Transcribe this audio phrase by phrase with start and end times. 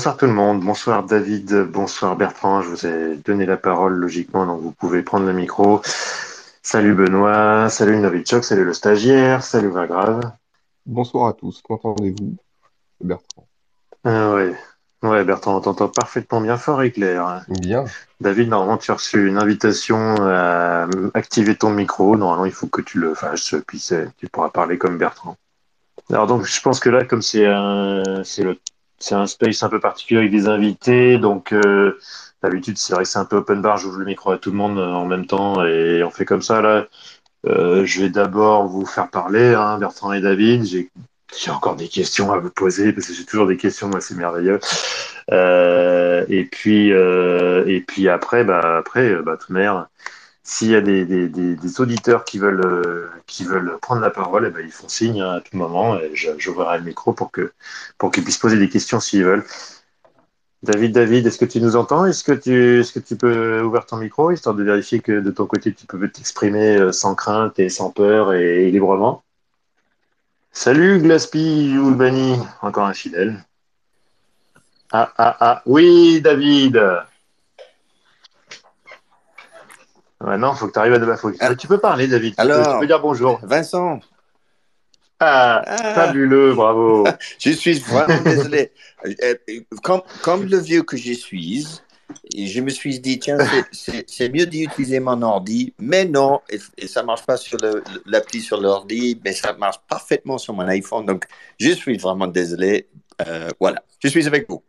[0.00, 4.46] Bonsoir tout le monde, bonsoir David, bonsoir Bertrand, je vous ai donné la parole logiquement,
[4.46, 5.82] donc vous pouvez prendre le micro.
[6.62, 10.22] Salut Benoît, salut Novichok, salut le stagiaire, salut Vagrave.
[10.86, 12.34] Bonsoir à tous, qu'entendez-vous
[13.02, 13.46] Bertrand?
[14.04, 14.54] Ah ouais.
[15.02, 17.44] ouais, Bertrand, on t'entend parfaitement bien fort et clair.
[17.48, 17.84] Bien.
[18.22, 22.80] David, normalement tu as reçu une invitation à activer ton micro, normalement il faut que
[22.80, 23.86] tu le fasses, puis
[24.16, 25.36] tu pourras parler comme Bertrand.
[26.08, 28.56] Alors donc je pense que là, comme c'est un, c'est le
[29.00, 31.18] c'est un space un peu particulier avec des invités.
[31.18, 31.98] Donc, euh,
[32.42, 33.78] d'habitude, c'est vrai que c'est un peu open bar.
[33.78, 36.42] J'ouvre le micro à tout le monde euh, en même temps et on fait comme
[36.42, 36.60] ça.
[36.60, 36.86] Là,
[37.46, 40.64] euh, je vais d'abord vous faire parler, hein, Bertrand et David.
[40.64, 44.16] J'ai encore des questions à vous poser parce que j'ai toujours des questions, moi c'est
[44.16, 44.60] merveilleux.
[46.28, 49.86] Et puis et puis après, bah après, bah toute manière,
[50.50, 54.64] s'il y a des, auditeurs qui veulent, euh, qui veulent prendre la parole, eh ben,
[54.66, 58.58] ils font signe hein, à tout moment et j'ouvrirai le micro pour qu'ils puissent poser
[58.58, 59.44] des questions s'ils veulent.
[60.64, 62.04] David, David, est-ce que tu nous entends?
[62.04, 65.30] Est-ce que tu est-ce que tu peux ouvrir ton micro histoire de vérifier que de
[65.30, 69.22] ton côté tu peux t'exprimer euh, sans crainte et sans peur et, librement?
[70.50, 73.44] Salut Glaspi Ulbani, encore un fidèle.
[74.90, 76.82] Ah ah ah, oui David.
[80.20, 81.16] Ouais, non, faut que tu arrives à de la.
[81.40, 81.54] Ah.
[81.54, 82.34] Tu peux parler, David.
[82.36, 83.40] Alors, tu peux, dire bonjour.
[83.42, 84.00] Vincent.
[85.18, 85.94] Ah, ah.
[85.94, 87.06] fabuleux, bravo.
[87.38, 88.72] je suis vraiment désolé.
[89.22, 89.34] Euh,
[89.82, 91.66] comme, comme le vieux que je suis,
[92.36, 93.38] je me suis dit, tiens,
[93.72, 97.58] c'est mieux d'utiliser mon ordi, mais non, et, ça marche pas sur
[98.06, 101.06] l'appli sur l'ordi, mais ça marche parfaitement sur mon iPhone.
[101.06, 101.26] Donc,
[101.58, 102.88] je suis vraiment désolé.
[103.26, 104.62] Euh, voilà, je suis avec vous.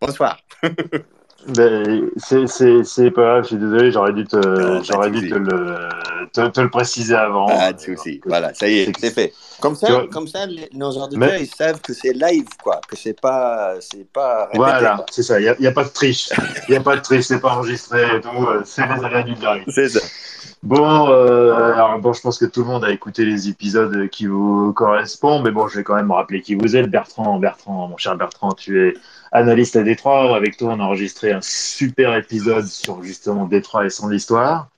[0.00, 0.40] Bonsoir.
[1.54, 5.88] Ben, c'est pas grave, je suis désolé, j'aurais dû, te, j'aurais dû te, le,
[6.32, 7.46] te, te, le préciser avant.
[7.46, 9.32] Pas de souci, voilà, ça y est, c'est fait.
[9.60, 13.74] Comme ça, comme ça nos auditeurs, ils savent que c'est live, quoi, que c'est pas,
[13.80, 16.30] c'est pas répété, Voilà, c'est ça, il n'y a, a, pas de triche.
[16.68, 19.68] Il n'y a pas de triche, c'est pas enregistré euh, c'est les aléas du direct.
[19.70, 20.00] C'est ça.
[20.62, 24.26] Bon, euh, alors bon, je pense que tout le monde a écouté les épisodes qui
[24.26, 26.90] vous correspondent, mais bon, je vais quand même me rappeler qui vous êtes.
[26.90, 28.94] Bertrand, Bertrand, mon cher Bertrand, tu es
[29.30, 30.34] analyste à Détroit.
[30.34, 34.68] Avec toi, on a enregistré un super épisode sur justement Détroit et son histoire.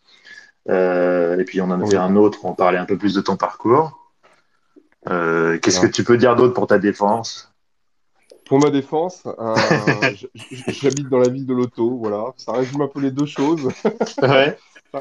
[0.69, 3.21] Euh, et puis on en a fait un autre, on parlait un peu plus de
[3.21, 4.00] ton parcours.
[5.09, 7.53] Euh, Qu'est-ce que tu peux dire d'autre pour ta défense?
[8.47, 9.55] Pour ma défense, euh,
[10.69, 12.33] j'habite dans la ville de l'auto, voilà.
[12.37, 13.69] Ça résume un peu les deux choses.
[14.23, 14.59] ouais.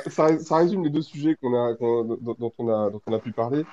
[0.07, 3.31] ça, ça, résume les deux sujets qu'on a, dont, on a, dont on a pu
[3.31, 3.65] parler.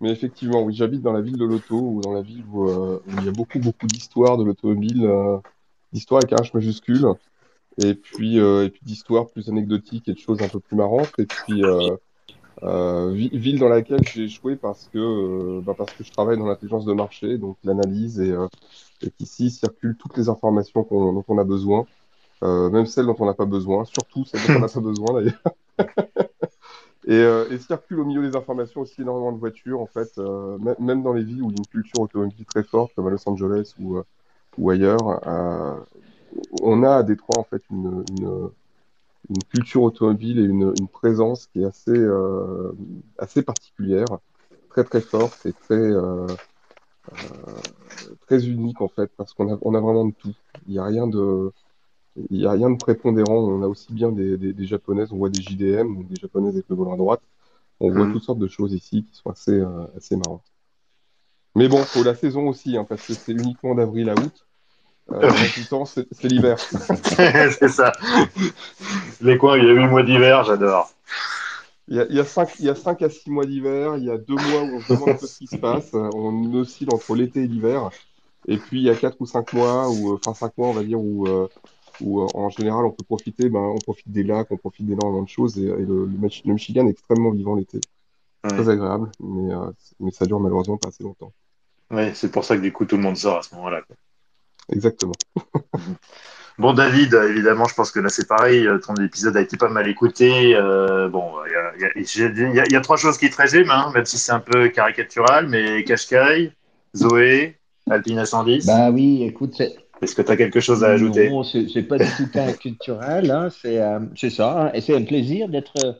[0.00, 3.02] Mais effectivement, oui, j'habite dans la ville de l'auto, ou dans la ville où, euh,
[3.08, 5.08] il y a beaucoup, beaucoup d'histoires de l'automobile,
[5.92, 7.06] d'histoires avec un H majuscule,
[7.82, 11.12] et puis, et puis d'histoires plus anecdotiques et de choses un peu plus marrantes.
[11.18, 11.62] Et puis,
[12.62, 16.92] ville dans laquelle j'ai échoué parce que, bah parce que je travaille dans l'intelligence de
[16.92, 18.34] marché, donc l'analyse, et,
[19.02, 21.86] et qu'ici circulent toutes les informations dont on a besoin,
[22.42, 25.42] même celles dont on n'a pas besoin, surtout celles dont on n'a pas besoin d'ailleurs.
[27.06, 30.58] Et, euh, et, circule au milieu des informations aussi énormément de voitures, en fait, euh,
[30.78, 33.10] même dans les villes où il y a une culture automobile très forte, comme à
[33.10, 34.04] Los Angeles ou, euh,
[34.56, 35.20] ou ailleurs.
[35.26, 35.78] Euh,
[36.62, 38.50] on a à Détroit, en fait, une, une,
[39.30, 42.72] une culture automobile et une, une, présence qui est assez, euh,
[43.18, 44.06] assez particulière,
[44.68, 45.90] très très forte et très,
[48.26, 50.34] très unique, en fait, parce qu'on a, on a vraiment de tout.
[50.66, 51.52] Il n'y a rien de
[52.30, 53.36] il n'y a rien de prépondérant.
[53.36, 56.68] On a aussi bien des, des, des, japonaises, on voit des JDM, des japonaises avec
[56.68, 57.22] le volant à droite.
[57.80, 58.12] On voit mhm.
[58.12, 60.52] toutes sortes de choses ici qui sont assez, euh, assez marrantes.
[61.56, 64.43] Mais bon, faut la saison aussi, hein, parce que c'est uniquement d'avril à août.
[65.12, 65.30] Euh,
[65.68, 66.58] temps, c'est l'hiver.
[66.58, 67.92] c'est ça.
[69.20, 70.90] Les coins, il y a 8 mois d'hiver, j'adore.
[71.88, 73.96] Il y, a, il, y a cinq, il y a 5 à 6 mois d'hiver,
[73.98, 75.90] il y a 2 mois où on se demande ce qui se passe.
[75.92, 77.90] On oscille entre l'été et l'hiver.
[78.46, 80.82] Et puis il y a 4 ou 5 mois, ou enfin 5 mois, on va
[80.82, 81.48] dire, où, euh,
[82.00, 85.22] où euh, en général on peut profiter, ben, on profite des lacs, on profite d'énormément
[85.22, 87.80] de choses et, le, le, Michigan est extrêmement vivant l'été.
[88.42, 91.32] Très agréable, mais, euh, mais ça dure malheureusement pas assez longtemps.
[91.90, 93.80] Oui, c'est pour ça que du coup tout le monde sort à ce moment-là.
[94.70, 95.14] Exactement.
[96.56, 98.64] Bon, David, évidemment, je pense que là, c'est pareil.
[98.64, 100.54] Euh, ton épisode a été pas mal écouté.
[100.54, 102.22] Euh, bon, il y
[102.60, 105.48] a, y, a, trois choses qui te résument, hein, même si c'est un peu caricatural,
[105.48, 106.52] mais Qashqai,
[106.96, 107.56] Zoé,
[107.90, 108.66] Alpine 110.
[108.66, 109.60] Bah oui, écoute,
[110.02, 111.30] est-ce que tu as quelque chose à ajouter?
[111.30, 114.66] Non, ce n'est pas du tout culturel, hein, euh, c'est ça.
[114.66, 115.92] Hein, et c'est un plaisir d'être, euh,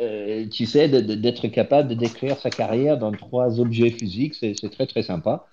[0.00, 4.34] euh, tu sais, d'être capable de décrire sa carrière dans trois objets physiques.
[4.34, 5.46] C'est très, très sympa.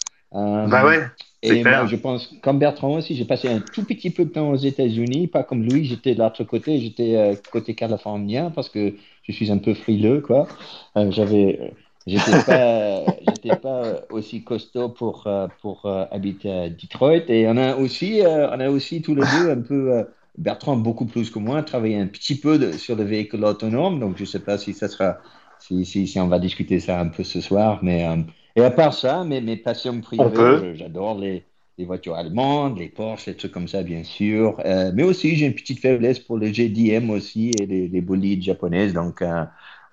[0.68, 1.10] Bah ouais.
[1.42, 4.50] Et moi, je pense, comme Bertrand aussi, j'ai passé un tout petit peu de temps
[4.50, 9.32] aux États-Unis, pas comme lui, j'étais de l'autre côté, j'étais côté californien parce que je
[9.34, 10.48] suis un peu frileux, quoi.
[10.96, 11.76] J'avais
[12.06, 17.30] J'étais pas, j'étais pas aussi costaud pour, euh, pour euh, habiter à Detroit.
[17.30, 20.04] Et on a aussi, euh, on a aussi tous les deux un peu, euh,
[20.38, 24.00] Bertrand beaucoup plus que moi, travaillé un petit peu de- sur le véhicule autonome.
[24.00, 25.20] Donc, je sais pas si ça sera,
[25.60, 27.80] si, si, si on va discuter ça un peu ce soir.
[27.84, 28.18] Mais, euh,
[28.56, 31.46] et à part ça, mes, mes passions On privées, je- j'adore les,
[31.78, 34.60] les voitures allemandes, les Porsche, les trucs comme ça, bien sûr.
[34.66, 38.44] Euh, mais aussi, j'ai une petite faiblesse pour les GDM aussi et les, les bolides
[38.44, 38.94] japonaises.
[38.94, 39.46] Donc, euh,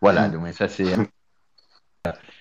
[0.03, 0.29] voilà.
[0.29, 0.85] Donc, ça, c'est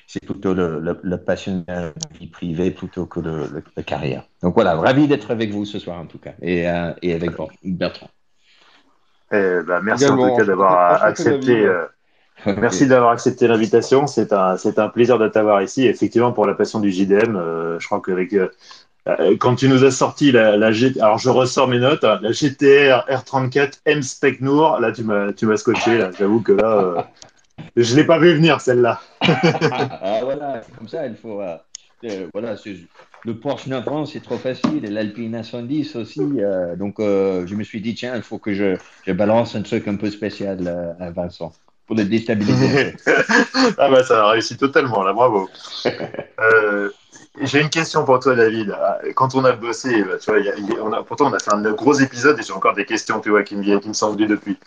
[0.08, 3.84] c'est plutôt le, le, le passion de la vie privée plutôt que le, le- la
[3.84, 4.28] carrière.
[4.42, 7.32] Donc voilà, ravi d'être avec vous ce soir en tout cas et, euh, et avec
[7.64, 8.10] Bertrand.
[9.32, 11.66] Eh ben, merci en Également, tout cas d'avoir accepté.
[11.66, 11.88] Euh,
[12.46, 14.08] Merci d'avoir accepté l'invitation.
[14.08, 15.86] C'est un, c'est un plaisir de t'avoir ici.
[15.88, 18.50] Effectivement, pour la passion du JDM, euh, je crois qu'avec euh,
[19.08, 22.20] euh, quand tu nous as sorti la, la G- alors je ressors mes notes, hein,
[22.22, 25.98] la GTR R34 M Spec Nour, là tu m'as tu m'as scotché.
[25.98, 27.02] Là, j'avoue que là, euh,
[27.76, 29.02] je l'ai pas vu venir celle-là.
[29.72, 31.42] Ah, voilà, comme ça il faut.
[32.34, 32.78] voilà, c'est-
[33.26, 36.20] le Porsche 911 c'est trop facile et l'Alpine A110 aussi.
[36.78, 39.96] donc je me suis dit tiens, il faut que je, je balance un truc un
[39.96, 40.68] peu spécial
[41.00, 41.52] à Vincent
[41.90, 42.96] pour le déstabiliser.
[43.80, 45.50] ah bah ça a réussi totalement là, bravo.
[46.42, 46.90] Euh,
[47.42, 48.74] j'ai une question pour toi, David.
[49.16, 51.04] Quand on a bossé, bah, tu vois, il y a- il y a- on a,
[51.04, 53.58] pourtant on a fait un gros épisode et j'ai encore des questions, tu vois, qui
[53.58, 54.58] me, qui me sont venues depuis.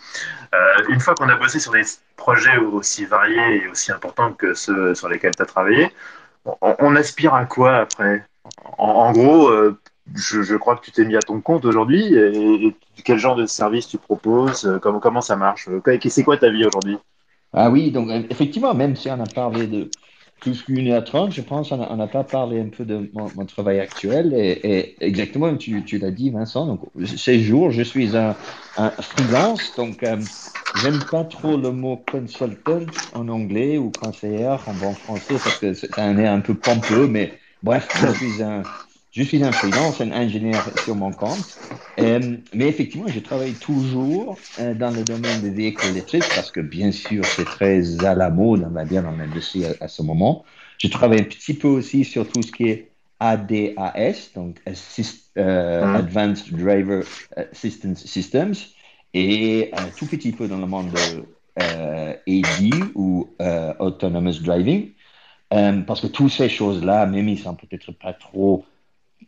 [0.53, 0.57] Euh,
[0.89, 1.81] une fois qu'on a bossé sur des
[2.15, 5.89] projets aussi variés et aussi importants que ceux sur lesquels tu as travaillé,
[6.45, 8.25] on, on aspire à quoi après?
[8.77, 9.79] En, en gros, euh,
[10.15, 12.13] je, je crois que tu t'es mis à ton compte aujourd'hui.
[12.15, 14.79] Et, et quel genre de service tu proposes?
[14.83, 15.69] Comment, comment ça marche?
[16.09, 16.97] C'est quoi ta vie aujourd'hui?
[17.53, 19.89] Ah oui, donc effectivement, même si on a parlé de
[20.41, 23.79] plus qu'une heure trente, je pense on n'a pas parlé un peu de mon, travail
[23.79, 24.33] actuel.
[24.33, 28.35] Et, et exactement, tu, tu l'as dit, Vincent, donc ces jours, je suis un,
[28.77, 30.17] un freelance, donc euh,
[30.81, 32.81] j'aime pas trop le mot consultant
[33.13, 37.07] en anglais ou conseillère en bon français parce que a un air un peu pompeux,
[37.07, 38.63] mais bref, je suis un,
[39.13, 41.59] je suis un freelance, un ingénieur sur mon compte.
[41.99, 46.59] Euh, mais effectivement, je travaille toujours euh, dans le domaine des véhicules électriques parce que,
[46.59, 50.01] bien sûr, c'est très à la mode, on va dire, dans l'industrie à, à, ce
[50.01, 50.43] moment.
[50.79, 55.85] Je travaille un petit peu aussi sur tout ce qui est ADAS, donc Assist, euh,
[55.85, 55.95] mmh.
[55.95, 57.03] Advanced Driver
[57.51, 58.55] Assistance Systems,
[59.13, 61.23] et un tout petit peu dans le monde de
[61.61, 63.29] AD ou
[63.77, 64.89] Autonomous Driving.
[65.51, 68.65] Parce que toutes ces choses-là, même ils sont peut-être pas trop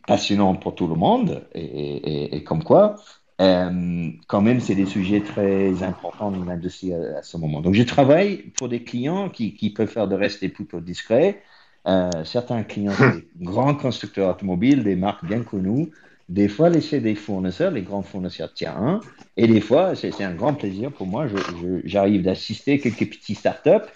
[0.06, 2.96] passionnant pour tout le monde, et, et, et comme quoi,
[3.40, 7.60] euh, quand même, c'est des sujets très importants dans l'industrie à, à, ce moment.
[7.60, 11.42] Donc, je travaille pour des clients qui, qui préfèrent de rester plutôt discrets.
[11.86, 15.90] Euh, certains clients, des grands constructeurs automobiles, des marques bien connues.
[16.28, 19.00] Des fois, laisser des fournisseurs, les grands fournisseurs tiens,
[19.36, 21.26] et des fois, c'est un grand plaisir pour moi.
[21.84, 23.86] J'arrive d'assister quelques petits startups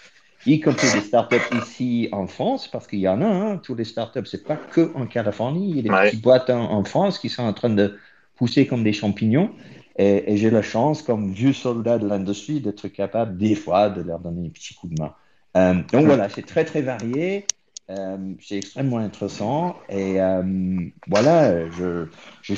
[0.45, 3.85] y compris des startups ici en France, parce qu'il y en a, hein, tous les
[3.85, 6.09] startups, c'est pas que en Californie, il y a des ouais.
[6.09, 7.97] petites boîtes en, en, France qui sont en train de
[8.35, 9.51] pousser comme des champignons.
[9.97, 14.01] Et, et j'ai la chance, comme vieux soldat de l'industrie, d'être capable des fois de
[14.01, 15.13] leur donner un petit coup de main.
[15.57, 17.45] Euh, donc voilà, c'est très très varié,
[17.89, 19.75] euh, c'est extrêmement intéressant.
[19.89, 20.41] Et euh,
[21.07, 22.05] voilà, je,
[22.41, 22.53] je,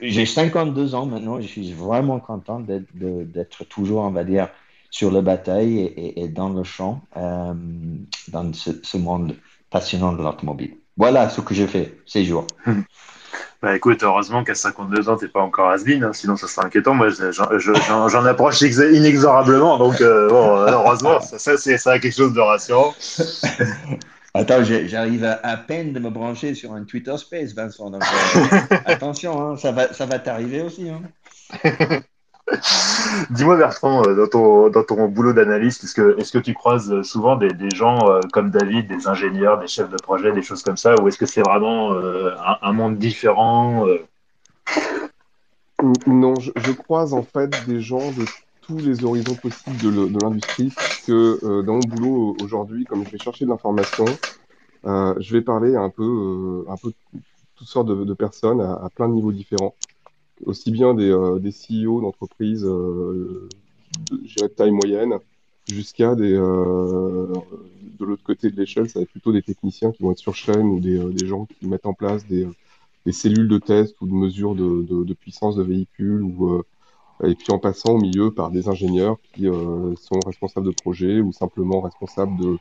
[0.00, 4.48] j'ai 52 ans maintenant, je suis vraiment content d'être toujours, on va dire,
[4.90, 7.54] sur la bataille et, dans le champ, euh,
[8.28, 9.36] dans ce, ce, monde
[9.70, 10.76] passionnant de l'automobile.
[10.96, 12.46] Voilà ce que je fais ces jours.
[13.60, 16.66] Bah écoute, heureusement qu'à 52 ans, tu n'es pas encore has-been, hein, sinon ça serait
[16.66, 16.94] inquiétant.
[16.94, 22.40] Moi, j'en approche inexorablement, donc euh, bon, heureusement, ça, ça c'est ça quelque chose de
[22.40, 22.94] rassurant.
[24.34, 27.90] Attends, j'arrive à, à, peine de me brancher sur un Twitter Space, Vincent.
[27.90, 30.88] Donc, euh, attention, hein, ça va, ça va t'arriver aussi.
[30.88, 31.02] Hein.
[33.30, 37.36] Dis-moi Bertrand, dans ton, dans ton boulot d'analyste, est-ce que, est que tu croises souvent
[37.36, 40.76] des, des gens euh, comme David, des ingénieurs, des chefs de projet, des choses comme
[40.76, 43.98] ça, ou est-ce que c'est vraiment euh, un, monde différent euh...
[46.06, 48.24] Non, je, croise en fait des gens de
[48.62, 53.18] tous les horizons possibles de l'industrie, puisque euh, dans mon boulot aujourd'hui, comme je vais
[53.18, 54.04] chercher de l'information,
[54.86, 56.92] euh, je vais parler un peu, un peu
[57.56, 59.74] toutes sortes de, personnes à plein de niveaux différents
[60.46, 63.48] aussi bien des, euh, des CEO d'entreprises euh,
[64.10, 65.14] de, de taille moyenne
[65.68, 67.32] jusqu'à des euh,
[67.98, 70.34] de l'autre côté de l'échelle, ça va être plutôt des techniciens qui vont être sur
[70.34, 72.46] chaîne ou des, des gens qui mettent en place des,
[73.04, 76.62] des cellules de test ou de mesure de, de, de puissance de véhicule ou
[77.24, 81.32] et puis en passant au milieu par des ingénieurs qui sont responsables de projet ou
[81.32, 82.58] simplement responsables de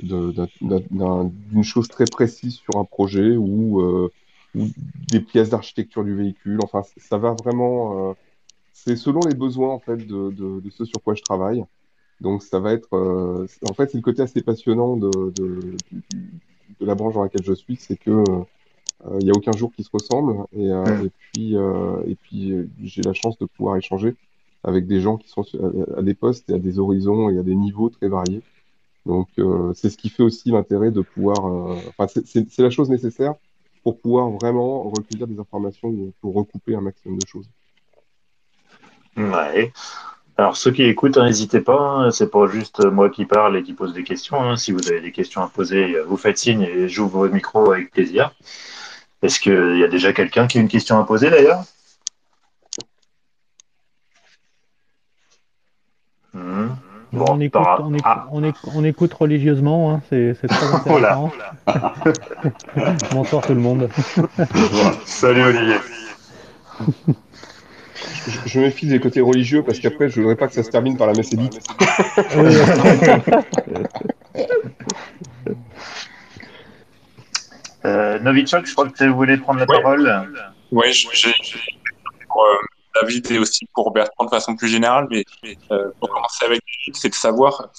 [0.00, 4.10] d'une chose très précise sur un projet ou
[4.54, 4.66] ou
[5.10, 6.58] des pièces d'architecture du véhicule.
[6.62, 8.10] Enfin, ça va vraiment.
[8.10, 8.14] Euh,
[8.72, 11.64] c'est selon les besoins en fait de, de, de, ce sur quoi je travaille.
[12.20, 15.76] Donc ça va être, euh, en fait, c'est le côté assez passionnant de, de,
[16.80, 19.72] de la branche dans laquelle je suis, c'est que euh, il n'y a aucun jour
[19.74, 21.06] qui se ressemble, et, euh, Mm.
[21.06, 24.16] et puis, euh, et puis euh, j'ai la chance de pouvoir échanger
[24.62, 25.42] avec des gens qui sont
[25.96, 28.42] à, à des postes et à des horizons et à des niveaux très variés.
[29.06, 32.88] Donc euh, c'est ce qui fait aussi l'intérêt de pouvoir, euh, enfin c'est la chose
[32.90, 33.34] nécessaire
[33.84, 37.48] pour pouvoir vraiment recueillir des informations ou pour recouper un maximum de choses.
[39.16, 39.72] Ouais.
[40.36, 41.78] Alors, ceux qui écoutent, hein, n'hésitez pas.
[41.78, 44.42] hein, c'est pas juste moi qui parle et qui pose des questions.
[44.42, 44.56] hein.
[44.56, 47.92] Si vous avez des questions à poser, vous faites signe et j'ouvre votre micro avec
[47.92, 48.34] plaisir.
[49.22, 51.62] Est-ce qu'il y a déjà quelqu'un qui a une question à poser d'ailleurs
[56.32, 56.70] Hmm.
[57.12, 58.26] Bon, on, écoute, par- on, écoute, Ah.
[58.30, 60.48] on, éc- on écoute religieusement, hein, c'est très
[60.86, 61.18] Oh là.
[61.66, 63.06] intéressant.
[63.12, 63.88] Bonsoir tout le monde.
[65.04, 65.76] Salut Olivier.
[68.26, 70.70] Je, je me méfie des côtés religieux parce qu'après je voudrais pas que ça se
[70.70, 71.58] termine par la messe édite.
[77.84, 79.82] Euh, Novichok, je crois que tu voulais prendre la Ouais.
[79.82, 80.24] parole.
[80.72, 81.32] Oui, j'ai
[82.28, 82.44] pour
[82.96, 85.24] euh, David et aussi pour Bertrand de façon plus générale, mais
[85.70, 87.70] euh, pour commencer avec c'est de savoir,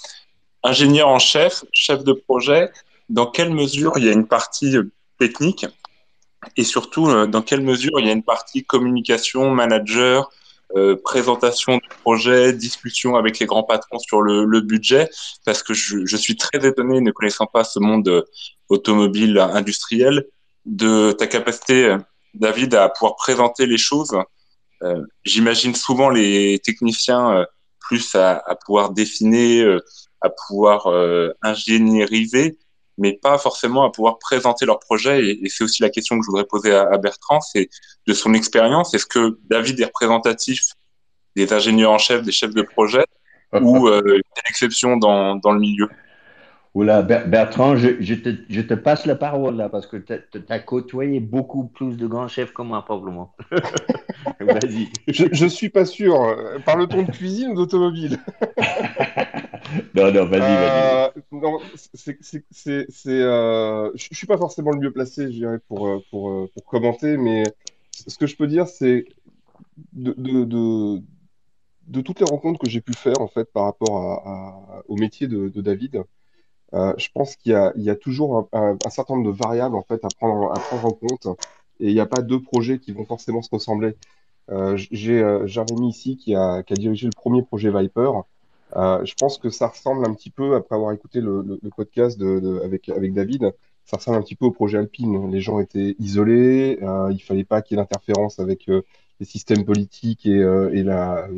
[0.64, 2.72] ingénieur en chef, chef de projet,
[3.10, 5.66] dans quelle mesure il y a une partie euh, technique
[6.58, 10.30] et surtout euh, dans quelle mesure il y a une partie communication, manager,
[11.06, 15.10] présentation du projet, discussion avec les grands patrons sur le, budget,
[15.46, 18.26] parce que je, je suis très étonné, ne connaissant pas ce monde
[18.68, 20.26] automobile industriel,
[20.66, 21.96] de ta capacité,
[22.34, 24.18] David, à pouvoir présenter les choses.
[24.86, 27.46] Euh, J'imagine souvent les techniciens euh,
[27.80, 29.80] plus à, à pouvoir définir,
[30.22, 32.58] à pouvoir euh, ingénieriser,
[32.98, 35.26] mais pas forcément à pouvoir présenter leur projet.
[35.26, 37.70] Et, et c'est aussi la question que je voudrais poser à, à Bertrand, c'est
[38.08, 40.62] de son expérience, est-ce que David est représentatif
[41.36, 43.06] des ingénieurs en chef, des chefs de projet,
[43.54, 45.90] ou euh, une exception dans, dans le milieu?
[46.76, 50.14] Oula, Ber- Bertrand, je, je te, je te passe la parole là parce que tu
[50.50, 53.34] as côtoyé beaucoup plus de grands chefs que moi, probablement.
[54.40, 54.90] Vas-y.
[55.08, 56.22] Je, je suis pas sûr.
[56.22, 58.20] euh, Parle-t-on de cuisine ou d'automobile?
[59.96, 60.86] Non, non, vas-y, vas-y.
[60.86, 61.10] Euh,
[63.08, 67.18] euh, je je suis pas forcément le mieux placé, je dirais, pour, pour, pour commenter,
[67.18, 67.44] mais
[68.08, 69.06] ce que je peux dire, c'est
[69.94, 71.02] de, de, de,
[71.88, 74.96] de toutes les rencontres que j'ai pu faire, en fait, par rapport à, à- au
[74.98, 76.04] métier de David,
[76.76, 80.10] euh, je pense qu'il y a, toujours un, certain nombre de variables, en fait, à
[80.20, 81.28] prendre, en compte,
[81.80, 83.96] et il n'y a pas deux projets qui vont forcément se ressembler.
[84.52, 88.12] Euh, j'ai euh, Jérémy ici qui a, dirigé le premier projet Viper.
[88.76, 92.22] Je pense que ça ressemble un petit peu, après avoir écouté le, podcast
[92.64, 93.54] avec, avec David,
[93.86, 95.32] ça ressemble un petit peu au projet Alpine.
[95.32, 96.80] Les gens étaient isolés,
[97.12, 101.30] il fallait pas qu'il y ait d'interférence avec les systèmes politiques et, et la,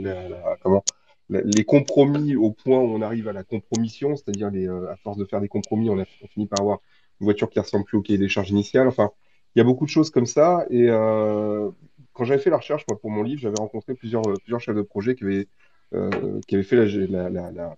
[0.64, 0.84] comment,
[1.30, 5.26] les compromis au point où on arrive à la compromission, c'est-à-dire euh, à force de
[5.26, 6.80] faire des compromis, on, a, on finit par avoir
[7.20, 8.88] une voiture qui ressemble plus au cahier des charges initiales.
[8.88, 9.10] Enfin,
[9.56, 10.66] il y a beaucoup de choses comme ça.
[10.70, 11.70] Et euh,
[12.14, 14.76] quand j'avais fait la recherche moi, pour mon livre, j'avais rencontré plusieurs, euh, plusieurs chefs
[14.76, 15.48] de projet qui avaient,
[15.94, 17.76] euh, qui avaient fait la, la, la,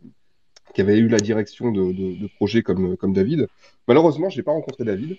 [0.75, 3.47] qui avaient eu la direction de, de, de projets comme, comme David.
[3.87, 5.17] Malheureusement, j'ai pas rencontré David,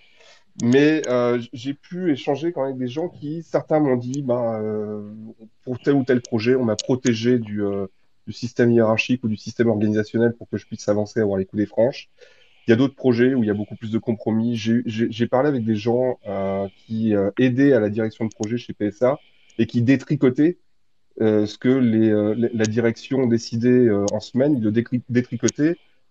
[0.62, 4.60] mais euh, j'ai pu échanger quand même avec des gens qui, certains m'ont dit, ben,
[4.62, 5.12] euh,
[5.64, 7.86] pour tel ou tel projet, on m'a protégé du, euh,
[8.30, 11.60] du système hiérarchique ou du système organisationnel pour que je puisse avancer, avoir les coups
[11.62, 12.08] des franches.
[12.66, 14.56] Il y a d'autres projets où il y a beaucoup plus de compromis.
[14.56, 18.72] J'ai- parlé avec des gens euh, qui euh, aidaient à la direction de projet chez
[18.72, 19.18] PSA
[19.58, 20.58] et qui détricotaient
[21.20, 24.54] euh, ce que la direction décidait en semaine.
[24.56, 24.70] Ils le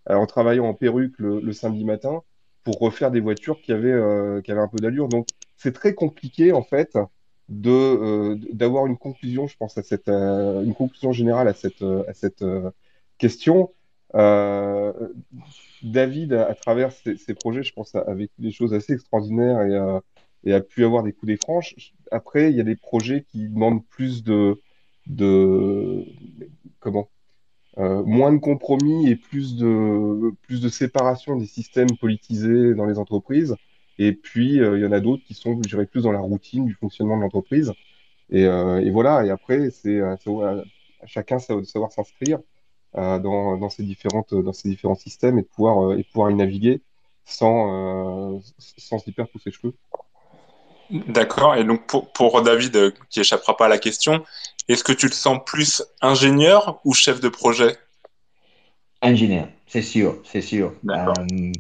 [0.10, 2.22] en travaillant en perruque le, le samedi matin
[2.66, 3.98] pour refaire des voitures qui avaient,
[4.44, 5.08] qui avaient un peu d'allure.
[5.08, 6.98] Donc, c'est très compliqué, en fait,
[7.50, 11.82] de, euh, d'avoir une conclusion, je pense, à cette, euh, une conclusion générale à cette,
[11.82, 12.72] euh, à cette euh,
[13.18, 13.72] question.
[14.16, 14.94] Euh,
[15.84, 20.54] David, à, travers ses, projets, je pense, a, vécu des choses assez extraordinaires et, et
[20.54, 21.94] a pu avoir des coups des franches.
[22.12, 24.60] Après, il y a des projets qui demandent plus de,
[25.08, 26.06] de
[26.80, 27.10] comment,
[27.78, 32.98] euh, moins de compromis et plus de, plus de séparation des systèmes politisés dans les
[32.98, 33.56] entreprises.
[34.00, 36.20] Et puis, euh, il y en a d'autres qui sont, je dirais, plus dans la
[36.20, 37.74] routine du fonctionnement de l'entreprise.
[38.32, 39.24] Et, euh, et voilà.
[39.26, 40.64] Et après, c'est euh, c'est à
[41.02, 42.40] à chacun de savoir s'inscrire
[42.98, 46.08] euh, dans, dans ces différentes, dans ces différents systèmes et de pouvoir, euh, et de
[46.12, 46.82] pouvoir y naviguer
[47.24, 49.74] sans, euh, sans s'y perdre tous ses cheveux.
[51.08, 51.56] D'accord.
[51.56, 54.26] Et donc pour, pour David, euh, qui échappera pas à la question,
[54.68, 57.78] est-ce que tu te sens plus ingénieur ou chef de projet?
[59.02, 60.74] Ingénieur, c'est sûr, c'est sûr.
[60.84, 61.14] D'accord.
[61.32, 61.52] Euh,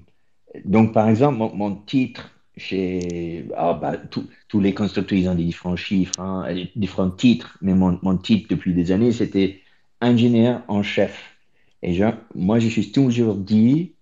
[0.65, 5.46] donc, par exemple, mon, titre chez ah, bah, tous- tous les constructeurs, ils ont des
[5.46, 9.62] différents chiffres, hein, différents titres, mais mon, mon titre depuis des années, c'était
[10.01, 11.36] ingénieur en chef.
[11.82, 13.96] Et je, moi, je suis toujours dit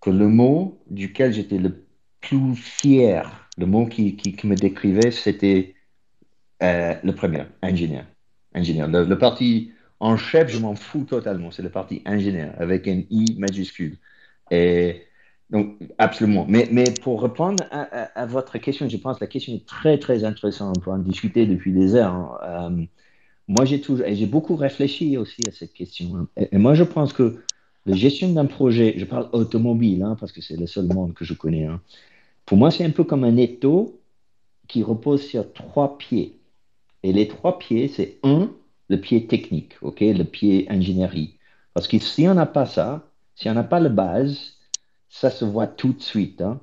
[0.00, 1.86] que le mot duquel j'étais le
[2.20, 5.74] plus fier, le mot qui, qui, qui me décrivait, c'était
[6.62, 8.06] euh, le premier, ingénieur.
[8.54, 8.88] ingénieur.
[8.88, 11.50] Le, le parti en chef, je m'en fous totalement.
[11.50, 13.98] C'est le parti ingénieur avec un I majuscule.
[14.50, 15.04] Et
[15.50, 16.46] donc, absolument.
[16.48, 20.24] Mais, mais pour répondre à, votre question, je pense que la question est très, très
[20.24, 20.76] intéressante.
[20.78, 22.40] On peut en discuter depuis des heures.
[22.42, 22.70] Euh,
[23.46, 26.26] moi, j'ai toujours, j'ai beaucoup réfléchi aussi à cette question.
[26.36, 27.42] Et, et moi, je pense que
[27.86, 31.24] la gestion d'un projet, je parle automobile, hein, parce que c'est le seul monde que
[31.24, 31.66] je connais.
[31.66, 31.80] Hein.
[32.46, 34.00] Pour moi, c'est un peu comme un étau
[34.68, 36.38] qui repose sur trois pieds.
[37.02, 38.50] Et les trois pieds, c'est un,
[38.88, 41.38] le pied technique, ok, le pied ingénierie.
[41.74, 44.53] Parce que si on n'a pas ça, si on n'a pas la base,
[45.14, 46.42] ça se voit tout de suite.
[46.42, 46.60] Hein.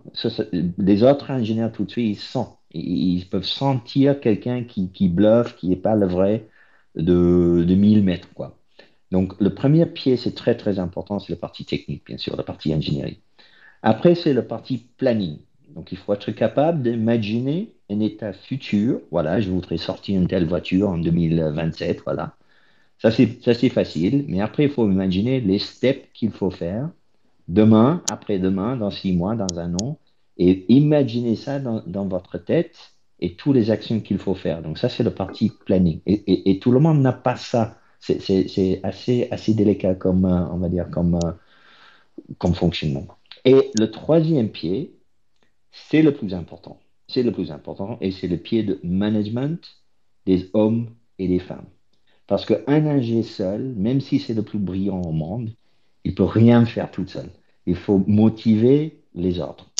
[0.78, 2.58] Les autres ingénieurs, tout de suite, ils sentent.
[2.74, 6.50] Ils, ils peuvent sentir quelqu'un qui, qui bluffe, qui n'est pas le vrai
[6.96, 8.28] de, de 1000 mètres.
[8.34, 8.58] Quoi.
[9.12, 12.44] Donc, le premier pied, c'est très, très important, c'est la partie technique, bien sûr, la
[12.44, 13.22] partie ingénierie.
[13.84, 15.40] Après, c'est la partie planning.
[15.70, 19.00] Donc, il faut être capable d'imaginer un état futur.
[19.12, 22.02] Voilà, je voudrais sortir une telle voiture en 2027.
[22.04, 22.36] Voilà.
[23.00, 24.26] Ça, c'est facile.
[24.28, 26.90] Mais après, il faut imaginer les steps qu'il faut faire
[27.54, 30.00] demain, après-demain, dans six mois, dans un an.
[30.38, 34.62] Et imaginer ça dans, votre tête et toutes les actions qu'il faut faire.
[34.62, 36.02] Donc, ça, c'est la partie planning.
[36.08, 37.78] Et, tout le monde n'a pas ça.
[38.00, 41.20] C'est assez, assez délicat comme, on va dire, comme,
[42.38, 43.08] comme fonctionnement.
[43.46, 44.96] Et le troisième pied,
[45.72, 46.80] c'est le plus important.
[47.08, 49.60] C'est le plus important et c'est le pied de management
[50.26, 50.90] des hommes
[51.20, 51.66] et des femmes.
[52.28, 55.50] Parce qu'un ingé seul, même si c'est le plus brillant au monde,
[56.04, 57.30] il peut rien faire tout seul.
[57.66, 59.72] Il faut motiver les autres.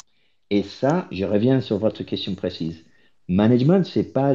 [0.50, 2.84] Et ça, je reviens sur votre question précise.
[3.28, 4.34] Management, c'est pas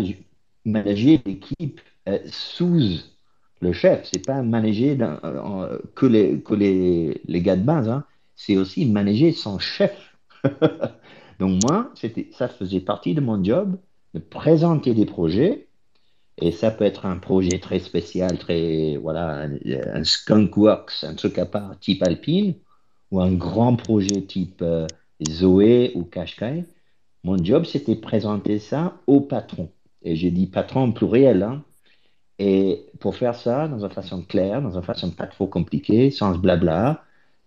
[0.64, 3.00] manager l'équipe euh, sous
[3.60, 8.04] le chef, c'est pas manager euh, que, les, que les, les gars de base, hein.
[8.34, 10.16] c'est aussi manager son chef.
[11.38, 11.92] Donc moi,
[12.32, 13.78] ça faisait partie de mon job
[14.14, 15.68] de présenter des projets.
[16.38, 19.58] Et ça peut être un projet très spécial, très, voilà, un,
[19.94, 22.54] un skunk works, un truc à part type alpine,
[23.10, 24.86] ou un grand projet type euh,
[25.28, 26.64] Zoé ou Qashqai.
[27.24, 29.70] Mon job, c'était présenter ça au patron.
[30.02, 31.42] Et j'ai dit patron en pluriel.
[31.42, 31.62] Hein.
[32.38, 36.36] Et pour faire ça, dans une façon claire, dans une façon pas trop compliquée, sans
[36.36, 37.02] blabla,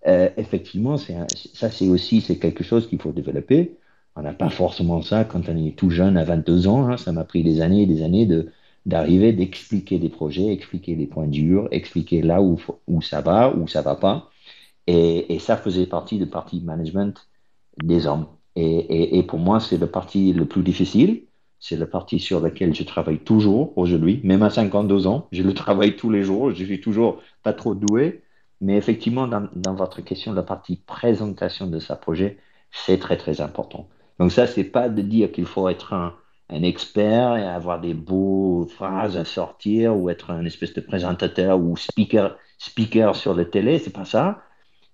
[0.08, 3.78] euh, effectivement, ça c'est aussi quelque chose qu'il faut développer.
[4.16, 6.88] On n'a pas forcément ça quand on est tout jeune à 22 ans.
[6.90, 6.98] Hein.
[6.98, 8.52] Ça m'a pris des années et des années de
[8.86, 13.68] d'arriver, d'expliquer des projets, expliquer les points durs, expliquer là où, où ça va, où
[13.68, 14.32] ça va pas.
[14.92, 17.28] Et, ça faisait partie de partie management
[17.84, 18.26] des hommes.
[18.56, 21.26] Et, pour moi, c'est le parti le plus difficile.
[21.60, 25.28] C'est la partie sur laquelle je travaille toujours aujourd'hui, même à 52 ans.
[25.32, 26.52] Je le travaille tous les jours.
[26.52, 28.24] Je suis toujours pas trop doué.
[28.62, 32.38] Mais effectivement, dans, votre question, la partie présentation de ce projet,
[32.72, 33.88] c'est très, très important.
[34.20, 36.16] Donc ça, c'est pas de dire qu'il faut être un,
[36.50, 41.60] un, expert et avoir des beaux phrases à sortir ou être un espèce de présentateur
[41.60, 43.78] ou speaker, speaker sur la télé.
[43.78, 44.42] C'est pas ça.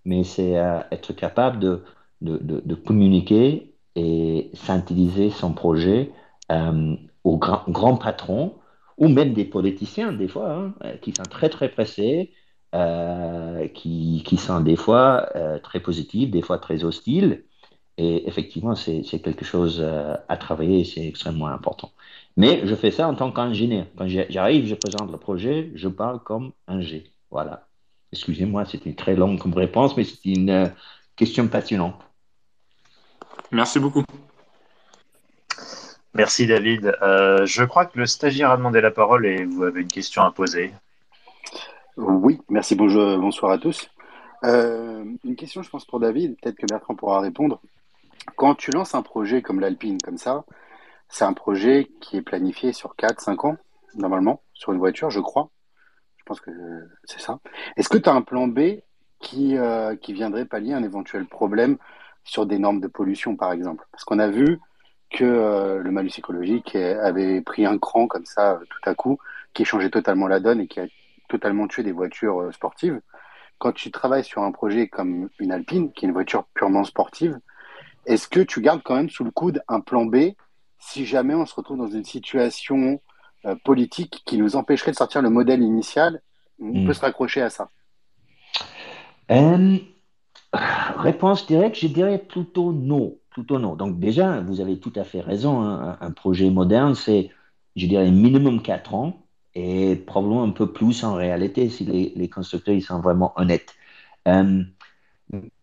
[0.05, 6.11] Mais c'est euh, être capable de, communiquer et synthétiser son projet
[6.51, 8.55] euh, aux grands, patrons
[8.97, 12.31] ou même des politiciens, des fois, hein, qui sont très, très pressés,
[12.75, 17.45] euh, qui, sont des fois euh, très positifs, des fois très hostiles.
[17.97, 21.91] Et effectivement, c'est quelque chose euh, à travailler, c'est extrêmement important.
[22.37, 23.87] Mais je fais ça en tant qu'ingénieur.
[23.97, 27.05] Quand j'arrive, je présente le projet, je parle comme un G.
[27.31, 27.64] Voilà.
[28.15, 30.67] Excusez-moi, c'était très long comme réponse, mais c'est une euh,
[31.17, 31.95] question passionnante.
[33.51, 34.03] Merci beaucoup.
[36.13, 36.95] Merci David.
[37.01, 40.21] Euh, je crois que le stagiaire a demandé la parole et vous avez une question
[40.21, 40.73] à poser.
[41.97, 43.89] Oui, merci, bonjour, bonsoir à tous.
[44.45, 47.59] Euh, une question, je pense, pour David, peut-être que Bertrand pourra répondre.
[48.37, 50.45] Quand tu lances un projet comme l'Alpine, comme ça,
[51.09, 53.57] c'est un projet qui est planifié sur 4-5 ans,
[53.95, 55.49] normalement, sur une voiture, je crois.
[56.25, 56.49] Je pense que
[57.03, 57.37] c'est ça.
[57.77, 58.79] Est-ce que tu as un plan B
[59.19, 61.77] qui, euh, qui viendrait pallier un éventuel problème
[62.23, 63.85] sur des normes de pollution, par exemple?
[63.91, 64.59] Parce qu'on a vu
[65.11, 69.19] que euh, le malus écologique avait pris un cran comme ça, tout à coup,
[69.53, 70.87] qui changeait totalement la donne et qui a
[71.29, 72.99] totalement tué des voitures euh, sportives.
[73.59, 77.39] Quand tu travailles sur un projet comme une Alpine, qui est une voiture purement sportive,
[78.07, 80.33] est-ce que tu gardes quand même sous le coude un plan B
[80.79, 82.99] si jamais on se retrouve dans une situation
[83.45, 86.21] euh, politique qui nous empêcherait de sortir le modèle initial
[86.59, 86.85] On mmh.
[86.85, 87.69] peut se raccrocher à ça
[89.31, 89.77] euh,
[90.97, 93.17] Réponse directe, je dirais plutôt non.
[93.29, 93.75] Plutôt non.
[93.75, 95.61] Donc déjà, vous avez tout à fait raison.
[95.61, 95.97] Hein.
[95.99, 97.29] Un projet moderne, c'est,
[97.75, 102.29] je dirais, minimum 4 ans et probablement un peu plus en réalité si les, les
[102.29, 103.73] constructeurs ils sont vraiment honnêtes.
[104.27, 104.63] Euh,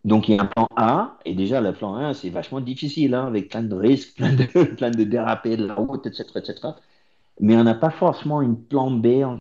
[0.03, 3.13] donc, il y a un plan A, et déjà, le plan A, c'est vachement difficile,
[3.13, 4.43] hein, avec plein de risques, plein de,
[4.75, 6.69] plein de dérapés de la route, etc., etc.
[7.39, 9.39] Mais on n'a pas forcément une plan B en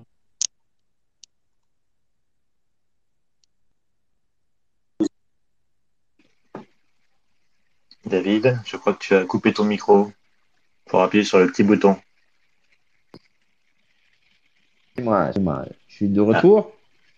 [8.04, 10.12] David, je crois que tu as coupé ton micro
[10.86, 11.96] pour appuyer sur le petit bouton.
[14.96, 15.64] C'est moi, c'est moi.
[15.88, 16.72] Je suis de retour.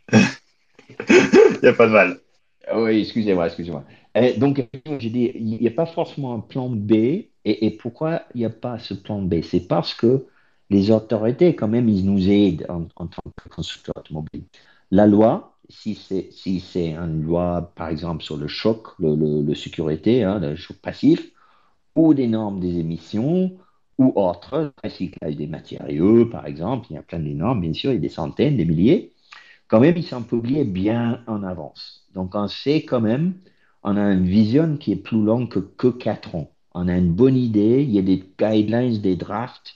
[0.13, 2.21] Il n'y a pas de mal.
[2.67, 3.85] Ah Oui, excusez-moi, excusez-moi.
[4.17, 4.67] Euh, donc,
[4.99, 6.93] j'ai dit, il n'y a pas forcément un plan B.
[6.93, 9.43] Et, et pourquoi il n'y a pas ce plan B?
[9.43, 10.27] C'est parce que
[10.70, 14.44] les autorités, quand même, ils nous aident en, tant que constructeur automobile.
[14.90, 16.62] La loi, si c'est si
[16.94, 21.33] une loi, par exemple, sur le choc, le sécurité, hein, le choc passif,
[21.96, 23.59] ou des normes des émissions,
[23.98, 27.92] ou autres, recyclage des matériaux, par exemple, il y a plein de normes, bien sûr,
[27.92, 29.12] il y a des centaines, des milliers.
[29.68, 32.07] Quand même, ils sont publiés bien en avance.
[32.14, 33.35] Donc, on sait quand même,
[33.83, 36.50] on a une vision qui est plus longue que, que 4 ans.
[36.74, 39.74] On a une bonne idée, il y a des guidelines, des drafts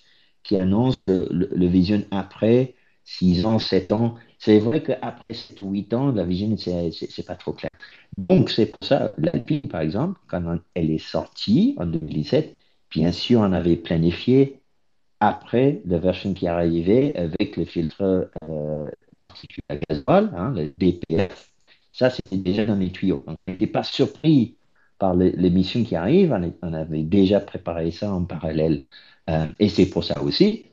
[0.48, 4.14] qui annoncent le, vision après 6 ans, 7 ans.
[4.38, 7.70] C'est vrai qu'après 7 ou 8 ans, la vision, c'est pas trop clair.
[8.16, 12.56] Donc, c'est pour ça, l'Alpine, par exemple, quand elle est sortie en 2017,
[12.90, 14.60] bien sûr, on avait planifié
[15.20, 18.90] après la version qui arrivait avec le filtre euh,
[19.68, 21.50] à gasoil, hein, le DPF.
[21.92, 23.22] Ça, c'était déjà dans les tuyaux.
[23.26, 24.56] On n'était pas surpris
[24.98, 26.34] par les, les missions qui arrivent.
[26.62, 28.86] On avait déjà préparé ça en parallèle.
[29.28, 30.66] Euh, et c'est pour ça aussi,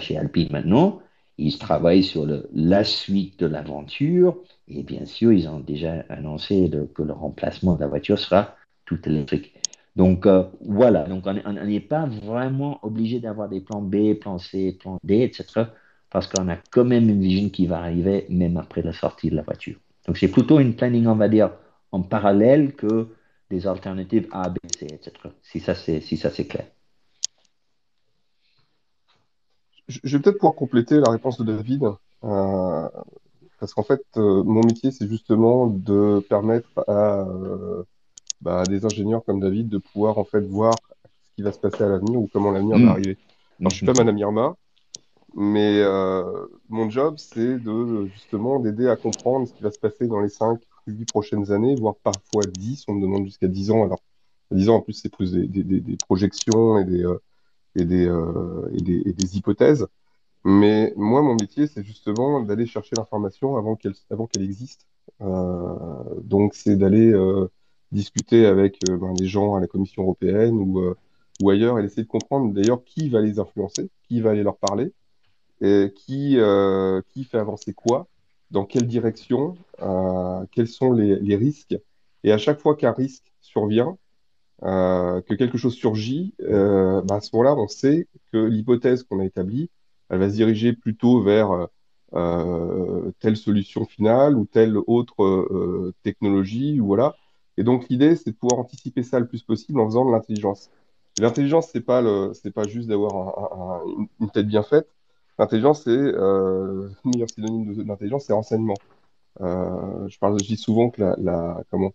[0.00, 1.00] chez Alpine maintenant,
[1.38, 4.36] ils travaillent sur la suite de l'aventure.
[4.68, 9.00] Et bien sûr, ils ont déjà annoncé que le remplacement de la voiture sera tout
[9.08, 9.54] électrique.
[9.96, 14.76] Donc euh, voilà, donc on n'est pas vraiment obligé d'avoir des plans B, plans C,
[14.80, 15.66] plans D, etc.
[16.10, 19.36] Parce qu'on a quand même une vision qui va arriver même après la sortie de
[19.36, 19.76] la voiture.
[20.06, 21.52] Donc c'est plutôt une planning, on va dire,
[21.90, 23.08] en parallèle que
[23.50, 25.12] des alternatives A, B, C, etc.
[25.42, 26.66] Si ça c'est si clair.
[30.02, 31.84] Je vais peut-être pouvoir compléter la réponse de David,
[32.24, 32.88] euh,
[33.58, 37.82] parce qu'en fait, euh, mon métier, c'est justement de permettre à, euh,
[38.40, 41.58] bah, à des ingénieurs comme David de pouvoir en fait voir ce qui va se
[41.58, 42.88] passer à l'avenir ou comment l'avenir va Mm.
[42.88, 43.18] arriver.
[43.60, 44.56] Alors, je suis pas Madame Irma,
[45.34, 45.82] mais
[46.68, 50.28] mon job, c'est de justement d'aider à comprendre ce qui va se passer dans les
[50.28, 52.84] 5, 8 prochaines années, voire parfois 10.
[52.88, 53.84] On me demande jusqu'à 10 ans.
[53.84, 54.00] Alors,
[54.50, 57.04] 10 ans, en plus, c'est plus des, des, projections et des,
[57.76, 59.86] et des, euh, et des, et des hypothèses.
[60.44, 64.86] Mais moi, mon métier, c'est justement d'aller chercher l'information avant qu'elle avant qu'elle existe.
[65.20, 65.74] Euh,
[66.22, 67.48] donc, c'est d'aller euh,
[67.92, 70.82] discuter avec ben, des gens à la Commission européenne ou,
[71.42, 74.56] ou ailleurs et d'essayer de comprendre d'ailleurs qui va les influencer, qui va aller leur
[74.56, 74.92] parler,
[75.60, 76.38] et qui,
[77.08, 78.08] qui fait avancer quoi,
[78.50, 79.56] dans quelle direction,
[80.50, 81.76] quels sont les, les risques.
[82.24, 83.96] Et à chaque fois qu'un risque survient,
[84.62, 89.24] que quelque chose surgit, euh, bah, à ce moment-là, on sait que l'hypothèse qu'on a
[89.24, 89.70] établie,
[90.08, 91.68] elle va se diriger plutôt vers
[92.14, 97.16] euh, telle solution finale ou telle autre euh, technologie, ou voilà.
[97.56, 100.70] Et donc l'idée, c'est de pouvoir anticiper ça le plus possible en faisant de l'intelligence.
[101.18, 104.88] L'intelligence, c'est pas le, c'est pas juste d'avoir un- un- un- une tête bien faite.
[105.38, 108.82] L'intelligence, c'est euh, le meilleur synonyme de, l'intelligence, c'est renseignement.
[109.40, 111.92] Euh, je parle, je dis souvent que la, la, comment,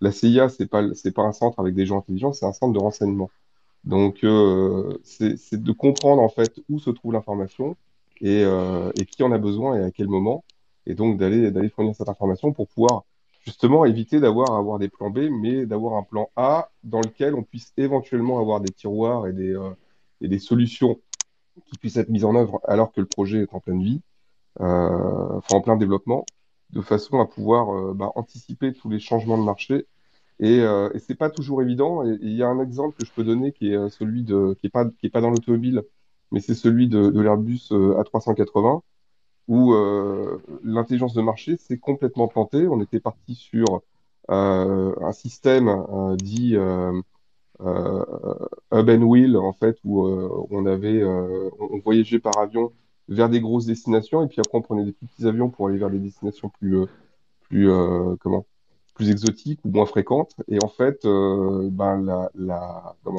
[0.00, 0.82] la CIA, c'est pas,
[1.14, 3.30] pas un centre avec des gens intelligents, c'est un centre de renseignement.
[3.84, 7.76] Donc, euh, c'est, de comprendre en fait où se trouve l'information
[8.20, 10.44] et, euh, et qui en a besoin et à quel moment,
[10.86, 13.04] et donc d'aller fournir cette information pour pouvoir
[13.44, 17.42] justement éviter d'avoir avoir des plans B, mais d'avoir un plan A dans lequel on
[17.42, 19.70] puisse éventuellement avoir des tiroirs et des, euh,
[20.20, 21.00] et des solutions
[21.66, 24.02] qui puissent être mises en œuvre alors que le projet est en pleine vie,
[24.58, 26.26] enfin en plein développement,
[26.72, 29.86] de façon à pouvoir euh, bah, anticiper tous les changements de marché
[30.40, 32.04] et, euh, et c'est pas toujours évident.
[32.04, 34.56] Et il y a un exemple que je peux donner qui est euh, celui de,
[34.60, 35.82] qui est pas, qui est pas dans l'automobile,
[36.32, 38.82] mais c'est celui de, l'Airbus euh, A380,
[39.48, 39.74] où
[40.62, 42.68] l'intelligence de marché s'est complètement plantée.
[42.68, 43.82] On était parti sur
[44.28, 45.84] un système
[46.18, 46.56] dit
[47.62, 48.04] euh,
[48.72, 52.72] hub and wheel, en fait, où euh, on avait, euh, on voyageait par avion
[53.10, 55.90] vers des grosses destinations, et puis après on prenait des petits avions pour aller vers
[55.90, 56.86] des destinations plus, euh,
[57.42, 58.46] plus, euh, comment,
[58.94, 60.34] plus exotiques ou moins fréquentes.
[60.48, 63.16] Et en fait, euh, ben, la, comment,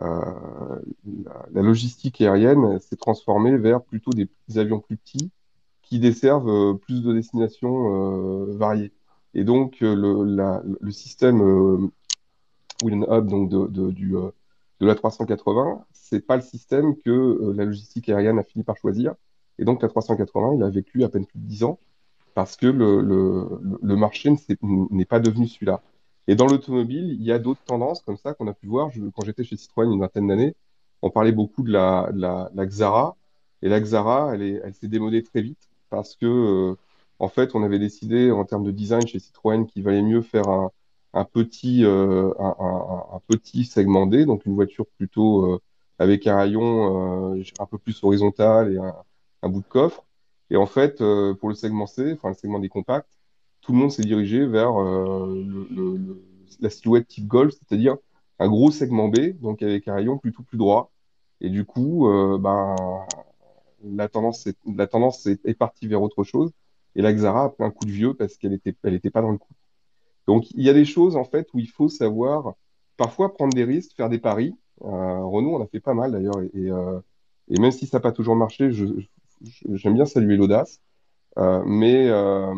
[0.00, 5.30] la, logistique aérienne s'est transformée vers plutôt des avions plus petits
[5.82, 8.92] qui desservent plus de destinations variées.
[9.34, 10.24] Et donc, le,
[10.80, 11.90] le système
[12.82, 14.16] and Hub donc de, du,
[14.84, 18.76] de la 380, c'est pas le système que euh, la logistique aérienne a fini par
[18.76, 19.14] choisir.
[19.58, 21.78] Et donc, la 380, il a vécu à peine plus de 10 ans.
[22.34, 25.82] parce que le, marché n'est pas devenu celui-là.
[26.28, 28.90] Et dans l'automobile, il y a d'autres tendances comme ça qu'on a pu voir.
[28.90, 30.56] Je- quand j'étais chez Citroën une vingtaine d'années,
[31.02, 32.10] on parlait beaucoup de la,
[32.66, 33.16] Xara.
[33.62, 36.76] Et la Xara, elle s'est démodée très vite parce que, euh,
[37.18, 40.48] en fait, on avait décidé en termes de design chez Citroën qu'il valait mieux faire
[40.48, 40.70] un,
[41.14, 45.60] un petit, euh, un, petit segment D, donc une voiture plutôt euh,
[45.98, 50.04] avec un rayon euh, un peu plus horizontal et un, bout de coffre.
[50.50, 50.98] Et en fait,
[51.40, 53.08] pour le segment C, enfin le segment des compacts,
[53.60, 54.74] tout le monde s'est dirigé vers
[56.60, 57.96] la silhouette type Golf, c'est-à-dire
[58.38, 60.90] un gros segment B, donc avec un rayon plutôt plus droit.
[61.40, 62.08] Et du coup,
[62.40, 62.76] ben,
[63.84, 66.52] la tendance, est, la tendance est, partie vers autre chose.
[66.94, 69.22] Et la Xara a pris un coup de vieux parce qu'elle était, elle était pas
[69.22, 69.54] dans le coup.
[70.26, 72.54] Donc, il y a des choses, en fait, où il faut savoir
[72.96, 74.54] parfois prendre des risques, faire des paris.
[74.82, 76.40] Euh, Renault, on a fait pas mal d'ailleurs.
[76.54, 77.00] Et, euh,
[77.48, 80.80] et même si ça n'a pas toujours marché, j'aime bien saluer l'audace.
[81.38, 82.54] Euh, mais, euh,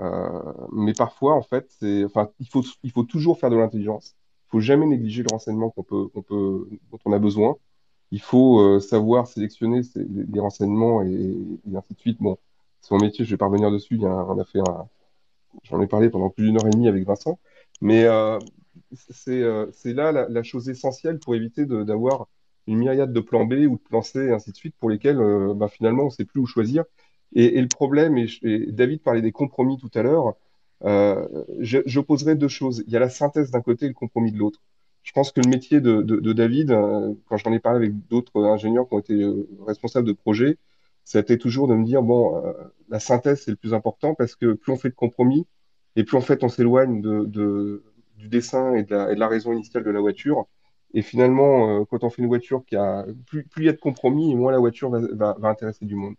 [0.00, 1.70] euh, mais parfois, en fait,
[2.04, 4.14] enfin, il faut, il faut toujours faire de l'intelligence.
[4.48, 7.56] Il faut jamais négliger le renseignement qu'on peut, qu'on peut, dont on a besoin.
[8.10, 11.36] Il faut euh, savoir sélectionner les, renseignements et,
[11.70, 12.18] et ainsi de suite.
[12.20, 12.38] Bon,
[12.80, 13.96] c'est mon métier, je vais pas revenir dessus.
[13.96, 14.88] Il y a, on a fait un,
[15.62, 17.38] j'en ai parlé pendant plus d'une heure et demie avec Vincent.
[17.80, 18.38] Mais euh,
[19.10, 22.28] c'est euh, c'est là la, chose essentielle pour éviter d'avoir
[22.66, 25.20] une myriade de plans B ou de plans C et ainsi de suite pour lesquels
[25.20, 26.84] euh, bah, finalement on ne sait plus où choisir.
[27.36, 28.28] Et, le problème, et,
[28.70, 30.34] David parlait des compromis tout à l'heure,
[31.60, 32.84] j'opposerais deux choses.
[32.86, 34.60] Il y a la synthèse d'un côté et le compromis de l'autre.
[35.02, 36.68] Je pense que le métier de, de- David,
[37.26, 39.26] quand j'en ai parlé avec d'autres ingénieurs qui ont été
[39.66, 40.58] responsables de projets,
[41.04, 42.52] c'était toujours de me dire, bon, euh,
[42.88, 45.46] la synthèse, c'est le plus important parce que plus on fait de compromis
[45.96, 47.82] et plus en fait on s'éloigne de,
[48.16, 50.46] du dessin et de, la, raison initiale de la voiture.
[50.94, 53.72] Et finalement, euh, quand on fait une voiture qui a plus, plus il y a
[53.72, 56.14] de compromis, et moins la voiture va, va, intéresser du monde.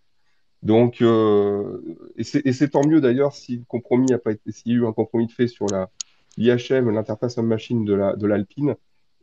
[0.64, 1.82] Donc, euh,
[2.18, 4.86] et c'est tant mieux d'ailleurs si le compromis a pas été, s'il y a eu
[4.86, 5.90] un compromis de fait sur la
[6.38, 8.76] l'IHM, l'interface homme-machine de la de l'Alpine,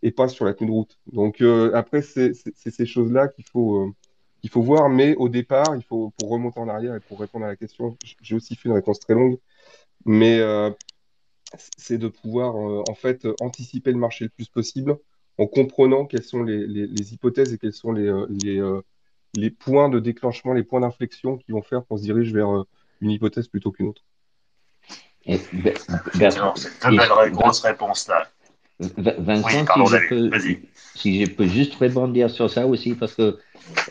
[0.03, 0.99] et pas sur la route.
[1.13, 1.43] Donc
[1.75, 3.95] après, c'est ces choses-là qu'il faut
[4.43, 7.47] qu'il faut voir, mais au départ, il faut pour remonter en arrière et pour répondre
[7.47, 9.39] à la question, j'ai aussi fait une réponse très longue,
[10.05, 10.71] mais euh,
[11.79, 14.99] c'est de pouvoir euh, en fait anticiper le marché le plus possible
[15.39, 18.61] en comprenant quelles sont les, les- les hypothèses et quels sont les, euh, les,
[19.35, 22.65] les points de déclenchement, les points d'inflexion qui vont faire qu'on se dirige vers
[23.01, 24.05] une hypothèse plutôt qu'une autre.
[26.57, 28.29] C'est une très belle grosse réponse là.
[28.81, 30.59] Vincent, Oui, pardon, si je peux, vas-y.
[30.97, 33.23] si je peux juste rebondir sur ça aussi, parce que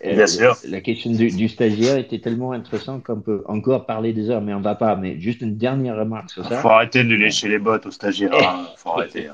[0.06, 0.56] euh, Bien sûr.
[0.68, 4.54] la question du, du stagiaire était tellement intéressante qu'on peut encore parler des heures, mais
[4.54, 4.96] on va pas.
[4.96, 6.58] Mais juste une dernière remarque sur ça.
[6.58, 8.34] Faut arrêter de lécher les bottes aux stagiaires.
[8.34, 8.68] hein.
[8.78, 9.28] Faut arrêter.
[9.28, 9.34] hein.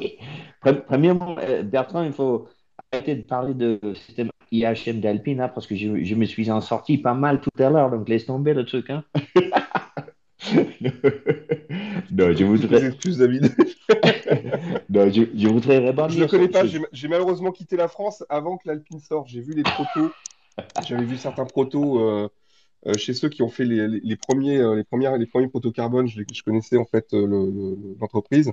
[0.63, 2.47] Pre- Premièrement, euh, Bertrand, il faut
[2.91, 6.61] arrêter de parler de système IHM d'Alpine, hein, parce que je, je me suis en
[6.61, 8.87] sorti pas mal tout à l'heure, donc laisse tomber le truc.
[12.17, 13.55] Non, je voudrais, excuses, David.
[14.89, 18.57] non, je, je voudrais Je rebondir ne connais pas, j'ai malheureusement quitté la France avant
[18.57, 19.27] que l'Alpine sorte.
[19.27, 20.15] J'ai vu les protos,
[20.79, 22.29] j'avais vu certains protos euh,
[22.87, 25.49] euh, chez ceux qui ont fait les, les- les premiers, euh, les premières, les premiers
[25.49, 26.07] protos carbone.
[26.07, 28.51] Je, je connaissais en fait le- le- l'entreprise,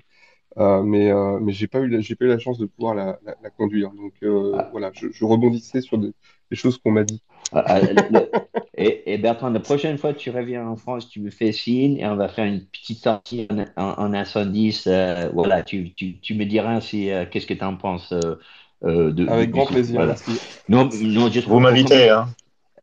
[0.59, 3.19] euh, mais mais j'ai pas eu, la- j'ai pas eu la chance de pouvoir la,
[3.25, 3.91] la- la conduire.
[3.93, 4.69] Donc Ah.
[4.73, 6.13] voilà, je, je rebondissais sur des,
[6.55, 7.21] des choses qu'on m'a dit.
[7.53, 8.31] Ah, ah, le-
[8.77, 11.99] et, et Bertrand, la prochaine fois que tu reviens en France, tu me fais signe
[11.99, 14.77] et on va faire une petite sortie en, en, en incendie.
[14.87, 18.37] euh, voilà, tu, tu, tu me diras si, euh, qu'est-ce que tu en penses euh,
[18.85, 19.97] euh, de, Avec du- grand plaisir.
[19.97, 20.15] Voilà.
[20.15, 20.41] Merci.
[20.69, 22.29] Non, non, juste Vous pour- m'invitez, hein.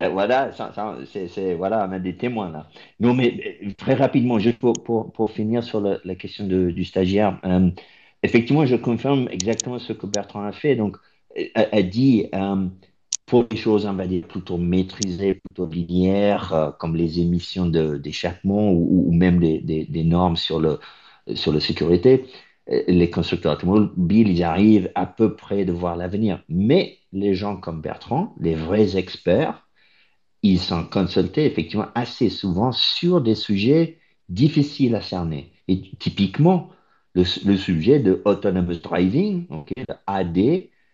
[0.03, 2.67] Euh, Voilà, ça- ça- c'est, c'est- voilà, on a des témoins là.
[2.99, 6.83] Non, mais très rapidement, juste pour, pour, pour finir sur la, la question de- du
[6.85, 7.69] stagiaire, euh,
[8.23, 10.75] effectivement, je confirme exactement ce que Bertrand a fait.
[10.75, 10.97] Donc,
[11.55, 12.65] a, a dit euh,
[13.31, 13.89] pour les choses,
[14.27, 20.59] plutôt maîtrisées, plutôt linéaires, euh, comme les émissions d'échappement ou, ou même des, normes sur
[20.59, 20.79] le,
[21.35, 22.25] sur la sécurité,
[22.69, 26.43] euh, les constructeurs automobiles, ils arrivent à peu près de voir l'avenir.
[26.49, 29.65] Mais les gens comme Bertrand, les vrais experts,
[30.43, 35.53] ils sont consultés effectivement assez souvent sur des sujets difficiles à cerner.
[35.69, 36.69] Et typiquement,
[37.13, 39.47] le, sujet de autonomous driving,
[40.05, 40.37] AD,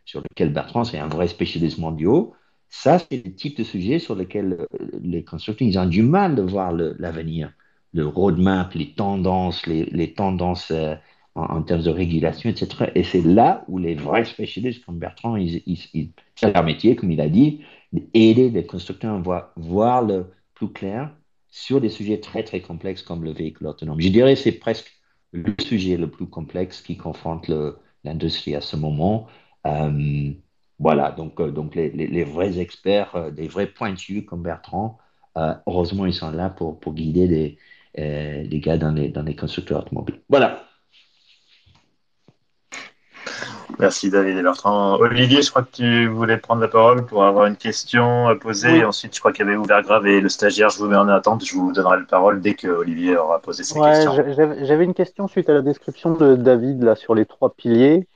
[0.08, 2.28] sur lequel Bertrand c'est un vrai spécialiste mondial,
[2.70, 4.67] ça c'est le type de sujet sur lequel euh,
[5.02, 7.52] les constructeurs ils ont du mal de voir l'avenir,
[7.93, 10.96] le, roadmap, les tendances, les, tendances euh,
[11.36, 12.89] en, termes de régulation, etc.
[12.96, 16.96] Et c'est là où les vrais spécialistes comme Bertrand, ils, ils, ils- c'est leur métier,
[16.96, 17.62] comme il a dit,
[18.13, 21.13] aider les constructeurs à voir, voir le plus clair
[21.50, 24.00] sur des sujets très très complexes comme le véhicule autonome.
[24.00, 24.91] Je dirais que c'est presque
[25.34, 27.52] le sujet le plus complexe qui confronte
[28.04, 29.28] l'industrie à ce moment.
[29.67, 30.32] Euh,
[30.80, 34.97] voilà, donc, euh, donc les, les- les vrais experts, euh, des vrais pointus comme Bertrand,
[35.38, 37.58] euh, heureusement, ils sont là pour, pour guider des,
[37.99, 40.21] euh, les gars dans les, dans les constructeurs automobiles.
[40.30, 40.63] Voilà.
[43.80, 44.95] Merci David et Bertrand.
[44.95, 48.71] Olivier, je crois que tu voulais prendre la parole pour avoir une question à poser.
[48.80, 48.84] Oui.
[48.84, 50.69] Ensuite, je crois qu'il y avait ouvert grave et le stagiaire.
[50.69, 51.45] Je vous mets en attente.
[51.45, 54.15] Je vous donnerai la parole dès que Olivier aura posé sa Ouais, question.
[54.15, 58.08] j'a- j'avais une question suite à la description de David là sur les trois piliers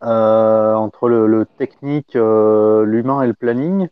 [0.00, 3.88] entre le, le technique, euh, l'humain et le planning.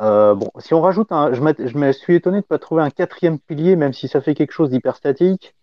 [0.00, 2.82] Euh, bon, si on rajoute un, je, je me suis étonné de ne pas trouver
[2.82, 5.54] un quatrième pilier, même si ça fait quelque chose d'hyper statique.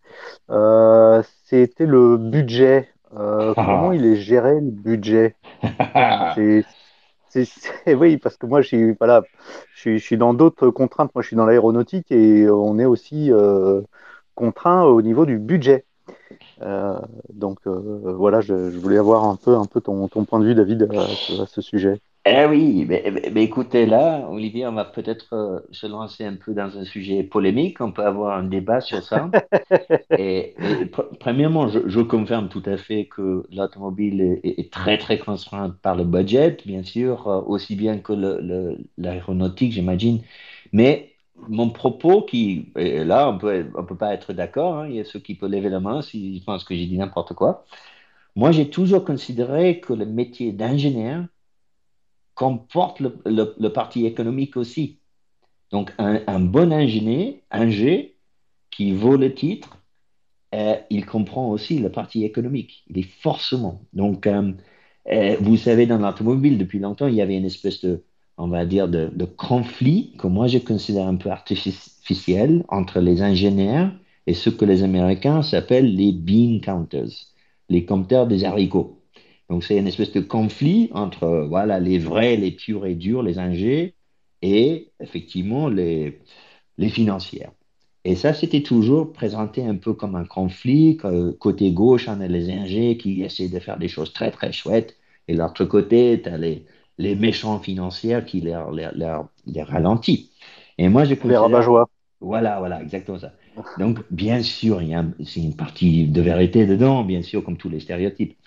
[0.52, 2.90] Euh, c'était le budget.
[3.18, 5.36] Euh, comment il est géré le budget?
[7.30, 9.24] C'est- oui, parce que moi, je suis, voilà,
[9.74, 11.14] je suis, je suis dans d'autres contraintes.
[11.16, 13.82] Moi, je suis dans l'aéronautique et on est aussi euh,
[14.36, 15.86] contraint au niveau du budget.
[16.62, 17.00] Euh,
[17.34, 20.46] donc euh, voilà, je, je voulais avoir un peu, un peu ton, ton point de
[20.46, 22.00] vue, David, à, ce- à ce sujet.
[22.28, 23.04] Eh oui, mais,
[23.36, 27.82] écoutez, là, Olivier, on va peut-être euh, se lancer un peu dans un sujet polémique.
[27.82, 29.30] On peut avoir un débat sur ça.
[30.18, 35.20] Et, et pr- premièrement, je, je confirme tout à fait que l'automobile est, très, très
[35.20, 38.14] contrainte par le budget, bien sûr, euh, aussi bien que
[38.98, 40.22] l'aéronautique, j'imagine.
[40.72, 41.15] Mais
[41.48, 45.00] mon propos, qui, et là, on peut, on peut pas être d'accord, hein, il y
[45.00, 47.66] a ceux qui peuvent lever la main s'ils pensent que j'ai dit n'importe quoi.
[48.36, 51.26] Moi, j'ai toujours considéré que le métier d'ingénieur
[52.34, 55.00] comporte le, le- parti économique aussi.
[55.72, 58.18] Donc, un, un bon ingénieur, ingé,
[58.72, 59.78] qui vaut le titre,
[60.56, 62.84] euh, il comprend aussi la partie économique.
[62.90, 63.84] Il est forcément.
[63.94, 64.54] Donc, euh,
[65.12, 68.06] euh, vous savez, dans l'automobile, depuis longtemps, il y avait une espèce de,
[68.38, 73.22] on va dire, de, de conflit que moi je considère un peu artificiel entre les
[73.22, 73.92] ingénieurs
[74.28, 77.10] et ce que les Américains s'appellent les bean counters,
[77.70, 79.02] les compteurs des haricots.
[79.50, 83.22] Donc, c'est une espèce de conflit entre, euh, voilà, les vrais, les purs et durs,
[83.24, 83.96] les ingés,
[84.42, 86.20] et effectivement les,
[86.78, 87.52] les financières.
[88.04, 90.98] Et ça, c'était toujours présenté un peu comme un conflit.
[91.40, 94.96] Côté gauche, on a les ingés qui essaient de faire des choses très, très chouettes.
[95.28, 96.66] Et l'autre côté, tu as les,
[96.98, 100.30] les méchants financiers qui les, les, les, les ralentissent.
[100.78, 101.90] Et moi, je Les rabat-joie.
[102.22, 103.34] Voilà, voilà, exactement ça.
[103.78, 107.44] Donc, bien sûr, il y a un- c'est une partie de vérité dedans, bien sûr,
[107.44, 108.38] comme tous les stéréotypes.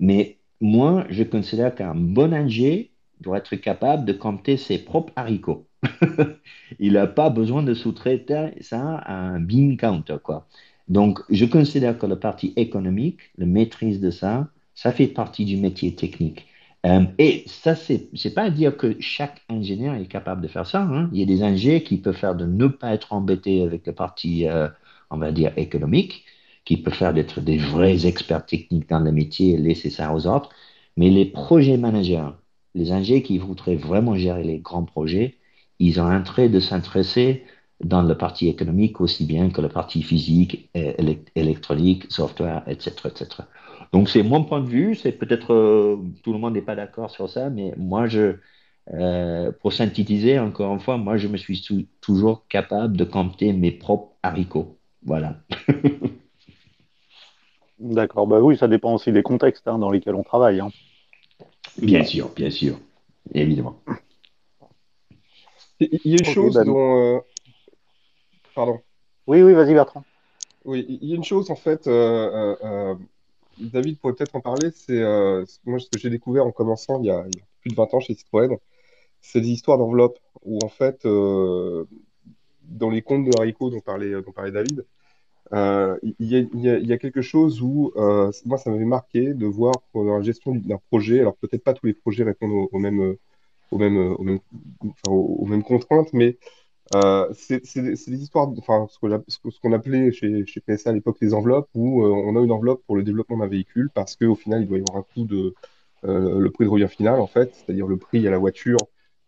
[0.00, 5.68] Mais moi, je considère qu'un bon ingé doit être capable de compter ses propres haricots.
[6.78, 10.48] Il n'a pas besoin de sous-traiter ça à un bean counter, quoi.
[10.88, 15.56] Donc, je considère que la partie économique, la maîtrise de ça, ça fait partie du
[15.56, 16.46] métier technique.
[16.86, 20.66] Euh, et ça, c'est c'est pas à dire que chaque ingénieur est capable de faire
[20.66, 20.82] ça.
[20.82, 21.10] hein.
[21.12, 23.92] Il y a des ingénieurs qui peuvent faire de ne pas être embêtés avec la
[23.92, 24.68] partie, euh,
[25.10, 26.24] on va dire, économique,
[26.64, 30.26] qui peuvent faire d'être des vrais experts techniques dans le métier et laisser ça aux
[30.26, 30.50] autres.
[30.96, 32.28] Mais les projets managers,
[32.74, 35.36] les ingénieurs qui voudraient vraiment gérer les grands projets,
[35.78, 37.44] ils ont intérêt de s'intéresser
[37.84, 43.48] dans la partie économique aussi bien que la partie physique, élec- électronique, software, etc., etc.
[43.92, 44.94] Donc c'est mon point de vue.
[44.94, 48.36] C'est peut-être euh, tout le monde n'est pas d'accord sur ça, mais moi je,
[48.94, 53.52] euh, pour synthétiser encore une fois, moi je me suis tou- toujours capable de compter
[53.52, 54.78] mes propres haricots.
[55.04, 55.38] Voilà.
[57.78, 60.60] D'accord, bah oui, ça dépend aussi des contextes hein, dans lesquels on travaille.
[60.60, 60.70] hein.
[61.78, 62.78] Bien sûr, bien sûr,
[63.34, 63.80] évidemment.
[65.78, 66.96] Il y a une chose bah, dont...
[67.16, 67.18] euh,
[68.54, 68.80] Pardon.
[69.26, 70.04] Oui, oui, vas-y, Bertrand.
[70.64, 72.94] Oui, il y a une chose, en fait, euh, euh, euh,
[73.58, 77.06] David pourrait peut-être en parler, c'est euh, moi ce que j'ai découvert en commençant il
[77.06, 77.24] y a,
[77.60, 78.58] plus de 20 ans chez Citroën,
[79.20, 81.84] c'est des histoires d'enveloppe où, en fait, euh,
[82.62, 84.84] dans les comptes de haricots dont parlait, dont parlait David,
[85.52, 87.92] euh, il y a, quelque chose où,
[88.44, 91.86] moi, ça m'avait marqué de voir pour la gestion d'un projet, alors peut-être pas tous
[91.86, 93.16] les projets répondent aux, mêmes,
[93.70, 94.16] aux mêmes,
[95.08, 96.36] aux mêmes contraintes, mais
[96.94, 102.04] euh, c'est des, histoires, enfin, ce qu'on appelait chez, PSA à l'époque les enveloppes, où
[102.04, 104.78] euh, on a une enveloppe pour le développement d'un véhicule parce qu'au final, il doit
[104.78, 105.54] y avoir un coût de
[106.04, 108.78] euh, le prix de revient final, en fait, c'est-à-dire le prix à la voiture,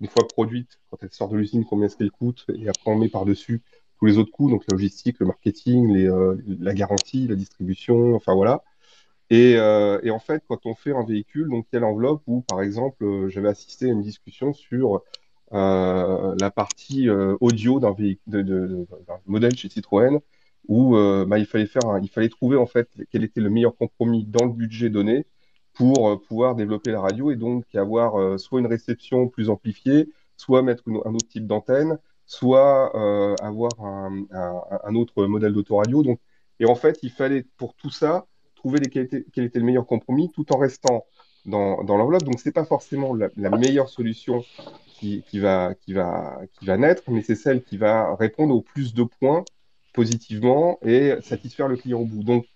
[0.00, 2.96] une fois produite, quand elle sort de l'usine, combien est-ce qu'elle coûte, et après on
[2.96, 3.62] met par-dessus
[3.98, 6.08] tous les autres coûts, donc la logistique, le marketing,
[6.60, 8.62] la garantie, la distribution, enfin voilà.
[9.30, 12.42] Et, et en fait, quand on fait un véhicule, donc il y a l'enveloppe où,
[12.42, 15.02] par exemple, j'avais assisté à une discussion sur
[15.52, 17.94] la partie euh, audio d'un
[19.26, 20.20] modèle chez Citroën,
[20.68, 23.76] où euh, bah, il fallait faire, il fallait trouver en fait quel était le meilleur
[23.76, 25.26] compromis dans le budget donné
[25.74, 30.12] pour euh, pouvoir développer la radio et donc avoir euh, soit une réception plus amplifiée,
[30.36, 36.02] soit mettre un autre type d'antenne, soit euh, avoir un, autre modèle d'autoradio.
[36.02, 36.20] Donc,
[36.60, 38.26] et en fait, il fallait pour tout ça
[38.56, 41.06] trouver quel, était, le meilleur compromis tout en restant
[41.46, 42.24] dans, l'enveloppe.
[42.24, 44.44] Donc, c'est pas forcément la meilleure solution
[44.98, 48.94] qui, va, qui va, qui va naître, mais c'est celle qui va répondre au plus
[48.94, 49.44] de points
[49.92, 52.22] positivement et satisfaire le client au bout.
[52.22, 52.46] Donc,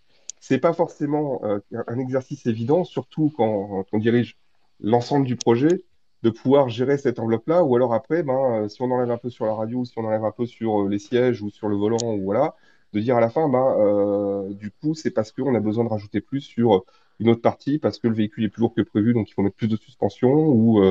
[0.41, 4.37] c'est pas forcément euh, un exercice évident, surtout quand on dirige
[4.81, 5.85] l'ensemble du projet,
[6.23, 9.31] de pouvoir gérer cette enveloppe-là, ou alors après, ben, euh, si on enlève un peu
[9.31, 11.77] sur la radio, si on enlève un peu sur euh, les sièges ou sur le
[11.77, 12.55] volant, ou voilà,
[12.93, 16.21] de dire à la fin, ben, du coup, c'est parce qu'on a besoin de rajouter
[16.21, 16.85] plus sur
[17.21, 19.43] une autre partie, parce que le véhicule est plus lourd que prévu, donc il faut
[19.43, 20.83] mettre plus de suspension, ou,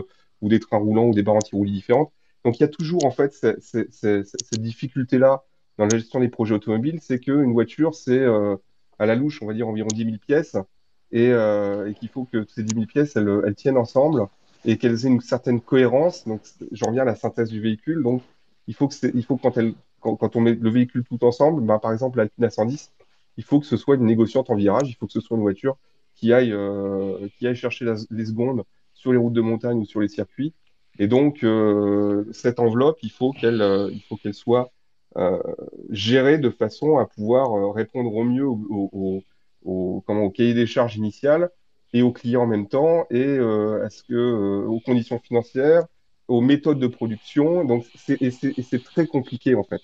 [0.41, 2.11] ou des trains roulants, ou des barres anti-roulis différentes.
[2.43, 5.43] Donc il y a toujours en fait cette difficulté-là
[5.77, 8.25] dans la gestion des projets automobiles, c'est qu'une voiture, c'est
[8.99, 10.57] à la louche, on va dire environ 10 000 pièces,
[11.11, 14.27] et, et qu'il faut que ces 10 000 pièces, elles, tiennent ensemble
[14.65, 16.27] et qu'elles aient une certaine cohérence.
[16.27, 18.03] Donc, j'en reviens à la synthèse du véhicule.
[18.03, 18.21] Donc,
[18.67, 22.89] il faut que, quand, on met le véhicule tout ensemble, ben, par exemple, l'Alpine A110,
[23.37, 25.43] il faut que ce soit une négociante en virage, il faut que ce soit une
[25.43, 25.77] voiture
[26.15, 28.63] qui aille, euh, chercher les secondes
[29.01, 30.53] sur les routes de montagne ou sur les circuits.
[30.99, 33.89] Et donc, euh, cette enveloppe, il faut qu'elle euh,
[34.31, 34.71] soit
[35.17, 35.41] euh,
[35.89, 39.23] gérée de façon à pouvoir répondre au mieux au,
[40.35, 41.49] cahier des charges initiales
[41.93, 45.85] et aux clients en même temps et à ce que, aux conditions financières,
[46.27, 47.65] aux méthodes de production.
[47.65, 49.81] Donc, c'est très compliqué en fait.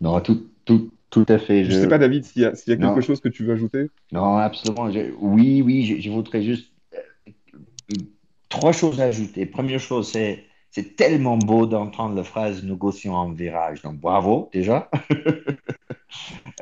[0.00, 1.64] Non, tout, tout, tout à fait.
[1.64, 3.44] Je ne sais pas, David, s'il y a, s'il y a quelque chose que tu
[3.44, 3.90] veux ajouter?
[4.12, 4.90] Non, absolument.
[4.90, 6.72] Je- oui, oui, je, je voudrais juste
[7.90, 8.02] euh,
[8.48, 9.46] trois choses à ajouter.
[9.46, 13.82] Première chose, c'est c'est tellement beau d'entendre la phrase négociant en virage.
[13.82, 14.88] Donc, bravo déjà.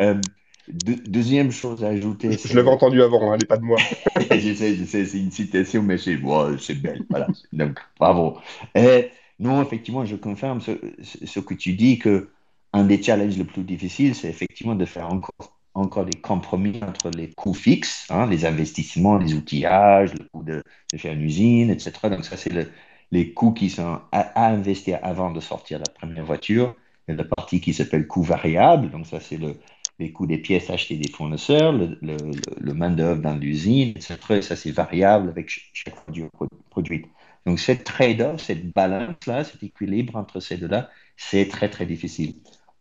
[0.00, 0.20] Euh,
[0.68, 3.62] deux- deuxième chose à ajouter, Je, je l'avais entendu avant, hein, elle n'est pas de
[3.64, 3.78] moi.
[4.30, 6.18] je sais, je sais, c'est une citation, mais c'est
[6.60, 7.04] c'est belle.
[7.10, 7.30] Voilà.
[7.52, 8.38] Donc, bravo.
[8.74, 10.72] Et non, effectivement, je confirme ce,
[11.02, 12.30] ce ce que tu dis que
[12.72, 17.10] un des challenges les plus difficiles, c'est effectivement de faire encore, encore des compromis entre
[17.10, 20.62] les coûts fixes, hein, les investissements, les outillages, le coût de,
[20.96, 22.10] faire une usine, etc.
[22.10, 22.70] Donc, ça, c'est le-
[23.10, 26.74] les coûts qui sont à, investir avant de sortir la première voiture.
[27.08, 29.56] Et la partie qui s'appelle coût variable, donc ça, c'est le,
[29.98, 34.36] les coûts des pièces achetées des fournisseurs, le, main-d'œuvre dans l'usine, etc.
[34.38, 37.06] Et ça, c'est variable avec ch- chaque produit pro- produit.
[37.46, 42.34] Donc, cette trade-off, cette balance-là, cet équilibre entre ces deux-là, c'est très, très difficile.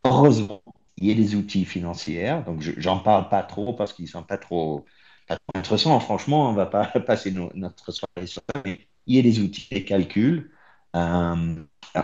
[0.10, 0.64] Heureusement,
[0.98, 4.24] il y a des outils financiers, donc je, j'en parle pas trop parce qu'ils sont
[4.24, 4.86] pas trop,
[5.56, 6.00] intéressants.
[6.00, 8.64] Franchement, on va pas passer no- notre soirée sur ça,
[9.08, 10.52] il y a des outils de calcul,
[10.96, 11.56] euh,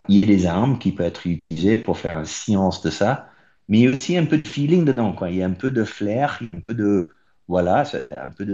[0.09, 3.29] il y a des armes qui peuvent être utilisées pour faire une science de ça.
[3.69, 5.15] Mais il y a aussi un peu de feeling dedans.
[5.27, 7.09] Il y a un peu de flair, un peu de,
[7.47, 7.83] voilà,
[8.17, 8.45] un peu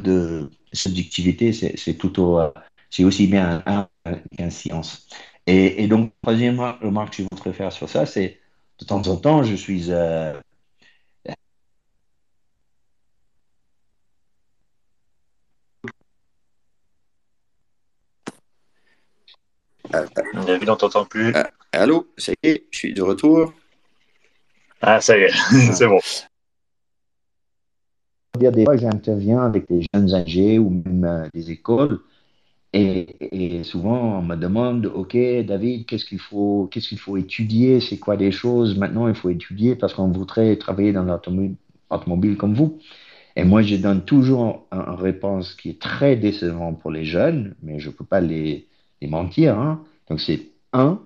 [0.00, 1.52] de, subjectivité.
[1.52, 2.50] C'est, c'est plutôt, euh,
[2.90, 5.08] c'est aussi bien un, un qu'un science.
[5.46, 8.38] Et, et donc, troisième remarque que je voudrais faire sur ça, c'est
[8.78, 10.34] de temps en temps, je suis, euh,
[19.94, 20.06] Euh,
[20.46, 21.34] David, on t'entend plus.
[21.34, 23.52] euh, allô, ça y est, je suis de retour.
[24.80, 25.30] Ah, ça y est,
[25.72, 26.00] c'est bon.
[28.38, 32.00] dire, des fois, j'interviens avec des jeunes âgés ou même euh, des écoles.
[32.74, 35.14] Et, et souvent, on me demande, OK,
[35.44, 37.80] David, qu'est-ce qu'il faut, qu'est-ce qu'il faut étudier?
[37.80, 38.78] C'est quoi des choses?
[38.78, 41.56] Maintenant il faut étudier parce qu'on voudrait travailler dans l'automobile
[41.90, 42.78] automobile comme vous?
[43.36, 47.54] Et moi, je donne toujours un- une réponse qui est très décevante pour les jeunes,
[47.62, 48.68] mais je ne peux pas les,
[49.02, 49.58] les mentir.
[49.58, 49.84] hein.
[50.10, 51.00] Donc, c'est un,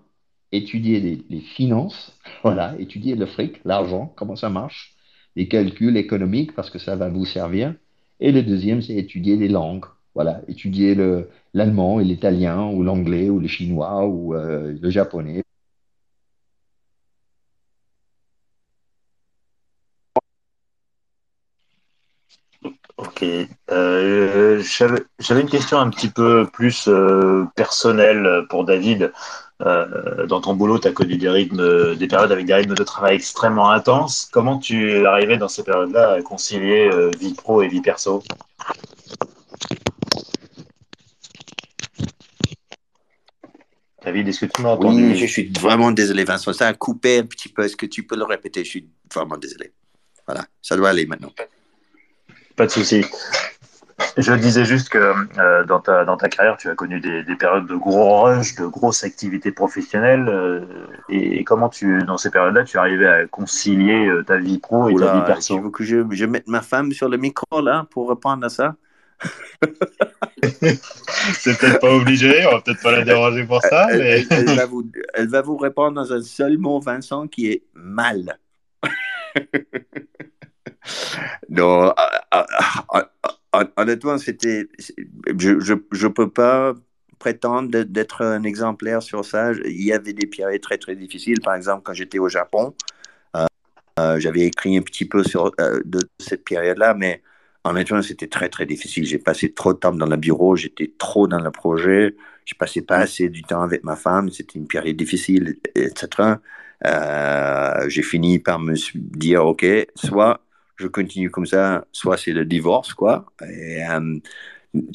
[0.52, 4.96] étudier les, les finances, voilà, étudier le fric, l'argent, comment ça marche,
[5.36, 7.74] les calculs économiques parce que ça va vous servir.
[8.20, 9.86] Et le deuxième, c'est étudier les langues.
[10.16, 15.42] Voilà, étudier le, l'allemand et l'italien ou l'anglais ou le chinois ou euh, le japonais.
[22.96, 23.24] Ok.
[23.70, 24.62] Euh,
[25.18, 29.12] j'avais une question un petit peu plus euh, personnelle pour David.
[29.60, 33.16] Dans ton boulot, tu as connu des rythmes, des périodes avec des rythmes de travail
[33.16, 34.28] extrêmement intenses.
[34.32, 38.22] Comment tu arrivais dans ces périodes-là à concilier vie pro et vie perso?
[44.06, 45.02] David, est-ce que tu m'as entendu?
[45.02, 46.52] Oui, je suis vraiment désolé, Vincent.
[46.52, 47.64] Ça a coupé un petit peu.
[47.64, 48.62] Est-ce que tu peux le répéter?
[48.62, 49.72] Je suis vraiment désolé.
[50.28, 51.32] Voilà, ça doit aller maintenant.
[52.54, 53.04] Pas de souci.
[54.16, 54.98] Je disais juste que
[55.38, 58.54] euh, dans, ta, dans ta carrière, tu as connu des, des périodes de gros rush,
[58.54, 60.28] de grosses activités professionnelles.
[60.28, 60.60] euh,
[61.08, 64.88] et, et comment tu, dans ces périodes-là, tu arrivais à concilier euh, ta vie pro
[64.88, 65.72] et ta vie perso?
[65.80, 68.76] je, je mette ma femme sur le micro là pour répondre à ça?
[70.42, 74.48] C'est peut-être pas obligé, on va peut-être pas la déranger pour ça, Elle, mais elle-
[74.48, 78.38] elle va vous, elle va vous répondre dans un seul mot, Vincent, qui est mal.
[81.48, 82.46] non, ah, ah,
[83.52, 84.68] ah, honnêtement, c'était.
[85.38, 86.74] Je, je, je peux pas
[87.18, 89.52] prétendre d'être un exemplaire sur ça.
[89.64, 91.40] Il y avait des périodes très très difficiles.
[91.40, 92.74] Par exemple, quand j'étais au Japon,
[93.98, 95.50] euh, j'avais écrit un petit peu sur
[95.84, 97.22] de cette période-là, mais
[97.70, 99.06] honnêtement, c'était très très difficile.
[99.06, 102.82] J'ai passé trop de temps dans le bureau, j'étais trop dans le projet, je passais
[102.82, 104.30] pas assez du temps avec ma femme.
[104.30, 106.38] C'était une période difficile, etc.
[107.88, 110.40] j'ai fini par me dire, ok, soit
[110.76, 113.26] je continue comme ça, soit c'est le divorce, quoi.
[113.48, 113.82] Et,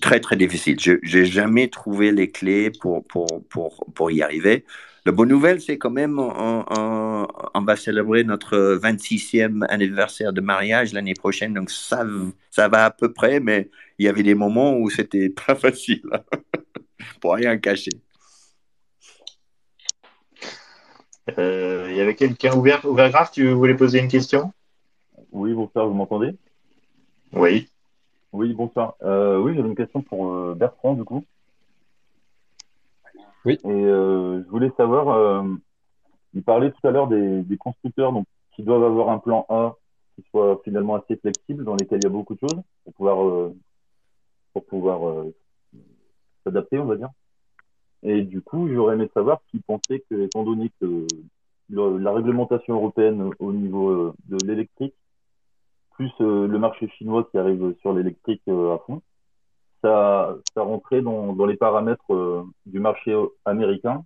[0.02, 0.78] très, très difficile.
[0.80, 4.66] Je n'ai jamais trouvé les clés pour, pour, pour, pour y arriver.
[5.04, 10.42] La bonne nouvelle, c'est quand même, on, on, on, va célébrer notre 26e anniversaire de
[10.42, 12.06] mariage l'année prochaine, donc ça,
[12.52, 16.04] ça va à peu près, mais il y avait des moments où c'était pas facile,
[17.20, 17.92] pour rien cacher.
[21.40, 24.54] Euh, il y avait quelqu'un ouvert, ouvert grave, tu voulais poser une question?
[25.32, 26.36] Oui, bonsoir, vous m'entendez?
[27.34, 27.70] Oui.
[28.34, 28.96] Oui, bonsoir.
[29.02, 31.26] Euh, oui, j'avais une question pour euh, Bertrand, du coup.
[33.46, 33.58] Oui.
[33.64, 35.44] Et euh, je voulais savoir, euh,
[36.34, 38.26] il parlait tout à l'heure des, des, constructeurs donc,
[38.56, 39.76] qui doivent avoir un plan A
[40.16, 43.28] qui soit finalement assez flexible, dans lesquels il y a beaucoup de choses pour pouvoir,
[43.28, 43.56] euh,
[44.54, 45.26] pour pouvoir
[46.44, 47.10] s'adapter, on va dire.
[48.04, 51.08] Et du coup, j'aurais aimé savoir s'il pensait que, étant donné que
[51.70, 54.96] le, la réglementation européenne au niveau de l'électrique
[55.92, 59.02] plus le marché chinois qui arrive sur l'électrique à fond,
[59.82, 63.16] ça, ça rentrait dans, les paramètres euh, du marché
[63.46, 64.04] américain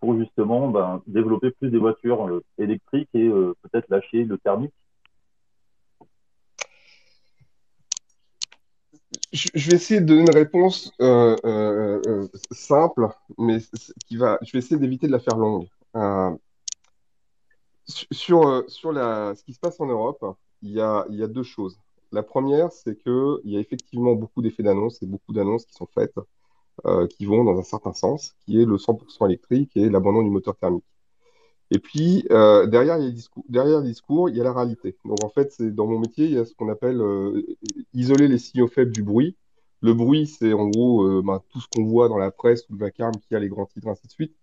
[0.00, 4.74] pour justement ben, développer plus des voitures électriques et peut-être lâcher le thermique
[9.32, 13.58] je vais essayer de donner une réponse euh, euh, simple, mais
[14.06, 14.38] qui va.
[14.42, 15.68] Je vais essayer d'éviter de la faire longue.
[15.94, 16.36] Euh,
[17.86, 20.24] sur sur la, ce qui se passe en Europe,
[20.62, 21.78] il y a, il y a deux choses.
[22.16, 25.86] La première, c'est qu'il y a effectivement beaucoup d'effets d'annonce et beaucoup d'annonces qui sont
[25.94, 26.14] faites
[26.86, 30.30] euh, qui vont dans un certain sens, qui est le 100% électrique et l'abandon du
[30.30, 30.86] moteur thermique.
[31.70, 34.54] Et puis, euh, derrière, il y a le discours, derrière discours, il y a la
[34.54, 34.96] réalité.
[35.04, 37.42] Donc, en fait, dans mon métier, il y a ce qu'on appelle euh,
[37.92, 39.36] isoler les signaux faibles du bruit.
[39.82, 42.78] Le bruit, c'est en gros ben, tout ce qu'on voit dans la presse ou le
[42.78, 44.34] vacarme qui a les grands titres, ainsi de suite.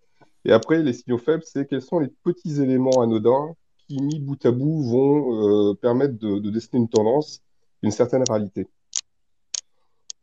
[0.45, 3.55] Et après, les signaux faibles, c'est quels sont les petits éléments anodins
[3.88, 7.41] qui, mis bout à bout, vont permettre de, dessiner une tendance,
[7.84, 8.67] une certaine réalité.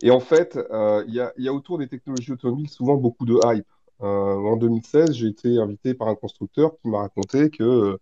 [0.03, 3.67] Et en fait, euh, il y, a, autour des technologies automobiles souvent beaucoup de hype.
[4.03, 7.99] Euh, en 2016, j'ai été invité par un constructeur qui m'a raconté que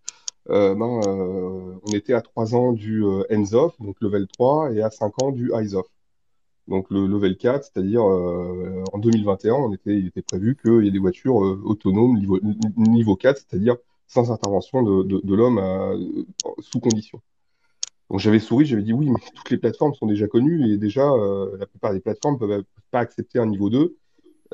[0.51, 1.01] euh, ben,
[1.83, 5.53] on était à 3 ans du hands-off, donc level 3, et à 5 ans du
[5.53, 5.87] eyes-off.
[6.69, 10.93] Donc le level 4, c'est-à-dire en 2021, on était, il était prévu qu'il y ait
[10.93, 12.39] des voitures autonomes niveau,
[12.77, 15.61] niveau 4, c'est-à-dire sans intervention de, de, l'homme
[16.61, 17.21] sous condition.
[18.11, 21.11] Donc j'avais souri, j'avais dit oui, mais toutes les plateformes sont déjà connues et déjà
[21.11, 23.97] euh, la plupart des plateformes ne peuvent pas accepter un niveau 2.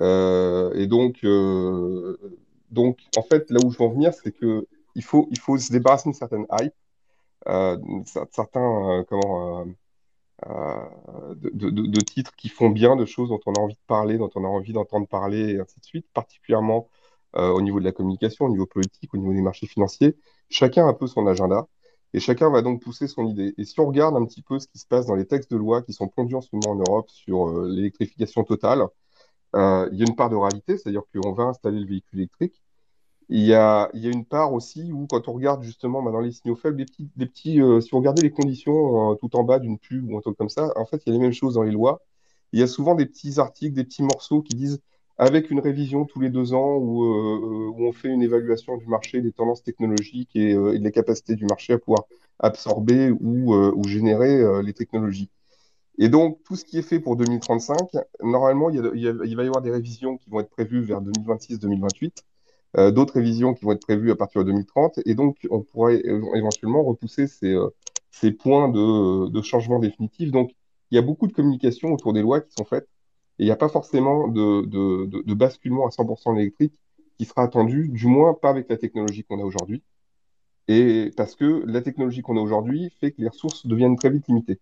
[0.01, 2.17] Euh, et donc, euh,
[2.71, 5.59] donc, en fait, là où je veux en venir, c'est que il faut, il faut
[5.59, 6.73] se débarrasser d'une certaine hype,
[7.49, 7.77] euh,
[8.31, 9.67] certains comment,
[10.47, 14.19] de, de, de, titres qui font bien, de choses dont on a envie de parler,
[14.19, 16.89] dont on a envie d'entendre parler, et ainsi de suite, particulièrement
[17.37, 20.17] euh, au niveau de la communication, au niveau politique, au niveau des marchés financiers.
[20.51, 21.67] Chacun a un peu son agenda
[22.15, 23.55] et chacun va donc pousser son idée.
[23.59, 25.57] Et si on regarde un petit peu ce qui se passe dans les textes de
[25.57, 28.85] loi qui sont pondus en ce moment en Europe sur euh, l'électrification totale,
[29.57, 32.63] euh, il y a une part de réalité, c'est-à-dire qu'on va installer le véhicule électrique.
[33.31, 36.55] Il y, a, une part aussi où, quand on regarde justement bah, dans les signaux
[36.55, 39.79] faibles, des petits, des petits, euh, si on regardait les conditions tout en bas d'une
[39.79, 41.63] pub ou un truc comme ça, en fait, il y a les mêmes choses dans
[41.65, 42.01] les lois.
[42.53, 44.81] Il y a souvent des petits articles, des petits morceaux qui disent
[45.17, 48.87] avec une révision tous les deux ans où, euh, où, on fait une évaluation du
[48.87, 52.05] marché, des tendances technologiques et, euh, et de la capacité du marché à pouvoir
[52.39, 55.31] absorber ou, euh, générer euh, les technologies.
[55.99, 57.77] Et donc, tout ce qui est fait pour 2035,
[58.23, 62.25] normalement, il, va y avoir des révisions qui vont être prévues vers 2026-2028,
[62.77, 66.03] euh, d'autres révisions qui vont être prévues à partir de 2030, et donc on pourrait
[66.35, 70.33] éventuellement repousser ces, points de changement définitif.
[70.33, 70.51] Donc,
[70.91, 72.89] il y a beaucoup de communication autour des lois qui sont faites
[73.39, 76.75] et il n'y a pas forcément de, basculement à 100% électrique
[77.19, 79.83] qui sera attendu, du moins pas avec la technologie qu'on a aujourd'hui.
[80.69, 84.27] Et parce que la technologie qu'on a aujourd'hui fait que les ressources deviennent très vite
[84.29, 84.61] limitées.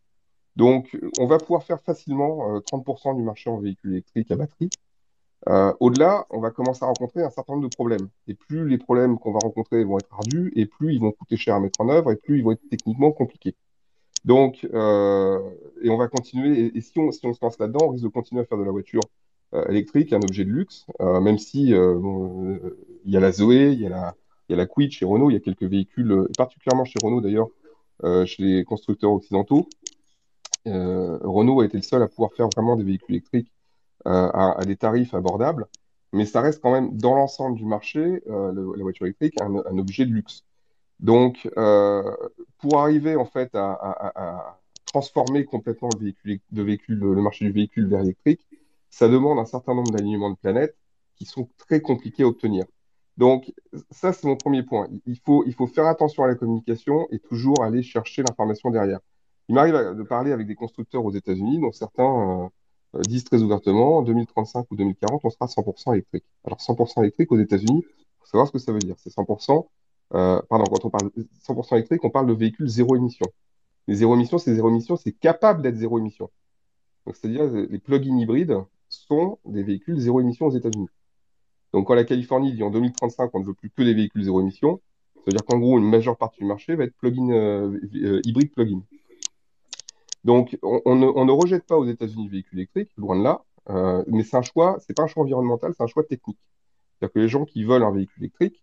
[0.56, 4.70] Donc, on va pouvoir faire facilement euh, 30% du marché en véhicules électriques à batterie.
[5.48, 8.08] Euh, Au-delà, on va commencer à rencontrer un certain nombre de problèmes.
[8.28, 11.36] Et plus les problèmes qu'on va rencontrer vont être ardus, et plus ils vont coûter
[11.36, 13.56] cher à mettre en œuvre, et plus ils vont être techniquement compliqués.
[14.24, 15.40] Donc, euh,
[15.82, 16.72] et on va continuer.
[16.74, 18.62] Et, si, on, si on se lance là-dedans, on risque de continuer à faire de
[18.64, 19.02] la voiture
[19.54, 23.80] euh, électrique un objet de luxe, euh, même si il y a la Zoé, il
[23.80, 24.14] y a la,
[24.48, 27.48] y a la Kwid chez Renault, il y a quelques véhicules, particulièrement chez Renault d'ailleurs,
[28.26, 29.68] chez les constructeurs occidentaux.
[30.66, 33.52] Renault a été le seul à pouvoir faire vraiment des véhicules électriques
[34.04, 35.66] à, des tarifs abordables,
[36.12, 40.12] mais ça reste quand même dans l'ensemble du marché, la voiture électrique, un objet de
[40.12, 40.44] luxe.
[41.02, 42.02] Donc, euh,
[42.58, 48.46] pour arriver en fait à, transformer complètement le marché du véhicule vers l'électrique,
[48.90, 50.76] ça demande un certain nombre d'alignements de planètes
[51.16, 52.64] qui sont très compliqués à obtenir.
[53.16, 53.52] Donc,
[53.90, 54.88] ça, c'est mon premier point.
[55.06, 59.00] Il faut, il faire attention à la communication et toujours aller chercher l'information derrière.
[59.48, 62.04] Il m'arrive de parler avec des constructeurs aux États-Unis, dont certains
[62.44, 62.48] euh,
[62.96, 66.24] euh, disent très ouvertement, en 2035 ou 2040, on sera 100% électrique.
[66.44, 67.84] Alors, 100% électrique aux États-Unis,
[68.20, 68.96] faut savoir ce que ça veut dire.
[68.98, 69.62] C'est 100%, euh,
[70.12, 71.10] pardon, quand on parle
[71.46, 73.26] 100% électrique, on parle de véhicules zéro émission.
[73.88, 76.30] Les zéro émission, c'est zéro émission, c'est capable d'être zéro émission.
[77.06, 78.58] C'est-à-dire, les plug-in hybrides
[78.88, 80.88] sont des véhicules zéro émission aux États-Unis.
[81.72, 84.40] Donc, quand la Californie dit en 2035, on ne veut plus que des véhicules zéro
[84.40, 84.80] émission,
[85.14, 88.20] ça veut dire qu'en gros, une majeure partie du marché va être plug-in, euh, euh,
[88.24, 88.82] hybride plug-in.
[90.24, 94.22] Donc, on, ne, rejette pas aux États-Unis le véhicule électrique, loin de là, euh, mais
[94.22, 96.38] c'est un choix, c'est pas un choix environnemental, c'est un choix technique.
[96.98, 98.62] C'est-à-dire que les gens qui veulent un véhicule électrique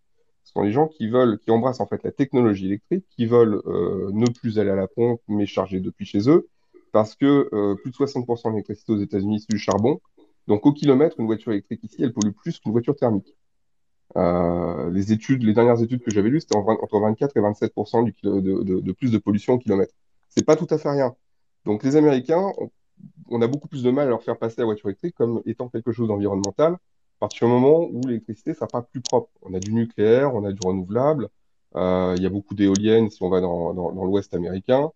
[0.50, 3.62] ce sont les gens qui veulent, qui embrassent en fait la technologie électrique, qui veulent
[3.68, 6.48] euh, ne plus aller à la pompe, mais charger depuis chez eux,
[6.92, 10.02] parce que euh, plus de 60% de l'électricité aux États-Unis, c'est du charbon.
[10.48, 13.36] Donc, au kilomètre, une voiture électrique ici, elle pollue plus qu'une voiture thermique.
[14.18, 18.02] Euh, les études, les dernières études que j'avais lues, c'était en- entre 24 et 27%
[18.02, 19.94] du kilo- de, plus de pollution au kilomètre.
[20.30, 21.16] C'est pas tout à fait rien.
[21.66, 22.52] Donc, les Américains,
[23.30, 25.70] on a beaucoup plus de mal à leur faire passer la voiture électrique comme étant
[25.70, 26.78] quelque chose d'environnemental,
[27.20, 29.30] à partir du moment où l'électricité sera pas plus propre.
[29.42, 31.28] On a du nucléaire, on a du renouvelable,
[31.76, 34.90] euh, il y a beaucoup d'éoliennes si on va dans, l'Ouest américain.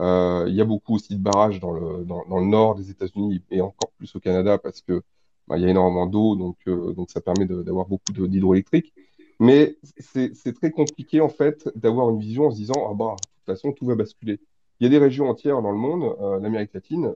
[0.00, 2.04] Euh, il y a beaucoup aussi de barrages dans le,
[2.44, 5.02] nord des États-Unis et encore plus au Canada parce que
[5.46, 8.92] bah, il y a énormément d'eau, donc, euh, ça permet d'avoir beaucoup d'hydroélectrique.
[9.38, 13.22] Mais c'est très compliqué en fait d'avoir une vision en se disant ah bah de
[13.22, 14.40] toute façon tout va basculer.
[14.80, 17.14] Il y a des régions entières dans le monde, l'Amérique latine,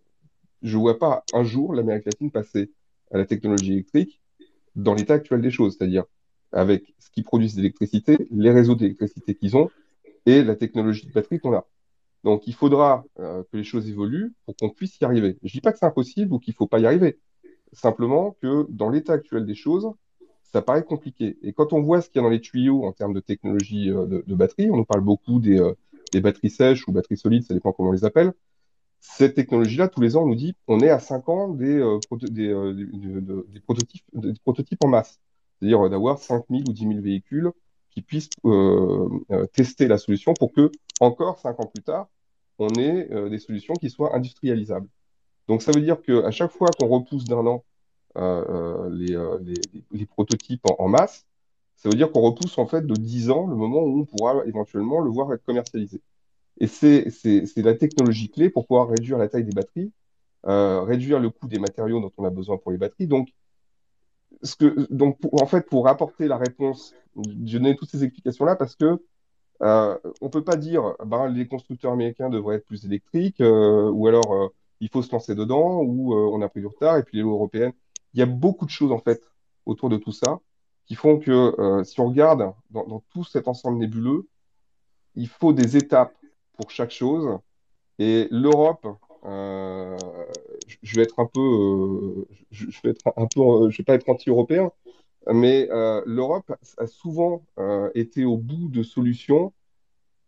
[0.62, 2.70] je vois pas un jour l'Amérique latine passer
[3.10, 4.21] à la technologie électrique
[4.76, 6.04] dans l'état actuel des choses, c'est-à-dire
[6.52, 9.70] avec ce qu'ils produisent d'électricité, les réseaux d'électricité qu'ils ont
[10.26, 11.66] et la technologie de batterie qu'on a.
[12.24, 15.38] Donc il faudra euh, que les choses évoluent pour qu'on puisse y arriver.
[15.42, 17.18] Je dis pas que c'est impossible ou qu'il faut pas y arriver.
[17.72, 19.90] Simplement que dans l'état actuel des choses,
[20.42, 21.38] ça paraît compliqué.
[21.42, 23.90] Et quand on voit ce qu'il y a dans les tuyaux en termes de technologie
[23.90, 25.72] euh, de, de batterie, on nous parle beaucoup des, euh,
[26.12, 28.32] des batteries sèches ou batteries solides, ça dépend comment on les appelle.
[29.04, 31.98] Cette technologie-là, tous les ans, on nous dit on est à 5 ans des, euh,
[32.30, 35.20] des, euh, des- de- de- des prototypes, des prototypes en masse.
[35.58, 37.50] C'est-à-dire euh, d'avoir 5 000 ou 10 000 véhicules
[37.90, 42.08] qui puissent euh, euh, tester la solution pour que, encore 5 ans plus tard,
[42.58, 44.88] on ait euh, des solutions qui soient industrialisables.
[45.48, 47.64] Donc ça veut dire qu'à chaque fois qu'on repousse d'un an
[48.90, 51.26] les, les, les prototypes en, en masse,
[51.76, 54.44] ça veut dire qu'on repousse en fait de 10 ans le moment où on pourra
[54.46, 56.00] éventuellement le voir être commercialisé.
[56.58, 59.92] Et c'est la technologie clé pour pouvoir réduire la taille des batteries,
[60.46, 63.06] euh, réduire le coût des matériaux dont on a besoin pour les batteries.
[63.06, 63.28] Donc,
[64.90, 66.94] donc en fait, pour apporter la réponse,
[67.44, 68.98] je donne toutes ces explications-là parce que
[69.62, 74.08] euh, on peut pas dire ben, les constructeurs américains devraient être plus électriques euh, ou
[74.08, 74.48] alors euh,
[74.80, 77.34] il faut se lancer dedans ou on a pris du retard et puis les lois
[77.34, 77.72] européennes.
[78.14, 79.22] Il y a beaucoup de choses en fait
[79.66, 80.40] autour de tout ça
[80.86, 84.26] qui font que si on regarde dans tout cet ensemble nébuleux,
[85.14, 86.12] il faut des étapes
[86.56, 87.38] pour chaque chose
[87.98, 88.86] et l'Europe,
[89.24, 89.96] euh,
[90.82, 94.08] je vais être un peu, euh, je, vais être un peu, je vais pas être
[94.08, 94.72] anti-européen,
[95.32, 97.44] mais euh, l'Europe a souvent
[97.94, 99.52] été au bout de solutions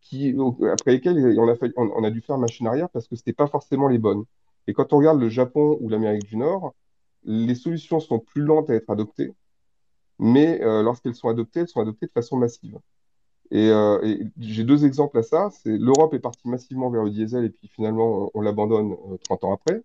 [0.00, 0.36] qui,
[0.72, 3.88] après lesquelles on a, on, a dû faire machine arrière parce que c'était pas forcément
[3.88, 4.24] les bonnes.
[4.66, 6.74] Et quand on regarde le Japon ou l'Amérique du Nord,
[7.24, 9.32] les solutions sont plus lentes à être adoptées,
[10.18, 12.78] mais lorsqu'elles sont adoptées, elles sont adoptées de façon massive.
[13.50, 15.50] Et, euh, et j'ai deux exemples à ça.
[15.64, 19.44] L'Europe est partie massivement vers le diesel et puis finalement on, on l'abandonne euh, 30
[19.44, 19.82] ans après.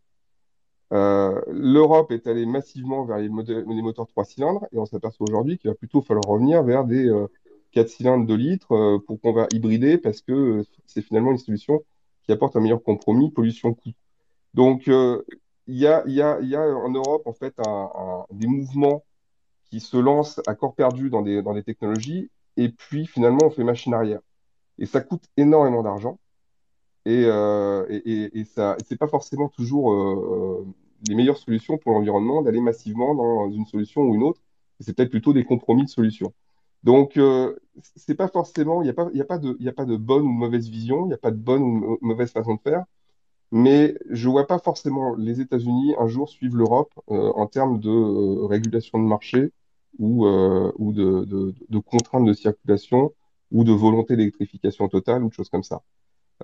[0.92, 5.70] Euh, L'Europe est allée massivement vers les, moteurs 3 cylindres et on s'aperçoit aujourd'hui qu'il
[5.70, 7.28] va plutôt falloir revenir vers des euh,
[7.72, 11.38] 4 cylindres de litres euh, pour qu'on va hybrider parce que euh, c'est finalement une
[11.38, 11.84] solution
[12.24, 13.92] qui apporte un meilleur compromis pollution-coût.
[14.54, 15.24] Donc euh,
[15.68, 17.56] il y a, y a, y a en Europe en fait
[18.32, 19.04] des mouvements
[19.66, 23.50] qui se lancent à corps perdu dans des, dans des technologies et puis finalement on
[23.50, 24.22] fait machine arrière.
[24.80, 26.20] Et ça coûte énormément d'argent.
[27.06, 30.74] Et, euh, et, ça, c'est pas forcément toujours euh, euh,
[31.08, 34.42] les meilleures solutions pour l'environnement d'aller massivement dans une solution ou une autre.
[34.80, 36.34] C'est peut-être plutôt des compromis de solutions.
[36.84, 37.56] Donc, euh,
[37.96, 41.06] c'est pas forcément, il n'y a pas, y a de, bonne ou de mauvaise vision,
[41.06, 42.86] il n'y a pas de bonne ou de mauvaise façon de faire.
[43.52, 48.46] Mais je vois pas forcément les États-Unis un jour suivre l'Europe euh, en termes de
[48.46, 49.52] régulation de marché
[49.98, 53.14] ou, euh, ou de, contraintes de circulation
[53.52, 55.82] ou de volonté d'électrification totale ou de choses comme ça.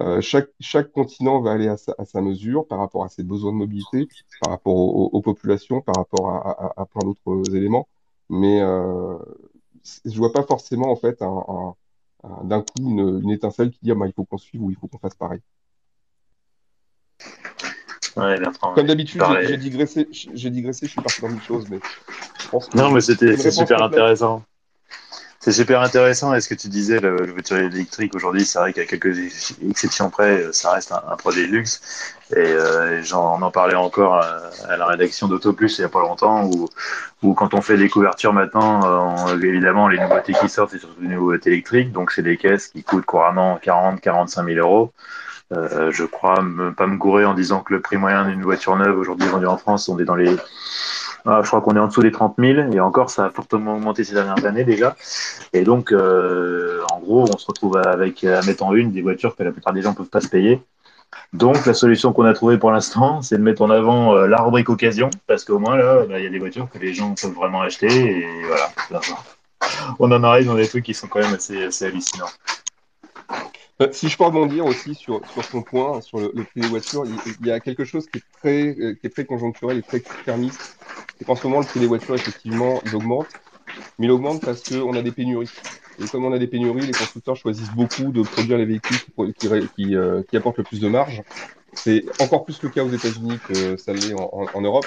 [0.01, 4.07] Euh, chaque, continent va aller à sa, mesure par rapport à ses besoins de mobilité,
[4.41, 7.87] par rapport aux, populations, par rapport à, plein d'autres éléments.
[8.29, 9.17] Mais euh,
[10.03, 11.75] je vois pas forcément en fait un, un,
[12.23, 14.71] un- d'un coup une, une étincelle qui dit ah, bah, il faut qu'on suive ou
[14.71, 15.41] il faut qu'on fasse pareil.
[18.17, 18.73] Ouais, Bertrand.
[18.73, 21.79] Comme d'habitude, j'ai digressé, j'ai digressé, je suis parti dans une chose, mais
[22.41, 24.43] je pense que Non, mais c'était super intéressant.
[25.39, 26.33] C'est super intéressant.
[26.33, 29.53] Et ce que tu disais, le, le voiture électrique aujourd'hui, c'est vrai qu'à quelques ex-
[29.69, 32.15] exceptions près, ça reste un, un produit de luxe.
[32.31, 35.99] Et, euh, j'en- en parlait encore à, à la rédaction d'Autoplus il n'y a pas
[36.01, 36.67] longtemps, où,
[37.21, 40.79] où quand on fait des couvertures maintenant, euh, on- évidemment, les nouveautés qui sortent, c'est
[40.79, 41.91] surtout des nouveautés électriques.
[41.91, 44.93] Donc, c'est des caisses qui coûtent couramment 40, 45 000 euros.
[45.53, 48.75] Euh, je crois me, pas me gourer en disant que le prix moyen d'une voiture
[48.75, 50.35] neuve aujourd'hui vendue en France, on est dans les,
[51.27, 53.75] ah, je crois qu'on est en dessous des 30 000 et encore ça a fortement
[53.75, 54.95] augmenté ces dernières années déjà.
[55.53, 59.35] Et donc, euh, en gros, on se retrouve avec à mettre en une des voitures
[59.35, 60.61] que la plupart des gens peuvent pas se payer.
[61.33, 64.41] Donc, la solution qu'on a trouvée pour l'instant, c'est de mettre en avant euh, la
[64.41, 67.15] rubrique occasion, parce qu'au moins là, bah, il y a des voitures que les gens
[67.19, 68.69] peuvent vraiment acheter et voilà.
[68.91, 68.99] Là,
[69.99, 72.29] On en arrive dans des trucs qui sont quand même assez, assez hallucinants.
[73.81, 76.67] Euh, Si je peux rebondir aussi sur, sur ton point, sur le, le prix des
[76.67, 77.05] voitures,
[77.41, 79.99] il, y a quelque chose qui est très, euh, qui est très conjoncturel et très
[79.99, 80.77] court-termiste.
[81.17, 83.27] C'est qu'en ce moment, le prix des voitures, effectivement, il augmente,
[83.99, 85.51] mais il augmente parce qu'on a des pénuries.
[85.99, 89.49] Et comme on a des pénuries, les constructeurs choisissent beaucoup de produire les véhicules qui,
[89.75, 91.21] qui, euh, qui apportent le plus de marge.
[91.73, 94.85] C'est encore plus le cas aux États-Unis que ça l'est en- en Europe.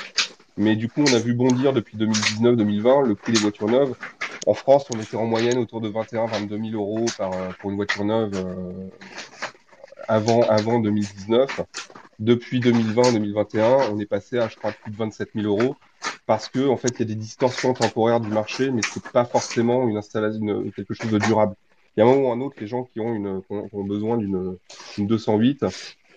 [0.59, 3.95] Mais du coup, on a vu bondir depuis 2019-2020 le prix des voitures neuves.
[4.45, 7.77] En France, on était en moyenne autour de 21-22 000 euros par, euh, pour une
[7.77, 8.73] voiture neuve euh,
[10.09, 11.61] avant, avant 2019.
[12.19, 15.77] Depuis 2020-2021, on est passé à, je crois, plus de 27 000 euros
[16.27, 19.25] parce que, en fait, il y a des distorsions temporaires du marché, mais c'est pas
[19.25, 21.55] forcément une installation, quelque chose de durable.
[21.97, 23.43] Il y a un moment ou un autre, les gens qui ont, une,
[23.87, 24.57] besoin d'une
[24.97, 25.65] d'une 208,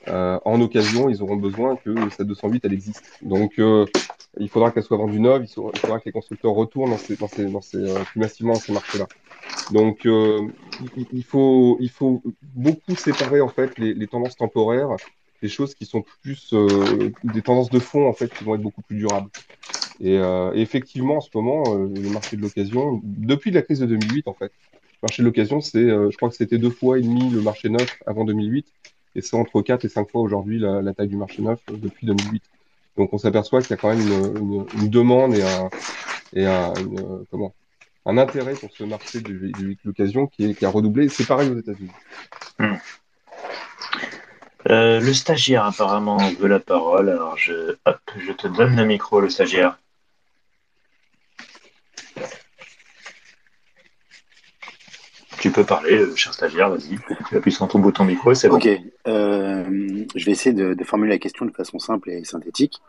[0.08, 3.04] euh, en occasion, ils auront besoin que cette 208, elle existe.
[3.22, 3.60] Donc,
[4.40, 7.28] il faudra qu'elle soit vendue neuve, il faudra, que les constructeurs retournent dans ces, dans
[7.28, 9.08] ces, dans ces, euh, plus massivement dans ces marchés-là.
[9.72, 10.48] Donc, euh,
[11.12, 12.22] il, faut, il faut
[12.56, 14.96] beaucoup séparer en fait les, tendances temporaires
[15.42, 18.62] des choses qui sont plus euh, des tendances de fond en fait qui vont être
[18.62, 19.30] beaucoup plus durables.
[20.02, 23.86] Et, euh, effectivement, en ce moment, euh, le marché de l'occasion, depuis la crise de
[23.86, 26.98] 2008 en fait, le marché de l'occasion, c'est, euh, je crois que c'était deux fois
[26.98, 28.66] et demi le marché neuf avant 2008,
[29.16, 32.08] et c'est entre quatre et cinq fois aujourd'hui la, la taille du marché neuf depuis
[32.08, 32.44] 2008.
[32.98, 35.36] Donc on s'aperçoit qu'il y a quand même une, demande
[36.34, 36.74] et un,
[37.30, 37.54] comment,
[38.06, 41.10] un intérêt pour ce marché du, du véhicule d'occasion qui a redoublé.
[41.10, 41.92] C'est pareil aux États-Unis.
[44.70, 49.20] Euh, le stagiaire apparemment veut la parole, alors je, hop, je te donne le micro,
[49.20, 49.80] le stagiaire.
[55.42, 57.00] Tu peux parler, euh, cher stagiaire, vas-y.
[57.28, 58.58] Tu appuies sur ton bouton micro c'est bon.
[58.58, 58.70] Ok,
[59.08, 62.80] euh, je vais essayer de, formuler la question de façon simple et synthétique.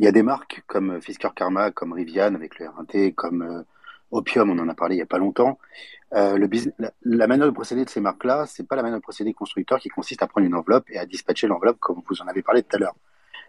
[0.00, 3.62] Il y a des marques comme Fisker Karma, comme Rivian avec le RT, comme euh,
[4.10, 5.60] Opium, on en a parlé il y a pas longtemps.
[6.14, 9.32] Euh, la, la manière de procéder de ces marques-là, c'est pas la manière de procéder
[9.32, 12.42] constructeur qui consiste à prendre une enveloppe et à dispatcher l'enveloppe comme vous en avez
[12.42, 12.96] parlé tout à l'heure.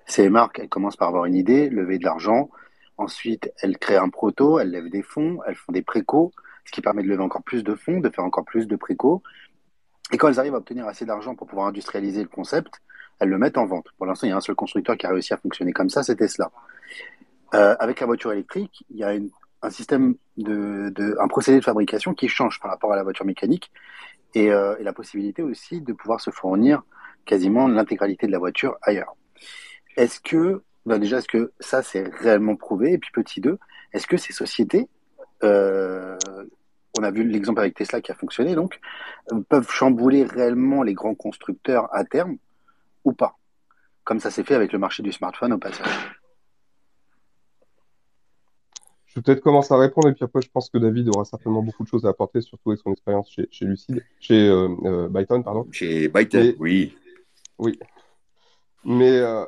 [0.06, 2.52] Ces marques, elles commencent par avoir une idée, lever de l'argent.
[2.98, 6.32] Ensuite, elles créent un proto, elles lèvent des fonds, elles font des précos,
[6.66, 9.22] ce qui permet de lever encore plus de fonds, de faire encore plus de précos.
[10.12, 12.82] Et quand elles arrivent à obtenir assez d'argent pour pouvoir industrialiser le concept,
[13.20, 13.88] elles le mettent en vente.
[13.98, 16.04] Pour l'instant, il y a un seul constructeur qui a réussi à fonctionner comme ça,
[16.04, 16.52] c'est Tesla.
[17.54, 19.14] Euh, avec la voiture électrique, il y a
[19.62, 23.72] un système de, un procédé de fabrication qui change par rapport à la voiture mécanique
[24.34, 26.84] et, euh, et la possibilité aussi de pouvoir se fournir
[27.26, 29.16] quasiment l'intégralité de la voiture ailleurs.
[29.96, 32.94] Est-ce que, ben déjà, est-ce que ça c'est réellement prouvé?
[32.94, 33.58] Et puis petit 2,
[33.94, 34.88] est-ce que ces sociétés,
[35.44, 36.18] euh,
[36.98, 38.80] on a vu l'exemple avec Tesla qui a fonctionné, donc,
[39.32, 42.38] euh, peuvent chambouler réellement les grands constructeurs à terme
[43.04, 43.38] ou pas
[44.04, 45.88] Comme ça s'est fait avec le marché du smartphone au passage.
[49.14, 51.62] Je vais peut-être commencer à répondre et puis après, je pense que David aura certainement
[51.62, 55.08] beaucoup de choses à apporter, surtout avec son expérience chez, chez Lucide, chez euh, euh,
[55.08, 55.68] Byton, pardon.
[55.72, 56.96] Chez Byton, oui.
[57.60, 57.78] Oui.
[58.86, 59.46] Mais euh,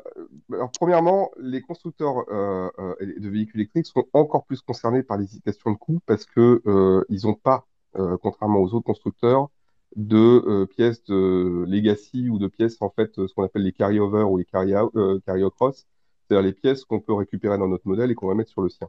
[0.53, 5.71] alors, premièrement, les constructeurs euh, euh, de véhicules électriques sont encore plus concernés par questions
[5.71, 7.65] de coût parce que euh, ils n'ont pas,
[7.97, 9.49] euh, contrairement aux autres constructeurs,
[9.95, 10.17] de
[10.47, 14.38] euh, pièces de legacy ou de pièces en fait ce qu'on appelle les carry-over ou
[14.38, 15.86] les carry-across,
[16.27, 18.69] c'est-à-dire les pièces qu'on peut récupérer dans notre modèle et qu'on va mettre sur le
[18.69, 18.88] sien.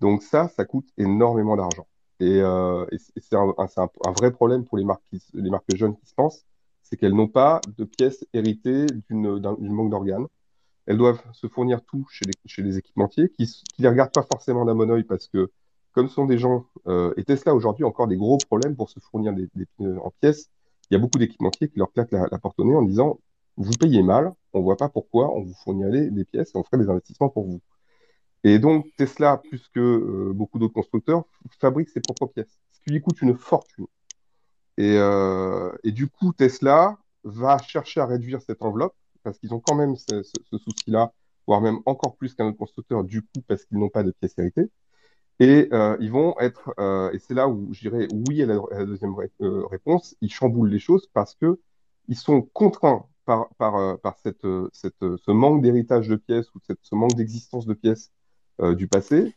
[0.00, 1.86] Donc ça, ça coûte énormément d'argent.
[2.20, 5.96] Et, et c'est un, un- un- vrai problème pour les marques, qui, les marques jeunes
[5.96, 6.44] qui se lancent,
[6.94, 10.26] c'est qu'elles n'ont pas de pièces héritées d'une d'un- manque d'organes.
[10.86, 13.42] Elles doivent se fournir tout chez les, équipementiers qui
[13.78, 15.50] ne les regardent pas forcément d'un bon oeil parce que
[15.90, 19.32] comme sont des gens, euh, et Tesla aujourd'hui encore des gros problèmes pour se fournir
[19.32, 20.50] des, pneus en pièces,
[20.88, 23.18] il y a beaucoup d'équipementiers qui leur claquent la, porte au nez en disant
[23.56, 26.78] vous payez mal, on voit pas pourquoi, on vous fournirait des pièces et on ferait
[26.78, 27.60] des investissements pour vous.
[28.44, 31.24] Et donc Tesla, plus que euh, beaucoup d'autres constructeurs,
[31.58, 33.86] fabrique ses propres pièces, ce qui lui coûte une fortune.
[34.76, 39.60] Et, euh, et du coup, Tesla va chercher à réduire cette enveloppe parce qu'ils ont
[39.60, 41.12] quand même ce, ce, ce souci-là,
[41.46, 44.34] voire même encore plus qu'un autre constructeur, du coup, parce qu'ils n'ont pas de pièces
[44.38, 44.70] héritées.
[45.40, 48.84] Et euh, ils vont être, euh, et c'est là où je dirais oui à la,
[48.84, 51.60] deuxième euh, réponse, ils chamboulent les choses parce que
[52.08, 56.60] ils sont contraints par, par, euh, par cette, cette, ce manque d'héritage de pièces ou
[56.66, 58.12] cette, ce manque d'existence de pièces
[58.60, 59.34] euh, du passé.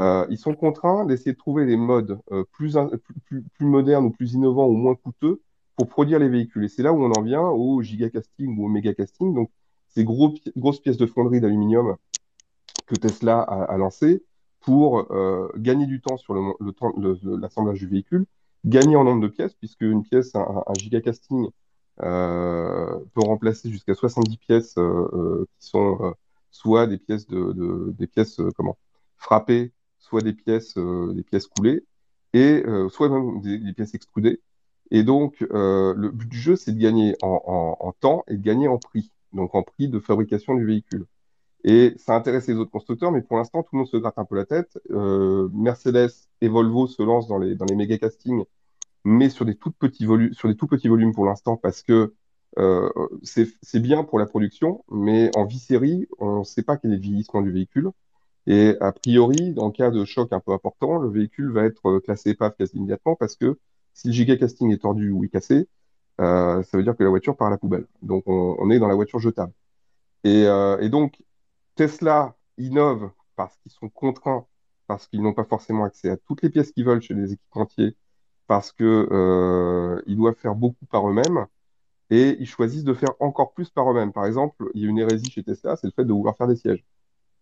[0.00, 2.76] Euh, ils sont contraints d'essayer de trouver des modes euh, plus,
[3.26, 5.40] plus, plus, modernes ou plus innovants ou moins coûteux
[5.76, 6.64] pour produire les véhicules.
[6.64, 9.50] Et c'est là où on en vient au gigacasting ou au mégacasting, donc
[9.88, 11.96] ces grosses pièces de fonderie d'aluminium
[12.86, 14.24] que Tesla a, a lancé
[14.60, 18.26] pour euh, gagner du temps sur mo- le le- l'assemblage du véhicule,
[18.64, 21.48] gagner en nombre de pièces, puisque une pièce, un, gigacasting
[21.98, 26.14] peut remplacer jusqu'à 70 pièces qui sont
[26.50, 28.76] soit des pièces de, de- des pièces comment
[29.16, 29.72] frappées,
[30.04, 31.84] soit des pièces euh, des pièces coulées,
[32.34, 34.40] et euh, soit même des, pièces extrudées.
[34.90, 38.68] Et donc euh, le but du jeu, c'est de gagner en, temps et de gagner
[38.68, 41.06] en prix, donc en prix de fabrication du véhicule.
[41.64, 44.26] Et ça intéresse les autres constructeurs, mais pour l'instant, tout le monde se gratte un
[44.26, 44.78] peu la tête.
[44.90, 46.10] Mercedes
[46.42, 48.44] et Volvo se lancent dans les, dans les méga castings,
[49.04, 52.14] mais sur des tout petits volumes, sur des tout petits volumes pour l'instant, parce que
[53.22, 57.00] c'est, bien pour la production, mais en vie-série, on ne sait pas quel est le
[57.00, 57.90] vieillissement du véhicule.
[58.46, 62.30] Et a priori, en cas de choc un peu important, le véhicule va être classé
[62.30, 63.58] épave quasi immédiatement, parce que
[63.94, 65.68] si le giga casting est tordu ou est cassé,
[66.20, 67.86] euh, ça veut dire que la voiture part à la poubelle.
[68.02, 69.52] Donc on, est dans la voiture jetable.
[70.24, 71.22] Et, euh, et donc,
[71.76, 74.46] Tesla innove parce qu'ils sont contraints,
[74.86, 77.96] parce qu'ils n'ont pas forcément accès à toutes les pièces qu'ils veulent chez les équipementiers,
[78.46, 81.46] parce que euh, ils doivent faire beaucoup par eux-mêmes,
[82.10, 84.12] et ils choisissent de faire encore plus par eux-mêmes.
[84.12, 86.48] Par exemple, il y a une hérésie chez Tesla, c'est le fait de vouloir faire
[86.48, 86.84] des sièges.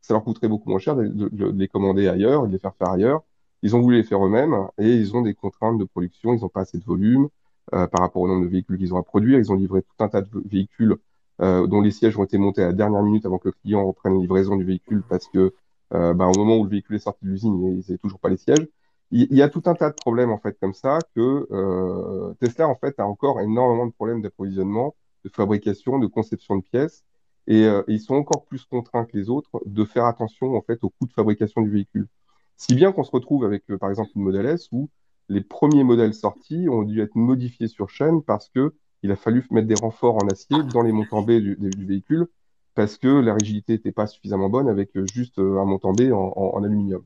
[0.02, 3.22] Ça leur coûterait beaucoup moins cher de, les commander ailleurs, de les faire faire ailleurs.
[3.62, 6.48] Ils ont voulu les faire eux-mêmes, et ils ont des contraintes de production, ils n'ont
[6.48, 7.28] pas assez de volume
[7.72, 9.38] euh, par rapport au nombre de véhicules qu'ils ont à produire.
[9.38, 10.96] Ils ont livré tout un tas de véhicules
[11.40, 13.86] euh, dont les sièges ont été montés à la dernière minute avant que le client
[13.86, 15.54] reprenne la livraison du véhicule parce que
[15.94, 18.30] euh, bah, au moment où le véhicule est sorti de l'usine, ils n'avaient toujours pas
[18.30, 18.66] les sièges.
[19.12, 22.66] Il, il y a tout un tas de problèmes en fait comme ça que Tesla
[22.68, 27.04] en fait a encore énormément de problèmes d'approvisionnement, de fabrication, de conception de pièces
[27.46, 30.82] et, euh, ils sont encore plus contraints que les autres de faire attention en fait
[30.84, 32.08] au coût de fabrication du véhicule.
[32.56, 34.90] Si bien qu'on se retrouve avec euh, par exemple une Model S où
[35.28, 39.44] les premiers modèles sortis ont dû être modifiés sur chaîne parce que il a fallu
[39.50, 42.28] mettre des renforts en acier dans les montants B du, du véhicule
[42.74, 46.12] parce que la rigidité n'était pas suffisamment bonne avec euh, juste euh, un montant B
[46.12, 47.04] en, en, en aluminium.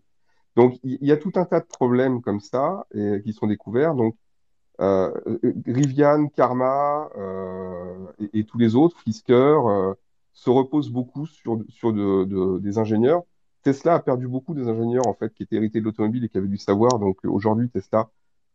[0.57, 3.95] Donc il y, a tout un tas de problèmes comme ça et, qui sont découverts.
[3.95, 4.16] Donc
[4.80, 5.12] euh,
[5.66, 9.95] Rivian, Karma euh, et, et, tous les autres, Fisker, euh,
[10.37, 13.22] se reposent beaucoup sur, sur de, de, des ingénieurs.
[13.62, 16.39] Tesla a perdu beaucoup des ingénieurs en fait qui étaient hérités de l'automobile et qui
[16.39, 16.99] avaient du savoir.
[16.99, 18.11] Donc aujourd'hui Tesla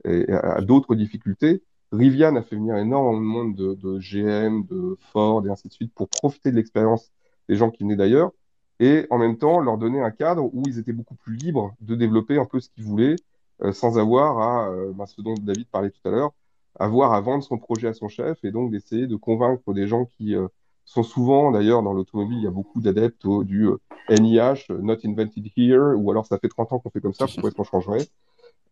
[0.05, 1.63] a d'autres difficultés.
[1.91, 5.93] Rivian a fait venir énormément de monde de, GM, de Ford et ainsi de suite
[5.93, 7.11] pour profiter de l'expérience
[7.49, 8.31] des gens qui venaient d'ailleurs
[8.79, 11.95] et en même temps leur donner un cadre où ils étaient beaucoup plus libres de
[11.95, 13.15] développer un peu ce qu'ils voulaient
[13.63, 16.31] euh, sans avoir à, euh, ben, ce dont David parlait tout à l'heure,
[16.79, 20.05] avoir à vendre son projet à son chef et donc d'essayer de convaincre des gens
[20.05, 20.47] qui euh,
[20.85, 23.67] sont souvent, d'ailleurs dans l'automobile, il y a beaucoup d'adeptes du
[24.09, 27.49] NIH, Not Invented Here, ou alors ça fait 30 ans qu'on fait comme ça, pourquoi
[27.49, 28.07] est-ce qu'on changerait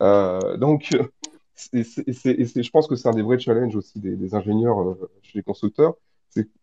[0.01, 0.89] euh, Donc
[1.73, 5.43] je pense que c'est un des vrais challenges aussi des, des ingénieurs euh, chez les
[5.43, 5.95] constructeurs.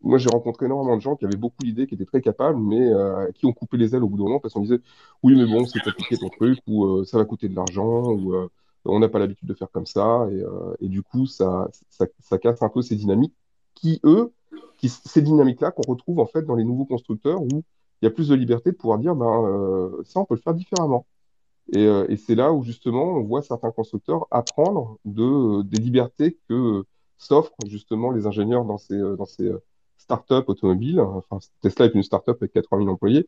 [0.01, 2.79] Moi, j'ai rencontré énormément de gens qui avaient beaucoup d'idées, qui étaient très capables, mais
[2.79, 4.79] euh, qui ont coupé les ailes au bout d'un moment parce qu'on disait
[5.23, 8.33] oui, mais bon, c'est compliqué ton truc, ou euh, ça va coûter de l'argent, ou
[8.33, 8.49] euh,
[8.85, 12.37] on n'a pas l'habitude de faire comme ça, et, et du coup, ça, ça, ça,
[12.37, 13.35] casse un peu ces dynamiques
[13.79, 14.33] qui, eux,
[14.81, 17.47] ces dynamiques-là qu'on retrouve en fait dans les nouveaux constructeurs où
[18.01, 20.53] il y a plus de liberté de pouvoir dire ben ça, on peut le faire
[20.53, 21.05] différemment.
[21.73, 26.37] Et, euh, et c'est là où justement on voit certains constructeurs apprendre de, des libertés
[26.47, 26.85] que
[27.17, 29.01] s'offrent justement les ingénieurs dans ces,
[29.97, 31.01] startups automobiles.
[31.01, 33.27] Enfin, Tesla est une startup avec 80 000 employés,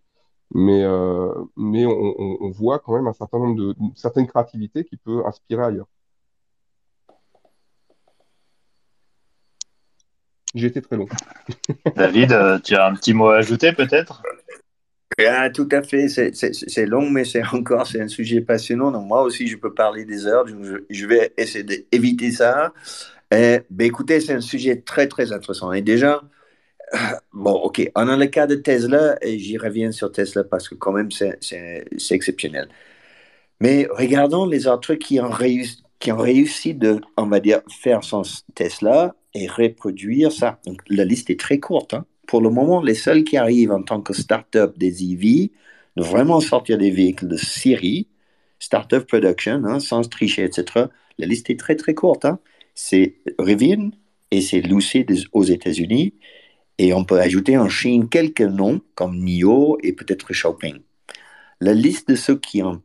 [0.53, 4.97] mais, euh, on, on, voit quand même un certain nombre de une certaine créativité qui
[4.97, 5.87] peut inspirer ailleurs.
[10.55, 11.07] J'ai été très long.
[11.95, 14.23] David, euh, tu as un petit mot à ajouter peut-être?
[15.27, 18.91] Ah, tout à fait, c'est long, mais c'est encore c'est un sujet passionnant.
[18.91, 20.47] Donc moi aussi, je peux parler des heures.
[20.47, 22.73] Je, je vais essayer d'éviter ça.
[23.31, 25.71] Et, ben, écoutez, c'est un sujet très très intéressant.
[25.71, 26.23] Et déjà,
[27.33, 30.75] bon, ok, on a le cas de Tesla, et j'y reviens sur Tesla parce que
[30.75, 31.39] quand même c'est
[32.11, 32.69] exceptionnel.
[33.61, 37.61] Mais regardons les autres trucs qui ont réussi, qui ont réussi de, on va dire,
[37.81, 40.59] faire sans Tesla et reproduire ça.
[40.65, 41.93] Donc, la liste est très courte.
[41.93, 42.05] hein.
[42.27, 45.51] Pour le moment, les seuls qui arrivent en tant que start-up des EV,
[45.97, 48.07] de vraiment sortir des véhicules de série,
[48.59, 50.87] start-up production, hein, sans tricher, etc.
[51.17, 52.25] La liste est très très courte.
[52.25, 52.39] hein.
[52.75, 53.91] C'est Rivian
[54.31, 56.13] et c'est Lucid aux États-Unis.
[56.77, 60.79] Et on peut ajouter en Chine quelques noms comme NIO et peut-être Xiaoping.
[61.59, 62.81] La liste de ceux qui ont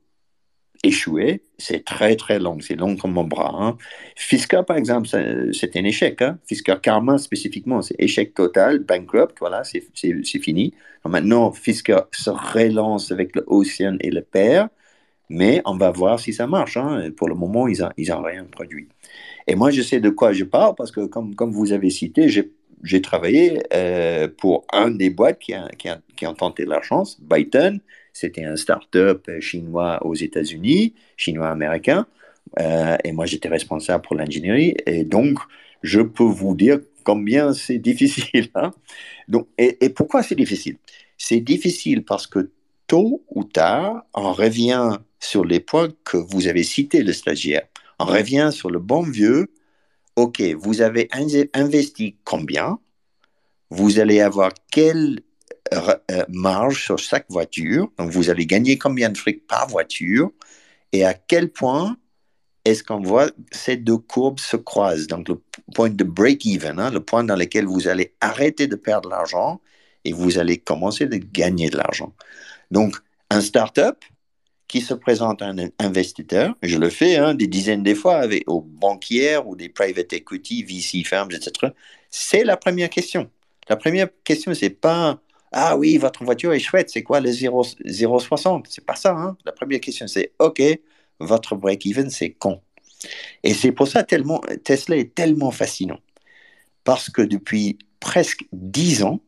[0.84, 3.52] échoué, c'est très très long, c'est long comme mon bras.
[3.54, 3.76] Hein.
[4.16, 6.22] Fisker, par exemple, c'est un échec.
[6.22, 6.38] Hein.
[6.46, 9.82] Fisker Karma, spécifiquement, c'est échec total, bankrupt, voilà, c'est
[10.40, 10.74] fini.
[11.04, 14.68] Maintenant, Fisker se relance avec le Ocean et le Père,
[15.28, 16.76] mais on va voir si ça marche.
[16.76, 17.10] hein.
[17.16, 18.88] Pour le moment, ils n'ont ils ont rien produit.
[19.46, 22.28] Et moi, je sais de quoi je parle parce que, comme, comme vous avez cité,
[22.28, 26.84] j'ai travaillé euh, pour un des boîtes qui a, qui a, qui a tenté leur
[26.84, 27.80] chance, Byton.
[28.14, 32.06] C'était un start-up chinois aux États-Unis, chinois-américain.
[32.60, 34.76] Euh, et moi, j'étais responsable pour l'ingénierie.
[34.86, 35.38] Et donc,
[35.82, 38.48] je peux vous dire combien c'est difficile.
[38.54, 38.70] hein.
[39.28, 40.76] Donc, et, et pourquoi c'est difficile?
[41.18, 42.50] C'est difficile parce que
[42.86, 47.66] tôt ou tard, on revient sur les points que vous avez cités, le stagiaire.
[47.98, 49.48] On revient sur le bon vieux.
[50.16, 52.78] OK, vous avez in- investi combien?
[53.70, 55.16] Vous allez avoir euh, euh,
[56.28, 60.30] marge sur chaque voiture Donc, vous allez gagner combien de fric par voiture
[60.92, 61.96] Et à quel point
[62.64, 65.40] est-ce qu'on voit ces deux courbes se croisent Donc, le
[65.74, 69.60] point de break-even, hein, le point dans lequel vous allez arrêter de perdre l'argent
[70.04, 72.14] et vous allez commencer de gagner de l'argent.
[72.70, 72.96] Donc,
[73.30, 74.04] un start-up
[74.68, 78.48] qui se présente à un investisseur, je le fais hein, des dizaines de fois avec
[78.48, 81.72] aux banquières ou des private equity, VC firms, etc.
[82.10, 83.30] C'est la première question.
[83.68, 85.20] La première question, c'est pas
[85.56, 89.12] ah oui, votre voiture est chouette, c'est quoi le 0 0,60 C'est pas ça.
[89.12, 89.36] Hein?
[89.44, 90.60] La première question, c'est OK,
[91.20, 92.60] votre break-even, c'est con.
[93.44, 96.00] Et c'est pour ça tellement Tesla est tellement fascinant.
[96.82, 99.20] Parce que depuis presque 10 ans,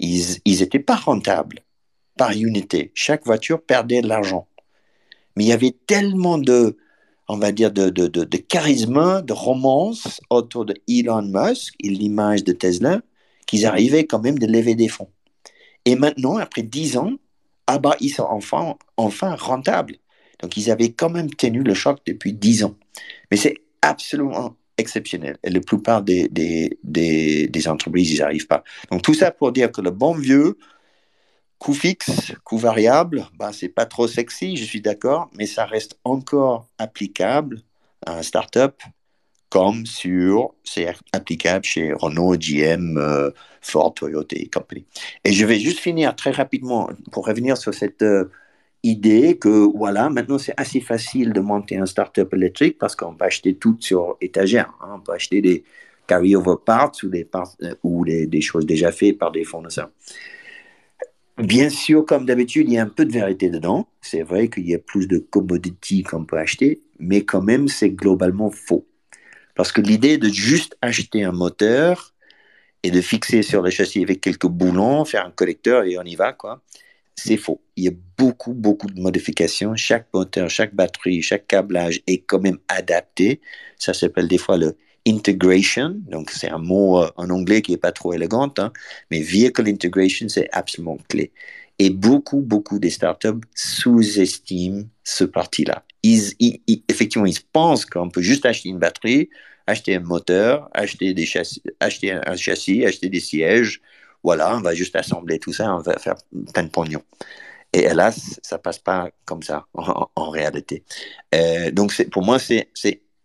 [0.00, 1.60] ils n'étaient pas rentables
[2.18, 2.90] par unité.
[2.94, 4.48] Chaque voiture perdait de l'argent.
[5.36, 6.76] Mais il y avait tellement de,
[7.28, 11.88] on va dire, de, de, de, de charisme, de romance autour de Elon Musk et
[11.88, 13.00] l'image de Tesla,
[13.46, 15.10] qu'ils arrivaient quand même de lever des fonds.
[15.86, 17.12] Et maintenant, après 10 ans,
[17.68, 18.28] ah ils sont
[18.96, 19.96] enfin, rentables.
[20.42, 22.74] Donc, ils avaient quand même tenu le choc depuis 10 ans.
[23.30, 25.38] Mais c'est absolument exceptionnel.
[25.42, 28.62] Et la plupart des, des, des, entreprises, ils n'arrivent pas.
[28.90, 30.58] Donc, tout ça pour dire que le bon vieux,
[31.58, 35.98] coût fixe, coût variable, bah, c'est pas trop sexy, je suis d'accord, mais ça reste
[36.04, 37.62] encore applicable
[38.04, 38.82] à un startup
[39.50, 43.30] comme sur, c'est applicable chez Renault, GM, euh,
[43.60, 44.86] Ford, Toyota et compagnie.
[45.24, 48.30] Et je vais juste finir très rapidement pour revenir sur cette euh,
[48.82, 53.24] idée que voilà, maintenant c'est assez facile de monter un startup électrique parce qu'on peut
[53.24, 54.72] acheter tout sur étagère.
[54.80, 54.96] Hein.
[54.96, 55.64] On peut acheter des
[56.06, 59.90] carry-over parts ou, des, parts, euh, ou des, des, choses déjà faites par des fournisseurs.
[61.38, 63.88] Bien sûr, comme d'habitude, il y a un peu de vérité dedans.
[64.00, 67.90] C'est vrai qu'il y a plus de commodity qu'on peut acheter, mais quand même, c'est
[67.90, 68.86] globalement faux.
[69.56, 72.14] Parce que l'idée de juste acheter un moteur
[72.82, 76.14] et de fixer sur le châssis avec quelques boulons, faire un collecteur et on y
[76.14, 76.62] va, quoi,
[77.16, 77.62] c'est faux.
[77.76, 79.74] Il y a beaucoup, beaucoup de modifications.
[79.74, 83.40] Chaque moteur, chaque batterie, chaque câblage est quand même adapté.
[83.78, 84.76] Ça s'appelle des fois le
[85.06, 85.94] integration.
[86.08, 88.72] Donc, c'est un mot euh, en anglais qui n'est pas trop élégant, hein,
[89.10, 91.32] mais vehicle integration, c'est absolument clé.
[91.78, 95.84] Et beaucoup, beaucoup des startups sous-estiment ce parti-là.
[96.02, 99.28] Effectivement, ils pensent qu'on peut juste acheter une batterie,
[99.66, 103.80] acheter un moteur, acheter, un châssis, acheter des sièges.
[104.22, 106.16] Voilà, on va juste assembler tout ça, on va faire
[106.52, 107.02] plein de pognon.
[107.72, 110.82] Et hélas, ça passe pas comme ça en, réalité.
[111.34, 112.68] Euh, donc, pour moi, c'est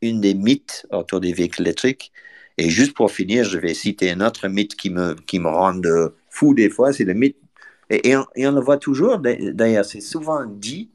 [0.02, 2.12] une des mythes autour des véhicules électriques.
[2.58, 5.80] Et juste pour finir, je vais citer un autre mythe qui me, qui me rend
[6.30, 7.38] fou des fois, c'est le mythe,
[7.92, 10.92] et, on, le voit toujours, d'ailleurs, c'est souvent dit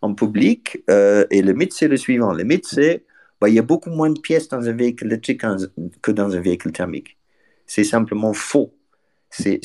[0.00, 2.32] en public, euh, et le mythe, c'est le suivant.
[2.32, 3.04] Le mythe, c'est
[3.40, 5.42] bah, il y a beaucoup moins de pièces dans un véhicule électrique
[6.02, 7.18] que dans un véhicule thermique.
[7.66, 8.74] C'est simplement faux.
[9.30, 9.60] C'est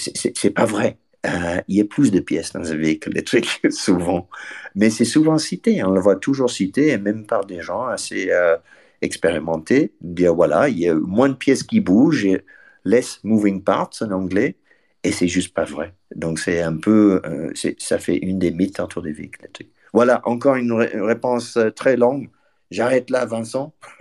[0.54, 0.98] pas vrai.
[1.26, 4.28] Euh, il y a plus de pièces dans un véhicule électrique, souvent.
[4.76, 8.30] Mais c'est souvent cité, on le voit toujours cité, et même par des gens assez
[8.30, 8.58] euh,
[9.02, 12.44] expérimentés, dire voilà, il y a moins de pièces qui bougent, et
[12.84, 14.58] less moving parts en anglais,
[15.04, 15.94] et c'est juste pas vrai.
[16.16, 19.50] Donc c'est un peu, euh, ça fait une des mythes autour des véhicules.
[19.94, 22.30] Voilà, encore une, ré réponse euh, très longue.
[22.72, 23.74] J'arrête là, Vincent.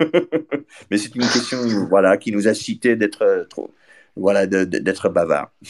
[0.89, 3.71] Mais c'est une question, voilà, qui nous a cité d'être trop,
[4.15, 5.51] voilà, d'être bavard.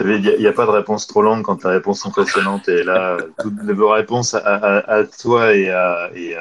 [0.00, 2.68] Il n'y a, pas de réponse trop longue quand les réponses sont passionnantes.
[2.68, 6.36] Et là, toutes vos réponses à, toi et à, et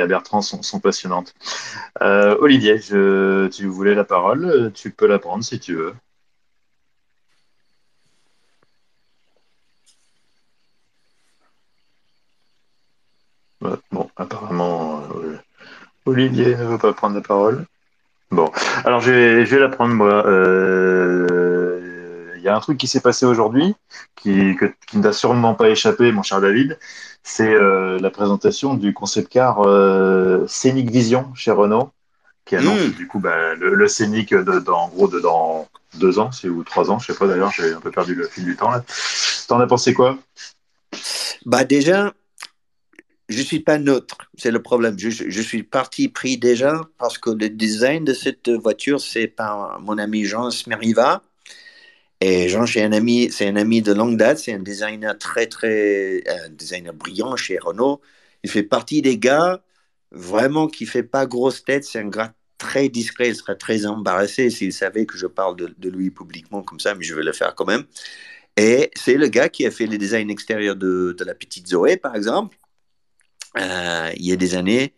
[0.00, 1.34] à, Bertrand sont, passionnantes.
[2.02, 4.70] Euh, Olivier, tu voulais la parole.
[4.74, 5.94] Tu peux la prendre si tu veux.
[13.90, 15.38] Bon, apparemment, euh,
[16.06, 17.64] Olivier ne veut pas prendre la parole.
[18.30, 18.50] Bon,
[18.84, 20.26] alors je vais, la prendre moi.
[20.26, 23.74] Euh, il y a un truc qui s'est passé aujourd'hui
[24.16, 26.78] qui, qui ne t'a sûrement pas échappé, mon cher David.
[27.22, 31.90] C'est euh, la présentation du concept car euh, Scenic Vision chez Renault,
[32.46, 32.90] qui annonce Mm.
[32.92, 36.64] du coup bah, le, le Scenic de, dans, en gros de dans deux ans, ou
[36.64, 38.82] trois ans, je sais pas d'ailleurs, j'ai un peu perdu le fil du temps là.
[39.48, 40.16] T'en as pensé quoi?
[41.44, 42.12] Bah déjà,
[43.30, 44.96] je suis pas neutre, c'est le problème.
[44.98, 49.98] Je, suis parti pris déjà parce que le design de cette voiture, c'est par mon
[49.98, 51.22] ami Jean Smeriva.
[52.20, 55.46] Et Jean, c'est un ami, c'est un ami de longue date, c'est un designer très
[55.46, 58.00] très, un designer brillant chez Renault.
[58.42, 59.62] Il fait partie des gars
[60.10, 61.84] vraiment qui fait pas grosse tête.
[61.84, 63.28] C'est un gars très discret.
[63.28, 67.04] Il serait très embarrassé s'il savait que je parle de, lui publiquement comme ça, mais
[67.04, 67.84] je vais le faire quand même.
[68.56, 71.96] Et c'est le gars qui a fait le design extérieur de, de la petite Zoé,
[71.96, 72.56] par exemple
[73.58, 74.94] euh, il y a des années.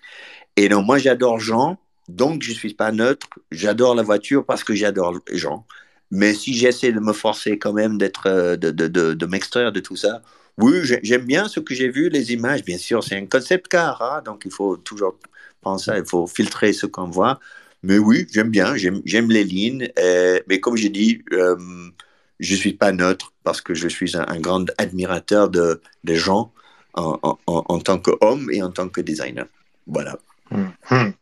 [0.57, 1.79] Et donc, moi, j'adore Jean,
[2.09, 3.29] donc je ne suis pas neutre.
[3.51, 5.67] J'adore la voiture parce que j'adore Jean.
[6.11, 9.81] Mais si j'essaie de me forcer quand même d'être, euh, de, de, de, m'extraire de
[9.81, 10.23] tout ça,
[10.59, 12.65] oui, j'aime bien ce que j'ai vu, les images.
[12.65, 15.19] Bien sûr, c'est un concept car, hein, donc il faut toujours
[15.63, 17.41] penser, il faut filtrer ce qu'on voit.
[17.83, 19.91] Mais oui, j'aime bien, j'aime les lignes.
[19.99, 24.27] Euh, mais comme j'ai dit, je ne suis pas neutre parce que je suis un,
[24.29, 26.53] un grand admirateur de, de gens
[26.95, 29.47] en, en, en, tant qu'homme et en tant que designer.
[29.87, 30.19] Voilà.
[30.51, 31.13] Hum, hum.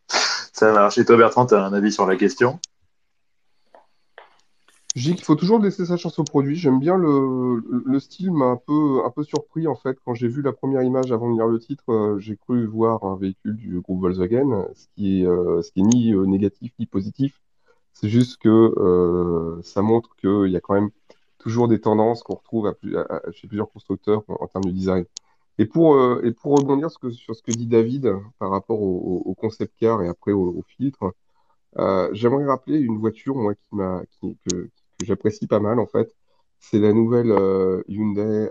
[0.53, 0.99] Ça marche.
[0.99, 2.59] Et toi, Bertrand, tu as un avis sur la question?
[4.97, 6.57] Je dis qu'il faut toujours laisser sa chance au produit.
[6.57, 9.97] J'aime bien le, le style, m'a un peu, un peu surpris en fait.
[10.05, 13.05] Quand j'ai vu la première image avant de lire le titre, euh, j'ai cru voir
[13.05, 16.73] un véhicule du groupe Volkswagen, ce qui est, euh, ce qui est ni euh, négatif
[16.81, 17.41] ni positif.
[17.93, 20.91] C'est juste que euh, ça montre qu'il y a quand même
[21.39, 22.75] toujours des tendances qu'on retrouve à,
[23.09, 25.05] à, chez plusieurs constructeurs en, en termes de design.
[25.61, 28.81] Et pour, euh, et pour rebondir ce que, sur ce que dit David par rapport
[28.81, 31.15] au, au concept car et après au, au filtre,
[31.77, 35.87] euh, j'aimerais rappeler une voiture moi qui m'a qui, que, que j'apprécie pas mal en
[35.87, 36.17] fait.
[36.61, 38.49] C'est la nouvelle euh, Hyundai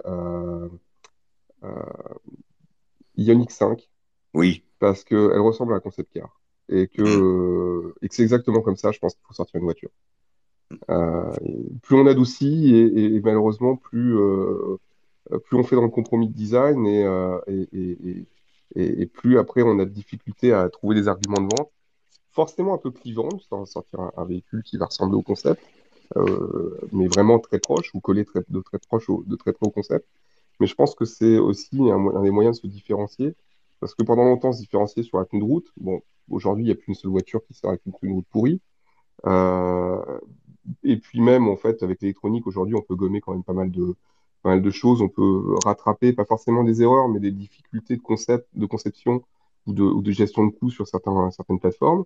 [3.18, 3.90] Ioniq 5.
[4.36, 4.64] Oui.
[4.78, 6.40] Parce qu'elle ressemble à un concept car.
[6.70, 7.94] Et que, mmh.
[8.04, 9.90] et que c'est exactement comme ça, je pense qu'il faut sortir une voiture.
[11.82, 14.16] plus on adoucit et, et, et malheureusement plus
[15.44, 19.62] plus on fait dans le compromis de design et, euh, et, et, et, plus après
[19.62, 21.72] on a de difficultés à trouver des arguments de vente.
[22.32, 25.62] Forcément un peu clivant, de sortir un, véhicule qui va ressembler au concept,
[26.16, 29.72] euh, mais vraiment très proche ou très, de très proche au, de très près au
[29.72, 30.08] concept.
[30.60, 33.36] Mais je pense que c'est aussi un, des moyens de se différencier,
[33.80, 35.68] parce que pendant longtemps, se différencier sur la tenue de route.
[35.78, 38.16] Bon, aujourd'hui, il n'y a plus une seule voiture qui sert avec une tenue de
[38.16, 38.62] route pourrie.
[39.26, 40.20] Euh,
[40.84, 43.72] et puis même, en fait, avec l'électronique, aujourd'hui, on peut gommer quand même pas mal
[43.72, 43.96] de,
[44.44, 45.02] pas mal de choses.
[45.02, 49.24] On peut rattraper, pas forcément des erreurs, mais des difficultés de concept, de conception
[49.68, 52.06] ou de, gestion de coûts sur certains, certaines plateformes.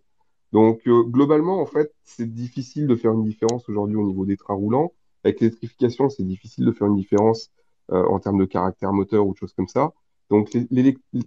[0.52, 4.38] Donc, euh, globalement, en fait, c'est difficile de faire une différence aujourd'hui au niveau des
[4.38, 4.94] trains roulants.
[5.24, 7.50] Avec l'électrification, c'est difficile de faire une différence
[7.92, 9.94] euh, en termes de caractère moteur ou de choses comme ça.
[10.30, 10.52] Donc,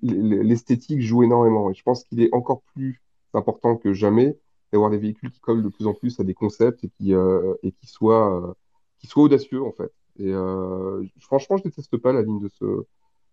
[0.02, 1.70] l'esthétique joue énormément.
[1.70, 3.02] Et je pense qu'il est encore plus
[3.34, 4.38] important que jamais
[4.72, 7.54] d'avoir des véhicules qui collent de plus en plus à des concepts et qui, euh,
[7.62, 8.54] et qui soient,
[8.98, 9.92] qui soient audacieux, en fait.
[10.18, 12.86] Et euh, franchement, je déteste pas la ligne de, ce, de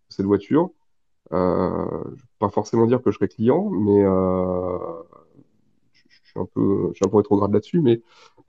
[0.10, 0.70] cette voiture.
[1.32, 1.70] Euh,
[2.06, 4.78] je ne vais pas forcément dire que je serai client, mais euh,
[5.94, 7.82] je, je, suis un peu, je suis un peu rétrograde là-dessus.
[7.82, 8.02] Mais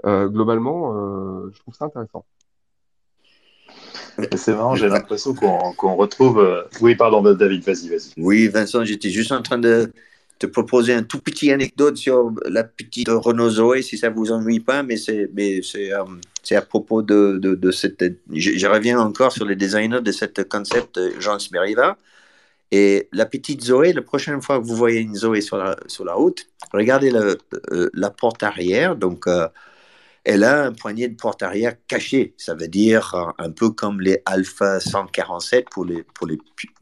[0.07, 2.25] euh, globalement, euh, je trouve ça intéressant.
[4.37, 6.39] C'est marrant, j'ai l'impression qu'on qu retrouve.
[6.39, 8.13] euh, Oui, pardon, David, vas-y, vas-y.
[8.17, 9.93] Oui, Vincent, j'étais juste en train de
[10.39, 14.61] te proposer un tout petit anecdote sur la petite Renault Zoé, si ça vous ennuie
[14.61, 16.05] pas, mais c'est euh,
[16.51, 18.05] à propos de, cette.
[18.33, 21.97] Je, reviens encore sur les designers de cette concept Jean Smeriva.
[22.71, 26.49] Et la petite Zoé, la prochaine fois que vous voyez une Zoé sur la route,
[26.73, 28.97] regardez euh, la porte arrière.
[28.97, 29.47] Donc euh,
[30.25, 32.35] elle a un poignet de porte arrière caché.
[32.39, 36.39] Ça veut dire un peu comme les Alpha 147 pour les, pour les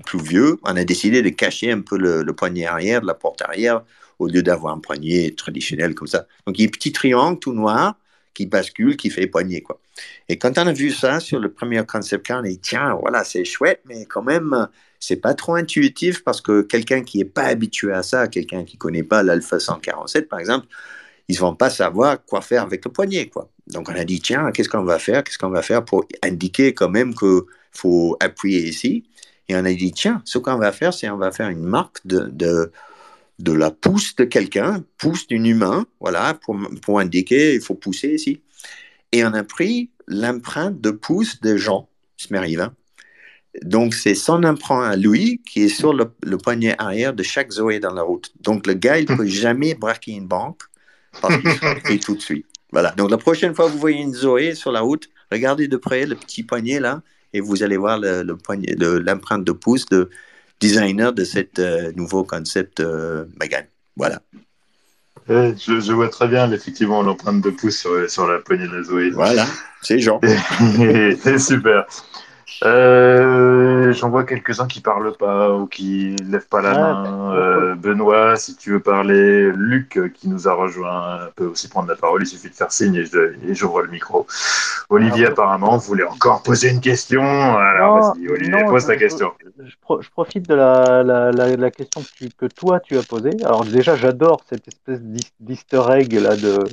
[0.07, 0.59] plus vieux.
[0.63, 3.83] On a décidé de cacher un peu le, poignet arrière de la porte arrière
[4.19, 6.27] au lieu d'avoir un poignet traditionnel comme ça.
[6.47, 7.97] Donc il y a un petit triangle tout noir
[8.33, 9.61] qui bascule, qui fait poignet.
[9.61, 9.81] Quoi.
[10.29, 12.95] Et quand on a vu ça sur le premier concept car, on a dit tiens,
[12.95, 14.69] voilà, c'est chouette, mais quand même,
[15.01, 18.79] c'est pas trop intuitif parce que quelqu'un qui n'est pas habitué à ça, quelqu'un qui
[18.79, 20.69] connaît pas l'Alpha 147 par exemple,
[21.29, 23.29] ils ne vont pas savoir quoi faire avec le poignet.
[23.29, 23.49] Quoi.
[23.67, 26.75] Donc on a dit, tiens, qu'est-ce qu'on va faire Qu'est-ce qu'on va faire pour indiquer
[26.75, 27.41] quand même qu'il
[27.73, 29.05] faut appuyer ici
[29.49, 32.07] Et on a dit, tiens, ce qu'on va faire, c'est on va faire une marque
[32.07, 32.73] de, de,
[33.39, 38.15] de la pouce de quelqu'un, pouce d'un humain, voilà, pour, pour indiquer il faut pousser
[38.15, 38.41] ici.
[39.13, 42.73] Et on a pris l'empreinte de pouce de Jean Smeriva.
[43.63, 47.51] Donc, c'est son empreinte à lui qui est sur le, le poignet arrière de chaque
[47.53, 48.33] Zoé dans la route.
[48.41, 50.63] Donc, le gars, il ne peut jamais braquer une banque
[51.21, 52.47] parce qu'il sera pris tout de suite.
[52.73, 52.91] Voilà.
[52.93, 56.07] Donc, la prochaine fois que vous voyez une Zoé sur la route, regardez de près
[56.07, 57.03] le petit poignet là
[57.35, 60.09] et vous allez voir le, le poignet, le- l'empreinte de pouce de
[60.61, 63.65] designer de cet euh, nouveau concept euh, Megan.
[63.97, 64.23] Voilà.
[65.29, 68.83] Je, je vois très bien, effectivement, l'empreinte de pouce sur, sur la poignée de la
[68.83, 69.11] Zoé.
[69.11, 69.47] Voilà.
[69.83, 70.21] C'est Jean.
[71.23, 71.87] C'est super.
[72.65, 77.35] Euh, J'en vois quelques-uns qui parlent pas ou qui lèvent pas la Ouais, main.
[77.35, 79.51] Euh, Benoît, si tu veux parler.
[79.53, 82.23] Luc, euh, qui nous a rejoint, peut aussi prendre la parole.
[82.23, 84.27] Il suffit de faire signe et je- et j'ouvre le micro.
[84.89, 87.23] Olivier, Alors, apparemment, voulait encore poser une question.
[87.23, 89.33] Alors, Non, vas-y, Olivier, non, pose ta je- question.
[89.65, 92.97] Je, pro- je profite de la, la, la, la question que, tu- que toi tu
[92.99, 93.37] as posée.
[93.45, 96.65] Alors déjà, j'adore cette espèce d'eas- d'easter egg là de,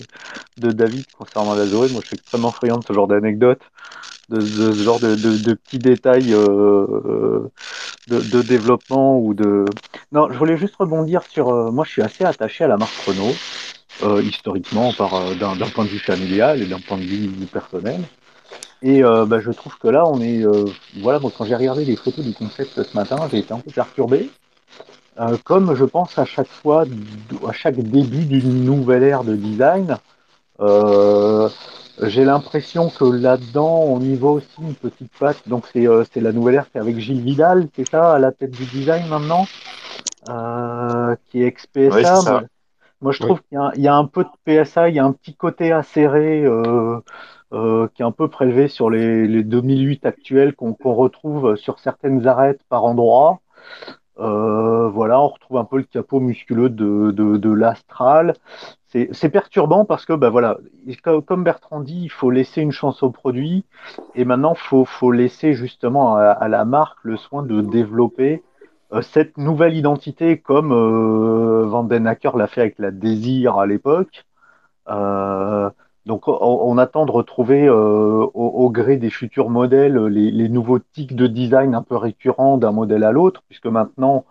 [0.57, 1.90] de David concernant la Zoé.
[1.90, 3.61] Moi, je suis extrêmement friand de ce genre d'anecdotes,
[4.30, 7.52] de, ce genre de, de, petits détails euh, euh,
[8.08, 9.66] de, développement ou de.
[10.12, 11.50] Non, je voulais juste rebondir sur.
[11.50, 15.90] euh, moi, je suis assez attaché à la marque Renault, historiquement, par d'un point de
[15.90, 18.02] vue familial et d'un point de vue personnel.
[18.82, 20.46] Et bah, je trouve que là, on est.
[21.02, 24.30] voilà, quand j'ai regardé les photos du concept ce matin, j'ai été un peu perturbé.
[25.44, 26.86] Comme je pense à chaque fois,
[27.46, 29.98] à chaque début d'une nouvelle ère de design,
[32.04, 35.48] j'ai l'impression que là-dedans, on y voit aussi une petite patte.
[35.48, 38.20] Donc, c'est euh, c'est la nouvelle ère qui est avec Gilles Vidal, c'est ça, à
[38.20, 39.50] la tête du design maintenant,
[40.28, 42.24] euh, qui est ex-PSA.
[42.26, 42.28] C'est.
[42.28, 42.44] Moi,
[43.02, 44.96] moi, je trouve qu'il y, a un- il y a un peu de PSA, il
[44.96, 47.00] y a un petit côté acéré euh,
[47.54, 51.80] euh, qui est un peu prélevé sur les, les 2008 actuels qu'on qu'on retrouve sur
[51.80, 53.42] certaines arêtes par endroits.
[54.20, 58.34] Euh, voilà, on retrouve un peu le capot musculeux de, de, de l'Astral.
[58.88, 60.58] C'est perturbant parce que, bah voilà,
[61.28, 63.64] comme Bertrand dit, il faut laisser une chance au produit
[64.16, 68.41] et maintenant, faut, faut laisser justement à, la marque le soin de développer
[68.91, 74.26] euh, cette nouvelle identité comme euh, Van l'a fait avec la Désir à l'époque.
[76.10, 80.80] Euh, donc, on, attend de retrouver euh, au, gré des futurs modèles les, les nouveaux
[80.80, 84.26] tics de design un peu récurrents d'un modèle à l'autre, puisque maintenant,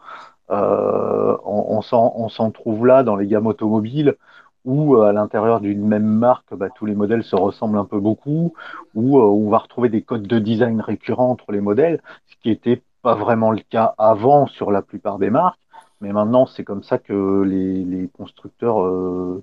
[0.51, 4.17] euh, on, s'en trouve là dans les gammes automobiles
[4.65, 8.01] où euh, à l'intérieur d'une même marque, bah, tous les modèles se ressemblent un peu
[8.01, 8.55] beaucoup,
[8.95, 12.49] où euh, on va retrouver des codes de design récurrents entre les modèles, ce qui
[12.51, 15.59] n'était pas vraiment le cas avant sur la plupart des marques.
[16.01, 19.43] Mais maintenant, c'est comme ça que les, constructeurs euh,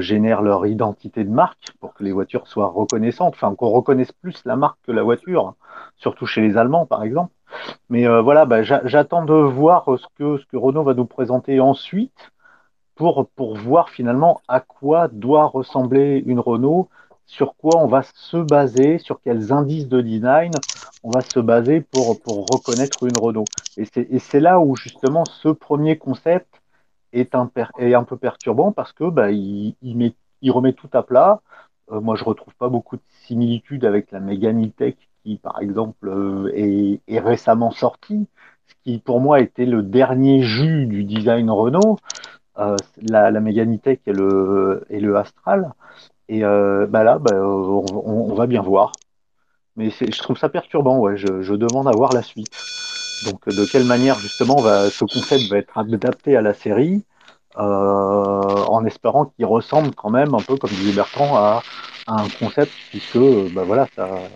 [0.00, 4.42] génèrent leur identité de marque pour que les voitures soient reconnaissantes, enfin qu'on reconnaisse plus
[4.44, 5.54] la marque que la voiture,
[5.96, 7.32] surtout chez les Allemands par exemple.
[7.90, 11.04] Mais euh, voilà, bah, j'a- j'attends de voir ce que, ce que Renault va nous
[11.04, 12.32] présenter ensuite
[12.94, 16.88] pour, pour voir finalement à quoi doit ressembler une Renault,
[17.26, 20.52] sur quoi on va se baser, sur quels indices de design
[21.02, 23.44] on va se baser pour, pour reconnaître une Renault.
[23.76, 26.61] Et c'est là où justement ce premier concept
[27.12, 31.40] est un, peu perturbant parce que bah, il, il, met, il remet tout à plat.
[31.90, 34.94] Euh, moi, je retrouve pas beaucoup de similitudes avec la Mégane E-Tech
[35.24, 38.26] qui, par exemple, euh, est, récemment sortie,
[38.66, 41.98] ce qui pour moi était le dernier jus du design Renault,
[42.58, 45.72] euh, la, la Mégane E-Tech et le, Astral.
[46.28, 48.92] Et bah là, bah, on, va bien voir.
[49.76, 52.48] Mais je trouve ça perturbant, je demande à voir la suite.
[53.22, 57.04] Donc, de quelle manière justement va, ce concept va être adapté à la série,
[57.58, 61.64] euh, en espérant qu'il ressemble quand même un peu, comme disait Bertrand, à,
[62.06, 64.28] à un concept, puisque euh, bah voilà, ça,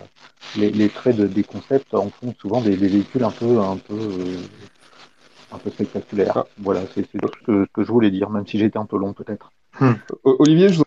[0.55, 3.77] les, les traits de, des concepts en font souvent des, des véhicules un peu, un
[3.77, 4.37] peu, euh,
[5.51, 6.33] un peu spectaculaires.
[6.35, 6.47] Ah.
[6.57, 8.97] Voilà, c'est tout ce que, ce que je voulais dire, même si j'étais un peu
[8.97, 9.51] long peut-être.
[10.23, 10.81] O- Olivier, je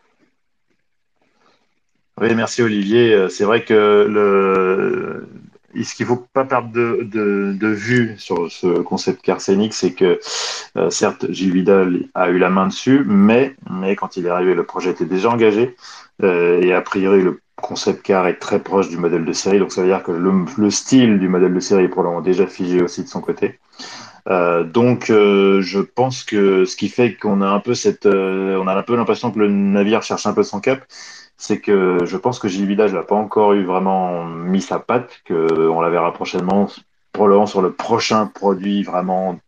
[2.20, 3.14] Oui, merci Olivier.
[3.14, 5.28] Euh, C'est vrai que le...
[5.74, 10.18] ce qu'il faut pas perdre de, vue sur ce concept car scénique, c'est que
[10.76, 13.54] euh, certes Gilles Vidal a eu la main dessus, mais,
[13.96, 15.76] quand il est arrivé, le projet était déjà engagé
[16.22, 19.72] euh, et a priori le concept car est très proche du modèle de série, donc
[19.72, 22.82] ça veut dire que le, le style du modèle de série est probablement déjà figé
[22.82, 23.58] aussi de son côté.
[24.28, 28.74] Euh, donc, je pense que ce qui fait qu'on a un peu cette, on a
[28.74, 30.84] un peu l'impression que le navire cherche un peu son cap,
[31.40, 35.22] c'est que je pense que Gilles Vidal n'a pas encore eu vraiment mis sa patte,
[35.24, 36.68] que on la verra prochainement,
[37.12, 39.38] probablement sur le prochain produit vraiment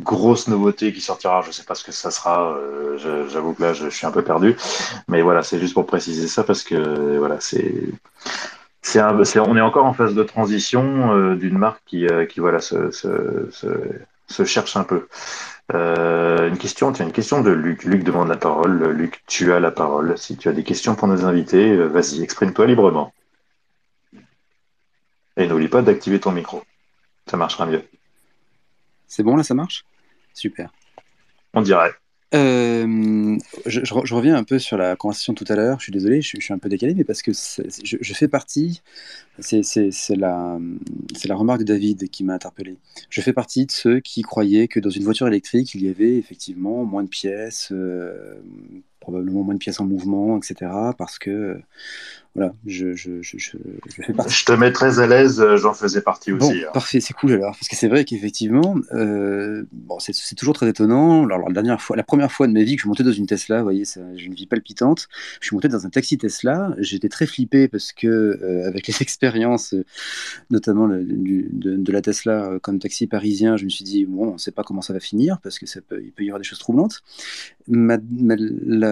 [0.00, 1.40] grosse nouveauté qui sortira.
[1.42, 2.56] Je sais pas ce que ça sera.
[2.56, 4.56] euh, J'avoue que là, je, suis un peu perdu.
[5.06, 7.72] Mais voilà, c'est juste pour préciser ça parce que voilà, c'est.
[8.96, 12.90] On est encore en phase de transition euh, d'une marque qui, euh, qui voilà, se,
[14.32, 15.08] se cherche un peu.
[15.72, 17.84] Euh, une question, tiens, une question de Luc.
[17.84, 18.90] Luc demande la parole.
[18.90, 20.18] Luc, tu as la parole.
[20.18, 23.12] Si tu as des questions pour nos invités, euh, vas-y, exprime-toi librement.
[25.36, 26.62] Et n'oublie pas d'activer ton micro.
[27.26, 27.84] Ça marchera mieux.
[29.06, 29.84] C'est bon là, ça marche?
[30.34, 30.70] Super.
[31.54, 31.92] On dirait.
[32.34, 33.36] Euh,
[33.66, 35.78] je, je re- je reviens un peu sur la conversation tout à l'heure.
[35.80, 38.80] Je suis désolé, je, suis- un peu décalé, mais parce que je, fais partie.
[39.40, 39.62] C'est
[40.16, 40.58] la
[41.34, 42.78] remarque de David qui m'a interpellé.
[43.10, 46.16] Je fais partie de ceux qui croyaient que dans une voiture électrique, il y avait
[46.16, 48.40] effectivement moins de pièces, euh,
[49.02, 50.70] probablement moins de pièces en mouvement, etc.
[50.96, 51.58] Parce que
[52.34, 53.58] voilà, je, je, je, je,
[53.94, 54.32] je fais partie.
[54.32, 56.64] Je te mets très à l'aise, euh, j'en faisais partie Bon, aussi.
[56.64, 56.70] hein.
[56.72, 61.24] parfait, c'est cool alors, parce que c'est vrai qu'effectivement, euh, bon, c'est toujours très étonnant.
[61.26, 63.12] Alors, la dernière fois, la première fois de ma vie que je suis monté dans
[63.12, 63.84] une Tesla, vous voyez,
[64.16, 65.08] j'ai une vie palpitante.
[65.42, 66.74] Je suis monté dans un taxi Tesla.
[66.78, 69.74] J'étais très flippé parce que euh, avec les expériences,
[70.48, 74.28] notamment le- du- de, de la Tesla comme taxi parisien, je me suis dit bon,
[74.30, 76.28] on ne sait pas comment ça va finir parce que ça peut, il peut y
[76.28, 77.02] avoir des choses troublantes.
[77.68, 78.91] Ma, ma- la-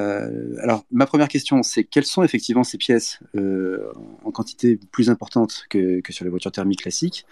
[0.63, 3.93] alors, ma première question, c'est quelles sont effectivement ces pièces euh,
[4.25, 7.27] en quantité plus importante que, sur les voitures thermiques classiques?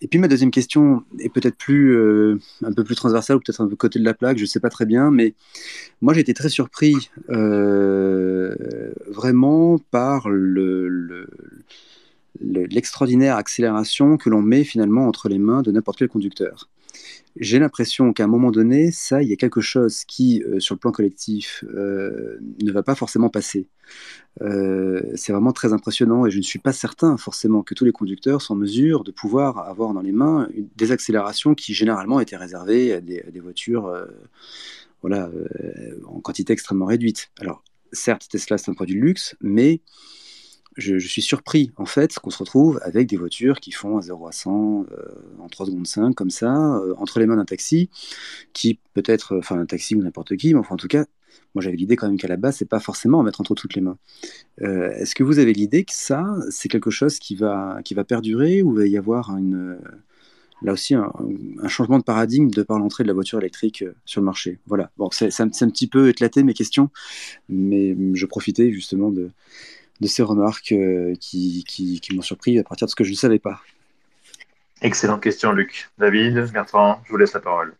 [0.00, 3.60] Et puis ma deuxième question est peut-être plus euh, un peu plus transversale ou peut-être
[3.60, 5.34] un peu côté de la plaque, je ne sais pas très bien, mais
[6.00, 6.96] moi j'ai été très surpris
[7.30, 11.28] euh, vraiment par le, le-
[12.40, 16.68] le- l'extraordinaire accélération que l'on met finalement entre les mains de n'importe quel conducteur.
[17.36, 20.74] J'ai l'impression qu'à un moment donné, ça, il y a quelque chose qui, euh, sur
[20.74, 23.68] le plan collectif, euh, ne va pas forcément passer.
[24.42, 27.92] Euh, c'est vraiment très impressionnant et je ne suis pas certain forcément que tous les
[27.92, 32.36] conducteurs sont en mesure de pouvoir avoir dans les mains des accélérations qui généralement étaient
[32.36, 33.92] réservées à des, à des voitures
[35.00, 35.30] voilà,
[36.06, 37.30] en quantité extrêmement réduite.
[37.40, 39.80] Alors, certes, Tesla, c'est un produit de luxe, mais
[40.76, 44.26] je, suis surpris en fait qu'on se retrouve avec des voitures qui font à 0
[44.26, 45.04] à 100 euh,
[45.38, 47.90] en 3 secondes 5 comme ça, euh, entre les mains d'un taxi,
[48.52, 51.04] qui peut-être, euh, enfin un taxi ou n'importe qui, mais enfin en tout cas,
[51.54, 53.74] moi j'avais l'idée quand même qu'à la base, c'est pas forcément à mettre entre toutes
[53.74, 53.98] les mains.
[54.62, 58.04] Euh, Est-ce que vous avez l'idée que ça, c'est quelque chose qui va, qui va
[58.04, 59.78] perdurer ou va y avoir une,
[60.62, 61.12] là aussi un,
[61.68, 64.58] changement de paradigme de par l'entrée de la voiture électrique sur le marché?
[64.66, 66.90] Voilà, bon, c'est un, un petit peu éclaté mes questions,
[67.48, 69.30] mais je profitais justement de,
[70.00, 73.10] de ces remarques euh, qui, qui, qui m'ont surpris à partir de ce que je
[73.10, 73.60] ne savais pas.
[74.80, 75.90] Excellente question, Luc.
[75.98, 77.74] David, Bertrand, je vous laisse la parole.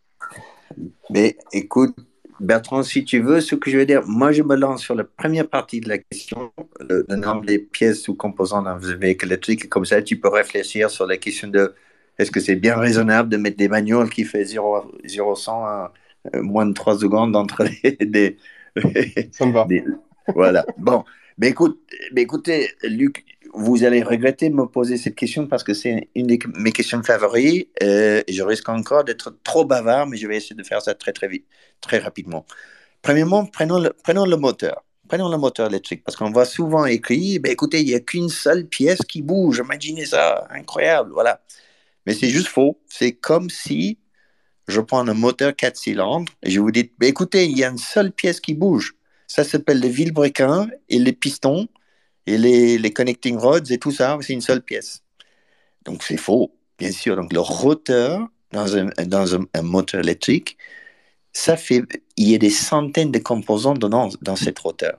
[1.11, 1.95] Mais écoute,
[2.41, 5.05] Bertrand, si tu veux, ce que je veux dire, moi je me lance sur la
[5.05, 9.69] première partie de la question, le, le nombre des pièces ou composants d'un véhicule électrique,
[9.69, 11.75] comme ça tu peux réfléchir sur la question de
[12.19, 15.93] est-ce que c'est bien raisonnable de mettre des magnoles qui fait 0, 0 100 à
[16.35, 18.39] moins de 3 secondes entre les, des,
[19.33, 19.65] Ça me va.
[19.65, 19.85] des-
[20.35, 20.65] Voilà.
[20.79, 21.05] Bon,
[21.39, 21.81] mais, écoute,
[22.13, 26.27] mais écoutez, Luc, vous allez regretter de me poser cette question parce que c'est une
[26.27, 27.69] de mes questions favorites.
[27.83, 31.13] Euh, je risque encore d'être trop bavard, mais je vais essayer de faire ça très
[31.13, 31.47] très vite,
[31.81, 32.47] très rapidement.
[33.03, 34.85] Premièrement, prenons le, prenons le moteur.
[35.09, 38.31] Prenons le moteur électrique parce qu'on voit souvent écrit, ben, écoutez, il n'y a qu'une
[38.31, 39.61] seule pièce qui bouge.
[39.63, 41.43] Imaginez ça, incroyable, voilà.
[42.07, 42.81] Mais c'est juste faux.
[42.89, 43.99] C'est comme si
[44.69, 47.69] je prends un moteur 4 cylindres et je vous dis, ben, écoutez, il y a
[47.69, 48.95] une seule pièce qui bouge.
[49.35, 51.67] Ça s'appelle le vilebrequin et les pistons
[52.27, 55.03] et les, les connecting rods et tout ça, c'est une seule pièce.
[55.87, 57.17] Donc c'est faux, bien sûr.
[57.17, 60.59] Donc le rotor dans un, moteur électrique,
[61.33, 61.83] ça fait,
[62.19, 64.99] il y a des centaines de composants dans, dans cette rotor.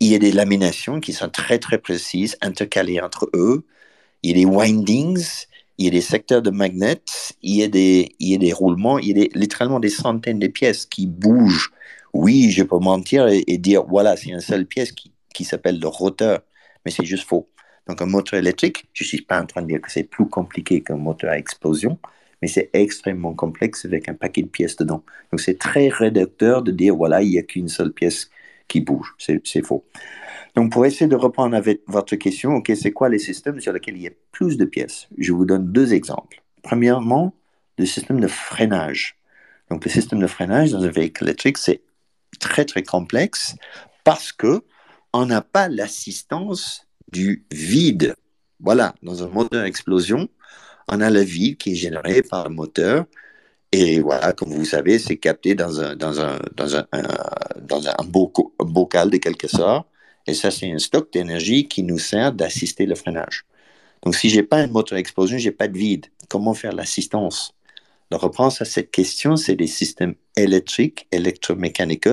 [0.00, 3.66] Il y a des laminations qui sont très très précises, intercalées entre eux.
[4.22, 5.44] Il y a des windings,
[5.76, 7.02] il y a des secteurs de magnets,
[7.42, 11.72] il y a des, roulements, il y a littéralement des centaines de pièces qui bougent.
[12.12, 15.86] Oui, je peux mentir et, dire, voilà, c'est une seule pièce qui, qui s'appelle le
[15.86, 16.40] rotor,
[16.84, 17.48] mais c'est juste faux.
[17.86, 20.28] Donc un moteur électrique, je ne suis pas en train de dire que c'est plus
[20.28, 21.98] compliqué qu'un moteur à explosion,
[22.42, 25.04] mais c'est extrêmement complexe avec un paquet de pièces dedans.
[25.30, 28.30] Donc c'est très réducteur de dire, voilà, il n'y a qu'une seule pièce
[28.68, 29.14] qui bouge.
[29.18, 29.84] C'est c'est faux.
[30.54, 33.96] Donc pour essayer de reprendre avec votre question, ok, c'est quoi les systèmes sur lesquels
[33.96, 35.08] il y a plus de pièces?
[35.18, 36.42] Je vous donne deux exemples.
[36.62, 37.34] Premièrement,
[37.78, 39.16] le système de freinage.
[39.70, 41.80] Donc le système de freinage dans un véhicule électrique, c'est
[42.38, 43.54] très très complexe
[44.04, 44.62] parce que
[45.12, 48.14] on n'a pas l'assistance du vide.
[48.60, 50.28] Voilà, dans un moteur explosion,
[50.88, 53.06] on a le vide qui est généré par le moteur.
[53.72, 56.86] Et voilà, comme vous savez, c'est capté dans un, dans un, dans un,
[57.60, 57.94] dans un
[58.58, 59.86] bocal de quelque sorte.
[60.26, 63.46] Et ça, c'est un stock d'énergie qui nous sert d'assister le freinage.
[64.02, 66.06] Donc, si j'ai pas un moteur à explosion, j'ai pas de vide.
[66.28, 67.54] Comment faire l'assistance?
[68.10, 72.08] La réponse à cette question, c'est des systèmes électriques, électromécaniques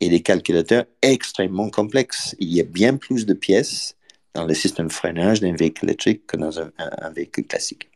[0.00, 2.36] et des calculateurs extrêmement complexes.
[2.38, 3.96] Il y a bien plus de pièces
[4.34, 6.70] dans le système freinage d'un véhicule électrique que dans un,
[7.14, 7.88] véhicule classique.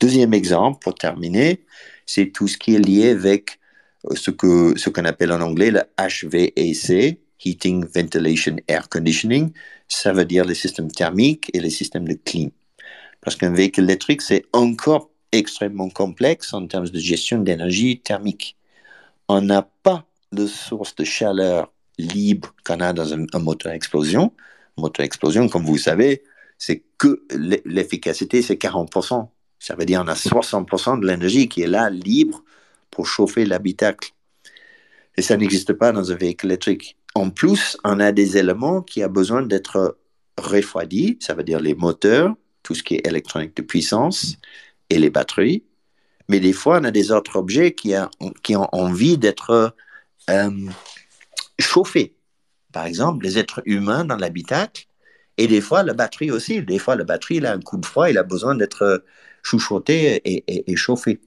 [0.00, 1.60] Deuxième exemple, pour terminer,
[2.06, 3.58] c'est tout ce qui est lié avec
[4.14, 9.52] ce que ce qu'on appelle en anglais le HVAC, Heating, Ventilation, Air Conditioning.
[9.88, 12.50] Ça veut dire les systèmes thermiques et les systèmes de clim.
[13.20, 18.56] Parce qu'un véhicule électrique, c'est encore extrêmement complexe en termes de gestion d'énergie thermique.
[19.28, 24.32] On n'a pas de source de chaleur libre qu'on a dans un, moteur explosion.
[24.78, 26.22] Un moteur explosion, comme vous savez,
[26.58, 27.22] c'est que
[27.64, 29.28] l'efficacité, c'est 40%.
[29.58, 32.42] Ça veut dire qu'on a 60% de l'énergie qui est là, libre,
[32.90, 34.10] pour chauffer l'habitacle.
[35.16, 36.96] Et ça n'existe pas dans un véhicule électrique.
[37.14, 39.98] En plus, on a des éléments qui ont besoin d'être
[40.38, 44.36] refroidis, ça veut dire les moteurs, tout ce qui est électronique de puissance
[44.90, 45.64] et les batteries.
[46.28, 47.94] Mais des fois, on a des autres objets qui,
[48.42, 49.74] qui ont envie d'être
[50.28, 50.50] euh,
[51.58, 52.14] chauffés.
[52.72, 54.86] Par exemple, les êtres humains dans l'habitacle.
[55.38, 56.62] Et des fois, la batterie aussi.
[56.62, 59.04] Des fois, la batterie, il a un coup de froid, il a besoin d'être
[59.42, 61.18] chouchouté et, chauffé.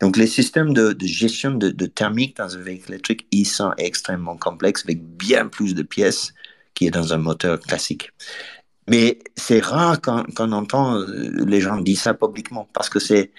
[0.00, 4.82] Donc, les systèmes de, gestion de, thermique dans un véhicule électrique, ils sont extrêmement complexes
[4.84, 6.34] avec bien plus de pièces
[6.74, 8.10] qu'il y a dans un moteur classique.
[8.88, 13.30] Mais c'est rare quand, on entend euh, les gens dire ça publiquement parce que c'est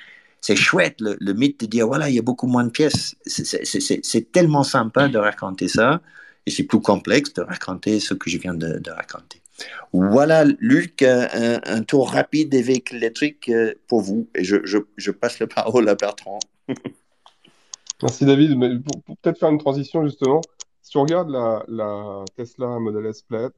[0.55, 3.15] chouette le, mythe de dire voilà il y a beaucoup moins de pièces.
[3.25, 6.01] C'est tellement sympa de raconter ça
[6.45, 9.43] et c'est plus complexe de raconter ce que je viens de raconter.
[9.91, 14.27] Voilà, Luc, un, tour rapide des véhicules électriques euh, pour vous.
[14.35, 16.39] Et je, passe la parole à Bertrand.
[18.01, 18.57] Merci David.
[18.57, 20.41] Mais pour, peut-être faire une transition justement,
[20.81, 23.51] si on regarde la, Tesla Model S Plaid,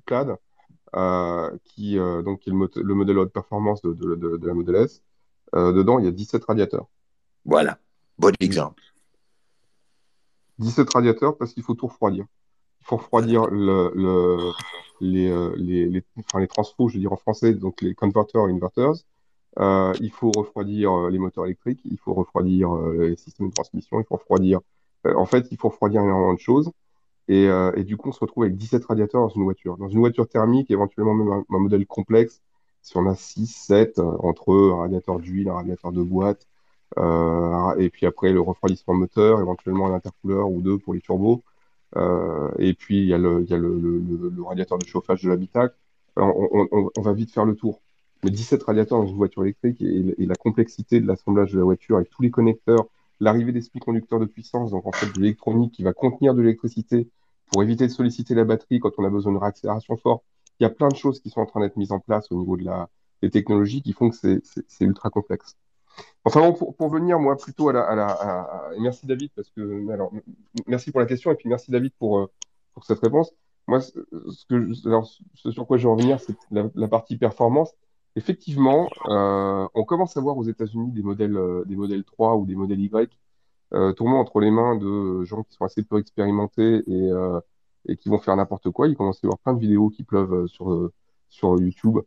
[1.63, 5.03] qui, euh, donc, est le, modèle haute performance de, de, la Model S,
[5.53, 6.87] dedans il y a 17 radiateurs.
[7.45, 7.77] Voilà,
[8.17, 8.81] bon exemple.
[10.59, 12.25] 17 radiateurs parce qu'il faut tout refroidir.
[12.81, 14.53] Il faut refroidir le
[15.01, 18.47] les, euh, les, les, enfin, les transfos, je veux dire en français, donc les converters
[18.47, 18.93] et inverters.
[19.59, 23.99] Euh, il faut refroidir euh, les moteurs électriques, il faut refroidir les systèmes de transmission,
[23.99, 24.59] il faut refroidir.
[25.05, 26.71] en fait, il faut refroidir énormément de choses.
[27.27, 27.45] Et,
[27.75, 29.77] et, du coup, on se retrouve avec 17 radiateurs dans une voiture.
[29.77, 32.41] Dans une voiture thermique, éventuellement même un, modèle complexe,
[32.81, 36.47] si on a 6, 7, entre un radiateur d'huile, un radiateur de boîte,
[36.99, 41.43] euh, et puis après le refroidissement moteur, éventuellement un intercooleur ou deux pour les turbos,
[41.97, 43.45] euh, et puis, il y a le,
[44.43, 45.75] radiateur de chauffage de l'habitacle.
[46.17, 47.81] On, va vite faire le tour.
[48.23, 51.65] Mais 17 radiateurs dans une voiture électrique et, et la complexité de l'assemblage de la
[51.65, 52.87] voiture avec tous les connecteurs,
[53.19, 57.09] l'arrivée des conducteurs de puissance, donc en fait de l'électronique qui va contenir de l'électricité
[57.51, 60.23] pour éviter de solliciter la batterie quand on a besoin de réaccélération forte.
[60.59, 62.39] Il y a plein de choses qui sont en train d'être mises en place au
[62.39, 62.89] niveau de la,
[63.21, 65.57] des technologies qui font que c'est ultra complexe.
[66.25, 70.11] Enfin pour, pour, venir moi plutôt à la, merci David parce que alors
[70.67, 72.31] merci pour la question et puis merci David pour euh,
[72.73, 73.33] pour cette réponse.
[73.67, 77.73] Moi ce sur quoi je vais revenir c'est la, partie performance.
[78.15, 82.45] Effectivement, euh, on commence à voir aux États-Unis des modèles euh, des modèles 3 ou
[82.45, 83.11] des modèles Y
[83.73, 87.39] euh, tournant entre les mains de gens qui sont assez peu expérimentés et euh,
[87.99, 88.87] qui vont faire n'importe quoi.
[88.87, 90.91] Il commence à y avoir plein de vidéos qui pleuvent sur
[91.29, 91.99] sur YouTube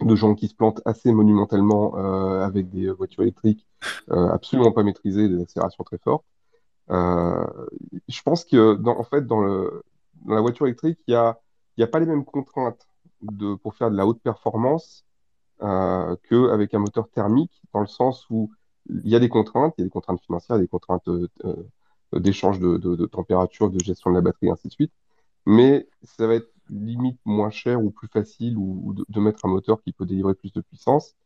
[0.00, 1.94] de gens qui se plantent assez monumentalement
[2.42, 3.66] avec des voitures électriques
[4.10, 6.24] absolument pas maîtrisées, des accélérations très fortes.
[6.88, 9.82] Je pense que dans, en fait dans, le,
[10.24, 11.40] dans la voiture électrique, il y a,
[11.76, 12.86] y a pas les mêmes contraintes
[13.62, 15.04] pour faire de la haute performance
[15.62, 18.50] euh, qu'avec un moteur thermique, dans le sens où
[18.88, 21.28] il y a des contraintes, il y a des contraintes financières, des contraintes euh,
[22.12, 24.92] d'échange de, température, de gestion de la batterie, ainsi de suite.
[25.46, 29.82] Mais ça va être limite moins cher ou plus facile ou, de, mettre un moteur
[29.82, 31.16] qui peut délivrer plus de puissance.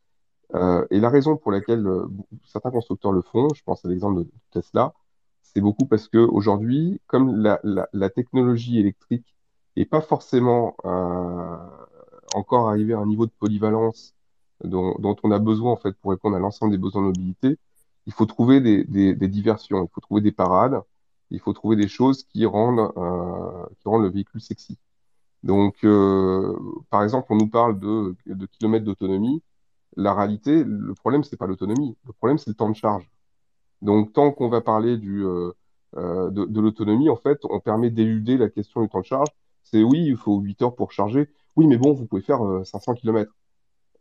[0.55, 2.07] Euh, et la raison pour laquelle euh,
[2.45, 4.93] certains constructeurs le font, je pense à l'exemple de Tesla,
[5.41, 9.35] c'est beaucoup parce que aujourd'hui, comme la, technologie électrique
[9.77, 11.57] n'est pas forcément euh,
[12.35, 14.13] encore arrivée à un niveau de polyvalence
[14.63, 17.57] dont, on a besoin en fait pour répondre à l'ensemble des besoins de mobilité,
[18.05, 20.81] il faut trouver des, diversions, il faut trouver des parades,
[21.31, 24.77] il faut trouver des choses qui rendent, euh, qui le véhicule sexy.
[25.43, 26.57] Donc, euh,
[26.89, 28.15] par exemple, on nous parle de,
[28.59, 29.43] kilomètres d'autonomie.
[29.97, 31.97] La réalité, le problème, c'est pas l'autonomie.
[32.05, 33.09] Le problème, c'est le temps de charge.
[33.81, 35.53] Donc, tant qu'on va parler euh
[35.95, 39.27] de, de l'autonomie, en fait, on permet d'éluder la question du temps de charge.
[39.63, 41.29] C'est oui, il faut 8 heures pour charger.
[41.55, 43.31] Oui, mais bon, vous pouvez faire 500 km.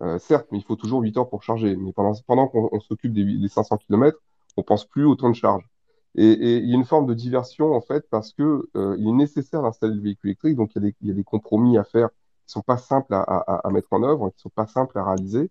[0.02, 1.76] Euh, certes, mais il faut toujours 8 heures pour charger.
[1.76, 4.18] Mais pendant, pendant qu'on s'occupe des, des 500 km,
[4.56, 5.68] on pense plus au temps de charge.
[6.14, 9.12] Et, il y a une forme de diversion en fait parce que euh, il est
[9.12, 11.78] nécessaire d'installer le véhicule électrique, donc il y, a des, il y a des compromis
[11.78, 12.10] à faire
[12.46, 15.50] qui sont pas simples à, à, mettre en œuvre, qui sont pas simples à réaliser.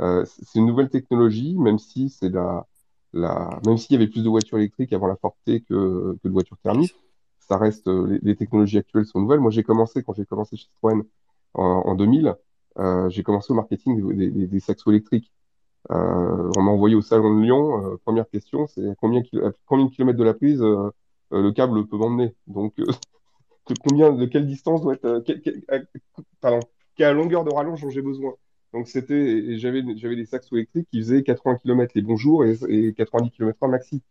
[0.00, 2.66] Euh, c'est une nouvelle technologie, même si c'est la
[3.12, 6.30] la, même s'il y avait plus de voitures électriques avant la Forte que, que de
[6.30, 6.94] voitures thermiques,
[7.38, 9.40] ça reste, les, technologies actuelles sont nouvelles.
[9.40, 11.02] Moi, j'ai commencé, quand j'ai commencé chez Citroën
[11.54, 12.34] en, en 2000, euh,
[13.08, 15.32] j'ai commencé au marketing des, des, des saxos électriques.
[15.90, 17.84] Euh, on m'a envoyé au salon de Lyon.
[17.94, 19.22] euh, première question, c'est combien,
[19.66, 20.90] combien de kilomètres de la prise euh,
[21.32, 22.34] euh, le câble peut m'emmener?
[22.46, 22.86] Donc, euh,
[23.70, 25.22] de combien, de quelle distance doit être, euh,
[25.68, 25.78] à-
[26.40, 26.60] pardon,
[26.96, 28.34] quelle longueur de rallonge dont j'ai besoin?
[28.74, 32.56] Donc, c'était, j'avais, j'avais des saxos électriques qui faisaient 80 km les bons jours et,
[32.68, 34.02] et 90 km heure maxi.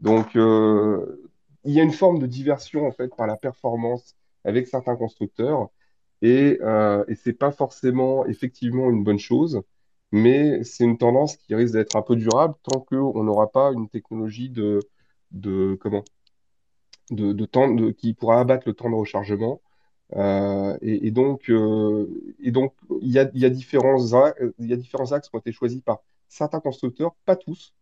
[0.00, 1.28] Donc, euh,
[1.64, 5.68] il y a une forme de diversion, en fait, par la performance avec certains constructeurs.
[6.22, 9.62] Et, euh, et c'est pas forcément effectivement une bonne chose,
[10.12, 13.88] mais c'est une tendance qui risque d'être un peu durable tant qu'on n'aura pas une
[13.88, 14.80] technologie de,
[15.32, 16.04] de comment,
[17.10, 19.60] de, temps qui pourra abattre le temps de rechargement.
[20.14, 22.06] Euh, et, donc, euh,
[22.40, 27.36] et donc, il y a, différents, axes qui ont été choisis par certains constructeurs, pas
[27.36, 27.74] tous.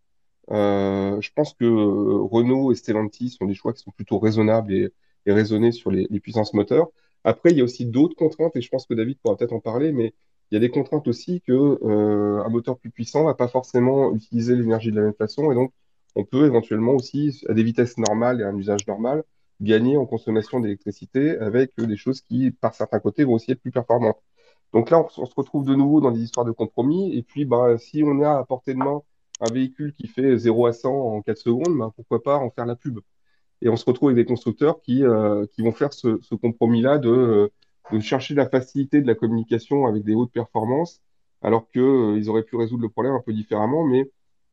[0.51, 4.93] Euh, je pense que Renault et Stellantis sont des choix qui sont plutôt raisonnables et,
[5.27, 6.91] raisonnés sur les puissances moteurs.
[7.25, 9.61] Après, il y a aussi d'autres contraintes, et je pense que David pourra peut-être en
[9.61, 10.15] parler, mais
[10.51, 14.15] il y a des contraintes aussi que euh, un moteur plus puissant va pas forcément
[14.15, 15.73] utiliser l'énergie de la même façon, et donc
[16.17, 19.25] on peut éventuellement aussi, à des vitesses normales et à un usage normal,
[19.61, 23.73] gagner en consommation d'électricité avec des choses qui, par certains côtés, vont aussi être plus
[23.73, 24.19] performantes.
[24.73, 27.79] Donc là, on, se retrouve de nouveau dans des histoires de compromis, et puis bah,
[27.79, 29.03] si on a à portée de main
[29.41, 32.67] un véhicule qui fait 0 à 100 en 4 secondes, ben, pourquoi pas en faire
[32.67, 33.01] la pub?
[33.65, 37.09] Et on se retrouve avec des constructeurs qui, euh, qui vont faire ce, compromis-là de,
[37.09, 37.49] euh,
[37.93, 41.01] de chercher la facilité de la communication avec des hautes performances,
[41.41, 43.83] alors que, euh, auraient pu résoudre le problème un peu différemment.
[43.87, 44.11] Mais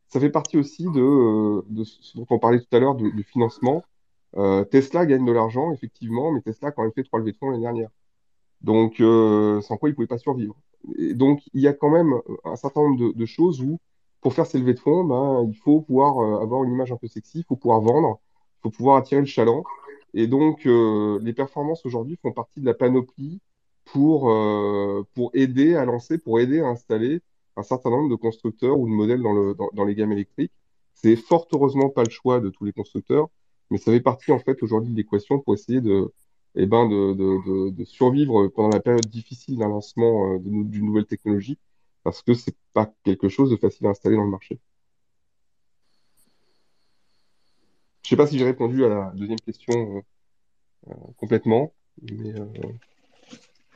[0.08, 3.84] ça fait partie aussi de, ce dont on parlait tout à l'heure, du, financement.
[4.70, 7.62] Tesla gagne de l'argent, effectivement, mais Tesla quand même fait trois levées de fonds l'année
[7.62, 7.90] dernière.
[8.62, 10.56] Donc, sans quoi ils ne pouvaient pas survivre.
[11.14, 12.14] Donc, il y a quand même
[12.44, 13.78] un certain nombre de, choses où,
[14.22, 17.08] pour faire ces levées de fonds, ben, il faut pouvoir avoir une image un peu
[17.08, 18.31] sexy, il faut pouvoir vendre, il
[18.62, 19.64] faut pouvoir attirer le chaland.
[20.14, 23.40] Et donc, euh, les performances aujourd'hui font partie de la panoplie
[23.84, 27.20] pour, euh, pour aider à lancer, pour aider à installer
[27.56, 30.52] un certain nombre de constructeurs ou de modèles dans le, dans, les gammes électriques.
[30.94, 33.28] C'est fort heureusement pas le choix de tous les constructeurs,
[33.70, 36.12] mais ça fait partie en fait aujourd'hui de l'équation pour essayer de,
[36.54, 41.06] eh ben, de, de, de, survivre pendant la période difficile d'un lancement euh, d'une nouvelle
[41.06, 41.58] technologie,
[42.04, 44.60] parce que c'est pas quelque chose de facile à installer dans le marché.
[48.01, 50.00] Je sais pas si j'ai répondu à la deuxième question euh,
[50.90, 52.46] euh, complètement, mais euh,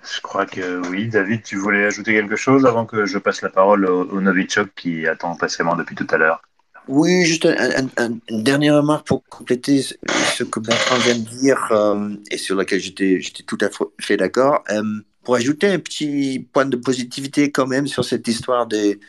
[0.05, 1.09] Je crois que oui.
[1.09, 4.71] David, tu voulais ajouter quelque chose avant que je passe la parole au, au Novichok
[4.77, 6.43] qui attend patiemment depuis tout à l'heure?
[6.89, 9.95] Oui, juste un- un- un- une dernière remarque pour compléter ce
[10.37, 13.69] ce que Bertrand vient de dire euh, et sur laquelle j'étais j'étais tout à
[14.01, 14.63] fait d'accord.
[14.71, 14.83] Euh,
[15.25, 19.01] pour ajouter un petit point de positivité quand même sur cette histoire des,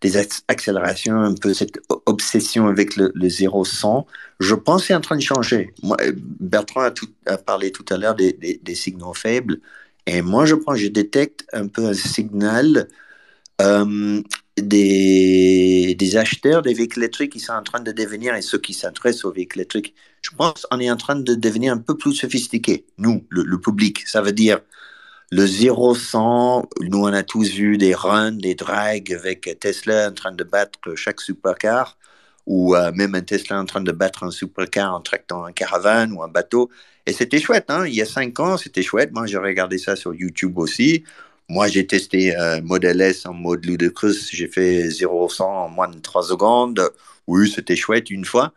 [0.00, 4.04] des acc- accélérations, un peu cette obsession avec le, le 0-100,
[4.40, 5.72] je pense que c'est en train de changer.
[5.82, 6.88] Moi, euh, Bertrand
[7.26, 9.60] a, parlé tout à l'heure des, signaux faibles
[10.06, 12.88] et moi je pense je détecte un peu un signal
[13.62, 14.22] euh,
[14.58, 19.24] des, acheteurs des véhicules électriques qui sont en train de devenir, et ceux qui s'intéressent
[19.24, 22.86] aux véhicules électriques, je pense qu'on est en train de devenir un peu plus sophistiqués,
[22.98, 24.06] nous, le public.
[24.06, 24.60] Ça veut dire
[25.32, 30.32] le 0-100, nous on a tous vu des runs, des drags avec Tesla en train
[30.32, 31.98] de battre chaque supercar,
[32.46, 36.12] ou euh, même un Tesla en train de battre un supercar en tractant un caravane
[36.12, 36.70] ou un bateau.
[37.06, 37.86] Et c'était chouette, hein?
[37.86, 39.12] il y a cinq ans, c'était chouette.
[39.12, 41.04] Moi, j'ai regardé ça sur YouTube aussi.
[41.48, 44.30] Moi, j'ai testé euh, Model S en mode ludicrous.
[44.32, 46.90] J'ai fait 0-100 en moins de 3 secondes.
[47.26, 48.52] Oui, c'était chouette une fois.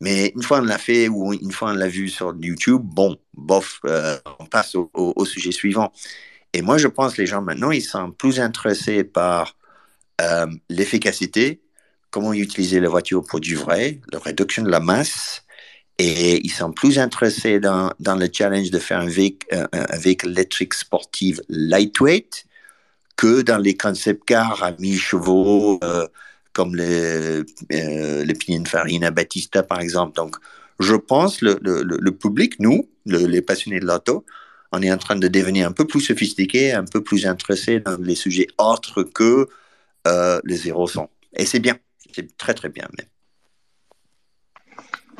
[0.00, 3.16] Mais une fois on l'a fait ou une fois on l'a vu sur YouTube, bon,
[3.34, 5.92] bof, euh, on passe au, sujet suivant.
[6.52, 9.56] Et moi, je pense que les gens maintenant, ils sont plus intéressés par
[10.20, 11.60] euh, l'efficacité,
[12.10, 15.44] comment utiliser la voiture pour du vrai, la réduction de la masse,
[15.98, 22.44] et ils sont plus intéressés dans, le challenge de faire un véhicule, électrique sportif lightweight
[23.16, 26.06] que dans les concept cars à 1000 chevaux, euh,
[26.58, 30.16] comme le, euh, le Pininfarina Battista, par exemple.
[30.16, 30.34] Donc,
[30.80, 34.24] je pense le, le, public, nous, le- les passionnés de l'auto,
[34.72, 37.96] on est en train de devenir un peu plus sophistiqués, un peu plus intéressés dans
[37.98, 39.46] les sujets autres que
[40.08, 41.06] euh, les 0-100.
[41.36, 41.76] Et c'est bien,
[42.12, 43.06] c'est très très bien même.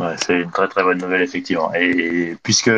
[0.00, 1.72] Ouais, c'est une très très bonne nouvelle effectivement.
[1.74, 2.70] Et, puisque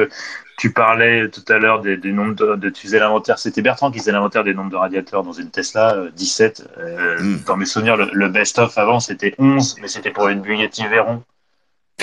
[0.61, 3.91] tu parlais tout à l'heure des, des nombres de, de tu faisais l'inventaire, c'était Bertrand
[3.91, 6.69] qui faisait l'inventaire des nombres de radiateurs dans une Tesla, euh, 17.
[6.79, 7.39] Euh, Mm.
[7.47, 11.23] Dans mes souvenirs, le, le best-of avant c'était 11, mais c'était pour une Bugatti Veyron.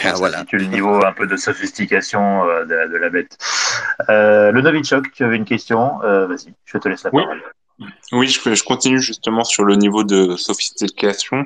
[0.04, 0.44] Ah, voilà.
[0.52, 3.38] le niveau un peu de sophistication euh, de, la- de la bête.
[4.10, 7.24] Euh, le Novichok, tu avais une question Euh, Vas-y, je te laisse la Oui.
[7.24, 7.42] parole.
[8.12, 11.46] Oui, je, je continue justement sur le niveau de sophistication.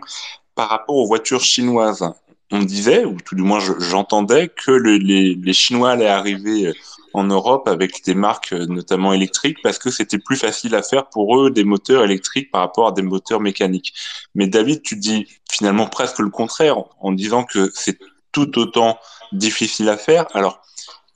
[0.55, 2.05] par rapport aux voitures chinoises.
[2.51, 6.67] On disait, ou tout du moins je- j'entendais, que le- les, les Chinois allaient arriver
[6.67, 6.73] euh,
[7.13, 11.07] en Europe avec des marques euh, notamment électriques parce que c'était plus facile à faire
[11.09, 13.93] pour eux des moteurs électriques par rapport à des moteurs mécaniques.
[14.35, 17.99] Mais David, tu dis finalement presque le contraire en- disant que c'est
[18.31, 18.97] tout autant
[19.33, 20.25] difficile à faire.
[20.33, 20.61] Alors,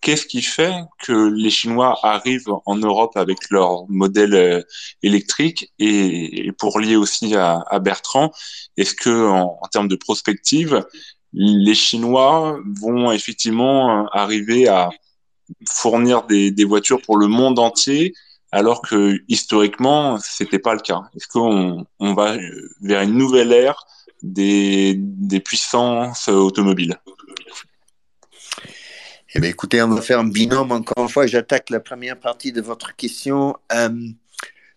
[0.01, 4.61] qu'est-ce qui fait que les Chinois arrivent en Europe avec leur modèle euh,
[5.01, 8.31] électrique et, pour lier aussi à, Bertrand,
[8.77, 10.85] est-ce que en, en termes de prospective,
[11.34, 14.89] les Chinois vont effectivement euh, arriver à
[15.69, 18.13] fournir des, voitures pour le monde entier
[18.51, 21.01] alors que historiquement c'était pas le cas.
[21.15, 22.38] Est-ce qu'on on va
[22.81, 23.85] vers une nouvelle ère
[24.22, 24.99] des,
[25.43, 26.97] puissances automobiles?
[29.38, 31.27] Eh bien, écoutez, on va faire un binôme encore une fois.
[31.27, 33.57] J'attaque la première partie de votre question.
[33.73, 33.89] Euh,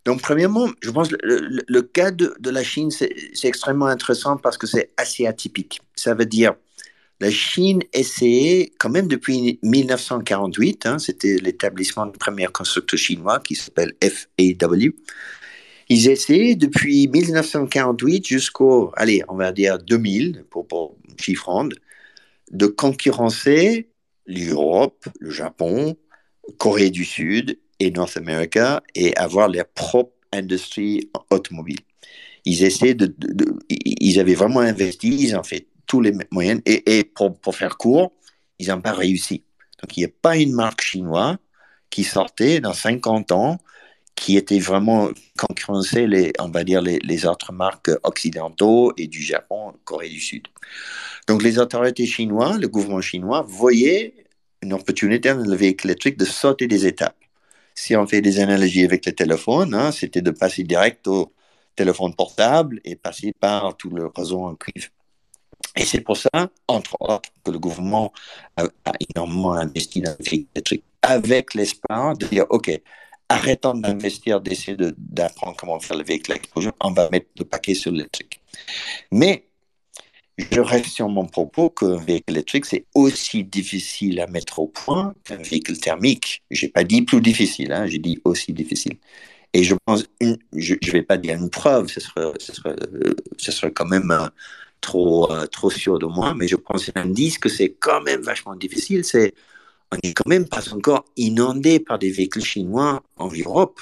[0.05, 3.15] donc, premièrement, je pense que le, cas de, de la Chine, c'est
[3.45, 5.81] extrêmement intéressant parce que c'est assez atypique.
[5.95, 6.55] Ça veut dire,
[7.21, 13.57] la Chine essayait quand même depuis 1948, hein, c'était l'établissement du premier constructeur chinois qui
[13.57, 14.93] s'appelle FAW.
[15.89, 20.97] Ils essayaient depuis 1948 jusqu'au, allez, on va dire 2000, pour, pour
[22.51, 23.89] de concurrencer
[24.27, 25.97] l'Europe, le Japon,
[26.59, 31.81] Corée du Sud et North America et avoir leur propre industrie automobile.
[32.45, 36.61] Ils essaient de, de- de- ils avaient vraiment investi, ils ont fait tous les moyens
[36.67, 38.13] et, pour, faire court,
[38.61, 39.43] ils n'ont pas réussi.
[39.83, 41.37] Donc il n'y a pas une marque chinoise
[41.91, 43.59] qui sortait dans 50 ans
[44.15, 45.09] qui était vraiment
[45.39, 50.49] concurrencer les, on va dire les, autres marques occidentaux et du Japon, Corée du Sud.
[51.29, 54.15] Donc les autorités chinoises, le gouvernement chinois voyait
[54.61, 57.17] une opportunité dans le véhicule électrique de sauter des étapes.
[57.77, 61.33] Si on fait des analogies avec le téléphone, hein, c'était de passer direct au
[61.77, 64.89] téléphone portable et passer par tout le réseau en cuivre.
[65.77, 66.31] Et c'est pour ça,
[66.67, 68.13] entre autres, que le gouvernement
[68.57, 68.65] a,
[69.15, 72.71] énormément investi dans le électrique avec l'espoir de dire, OK,
[73.29, 77.75] arrêtons d'investir, d'essayer de- d'apprendre comment faire le véhicule électrique, on va mettre le paquet
[77.75, 78.41] sur l'électrique.
[79.13, 79.45] Mais
[80.39, 85.15] je reste sur mon propos qu'un véhicule électrique, c'est aussi difficile à mettre au point
[85.25, 86.43] qu'un véhicule thermique.
[86.51, 88.97] Je n'ai pas dit plus difficile, hein, j'ai dit aussi difficile.
[89.53, 92.33] Et je pense, je ne vais pas dire une preuve, ce serait,
[93.39, 94.13] ce serait, quand même
[94.81, 98.23] trop, euh, trop sûr de moi, mais je pense un indice que c'est quand même
[98.23, 99.35] vachement difficile, c'est
[99.93, 103.81] on n'est quand même pas encore inondé par des véhicules chinois en Europe.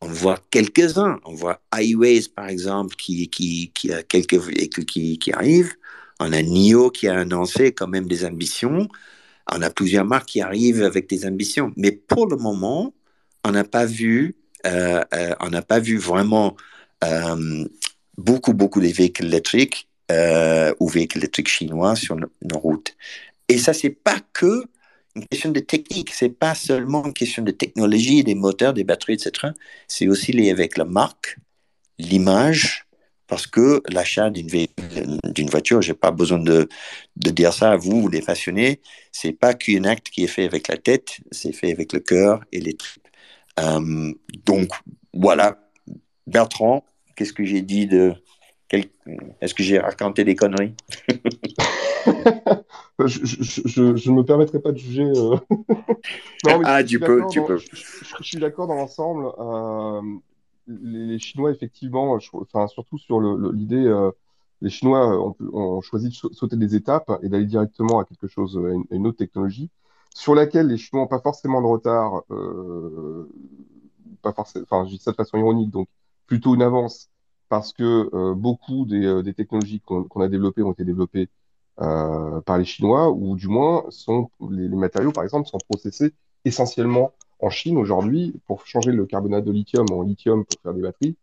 [0.00, 1.18] On voit quelques-uns.
[1.24, 5.74] On voit Highways, par exemple, qui, qui, qui a quelques véhicules qui, qui arrivent.
[6.20, 8.88] On a NIO qui a annoncé quand même des ambitions.
[9.50, 11.72] On a plusieurs marques qui arrivent avec des ambitions.
[11.76, 12.94] Mais pour le moment,
[13.44, 16.56] on n'a pas vu, euh, euh, pas vu vraiment
[17.04, 17.64] euh,
[18.18, 22.94] beaucoup, beaucoup de véhicules électriques euh, ou véhicules électriques chinois sur nos, routes.
[23.48, 24.64] Et ça, c'est pas que
[25.16, 29.14] une question de technique, c'est pas seulement une question de technologie, des moteurs, des batteries,
[29.14, 29.52] etc.
[29.88, 31.38] C'est aussi lié avec la marque,
[31.98, 32.86] l'image,
[33.26, 34.48] parce que l'achat d'une
[35.24, 36.68] d'une voiture, j'ai pas besoin de,
[37.16, 38.80] de dire ça à vous, les passionnés,
[39.12, 42.44] c'est pas qu'un acte qui est fait avec la tête, c'est fait avec le cœur
[42.52, 43.08] et les tripes.
[43.60, 44.12] Euh,
[44.46, 44.70] donc
[45.12, 45.58] voilà,
[46.26, 46.84] Bertrand,
[47.18, 48.14] qu'est-ce que j'ai dit de
[48.68, 48.84] quel-
[49.40, 50.74] Est-ce que j'ai raconté des conneries?
[53.00, 55.02] Je, ne me permettrai pas de juger.
[55.04, 55.36] euh.
[56.44, 57.56] Non, Ah, tu peux, tu dans- peux.
[57.58, 59.26] Je, je- je suis d'accord dans l'ensemble.
[59.38, 60.00] Euh,
[60.68, 64.10] les, Chinois, effectivement, je- enfin, surtout sur le- le- l'idée, euh,
[64.60, 68.56] les Chinois ont, choisi de sau- sauter des étapes et d'aller directement à quelque chose,
[68.56, 69.70] à une, à une autre technologie,
[70.14, 72.22] sur laquelle les Chinois n'ont pas forcément de retard,
[74.22, 75.88] pas forcément, enfin, je dis ça de façon ironique, donc
[76.28, 77.10] plutôt une avance,
[77.48, 81.28] parce que euh, beaucoup des, euh, technologies qu'on a développées ont été développées
[81.80, 86.12] euh, par les Chinois, ou du moins sont les, matériaux, par exemple, sont processés
[86.44, 90.82] essentiellement en Chine aujourd'hui pour changer le carbonate de lithium en lithium pour faire des
[90.82, 91.16] batteries.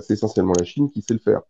[0.00, 1.42] c'est essentiellement la Chine qui sait le faire.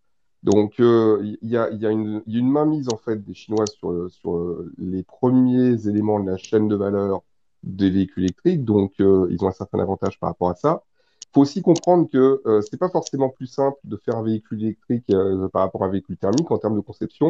[0.42, 4.64] Donc il y a, une, y a une mainmise en fait des Chinois sur, sur
[4.78, 7.22] les premiers éléments de la chaîne de valeur
[7.64, 10.84] des véhicules électriques, donc ils ont un certain avantage par rapport à ça.
[11.36, 14.62] Il faut aussi comprendre que euh, c'est pas forcément plus simple de faire un véhicule
[14.62, 17.28] électrique euh, par rapport à un véhicule thermique en termes de conception.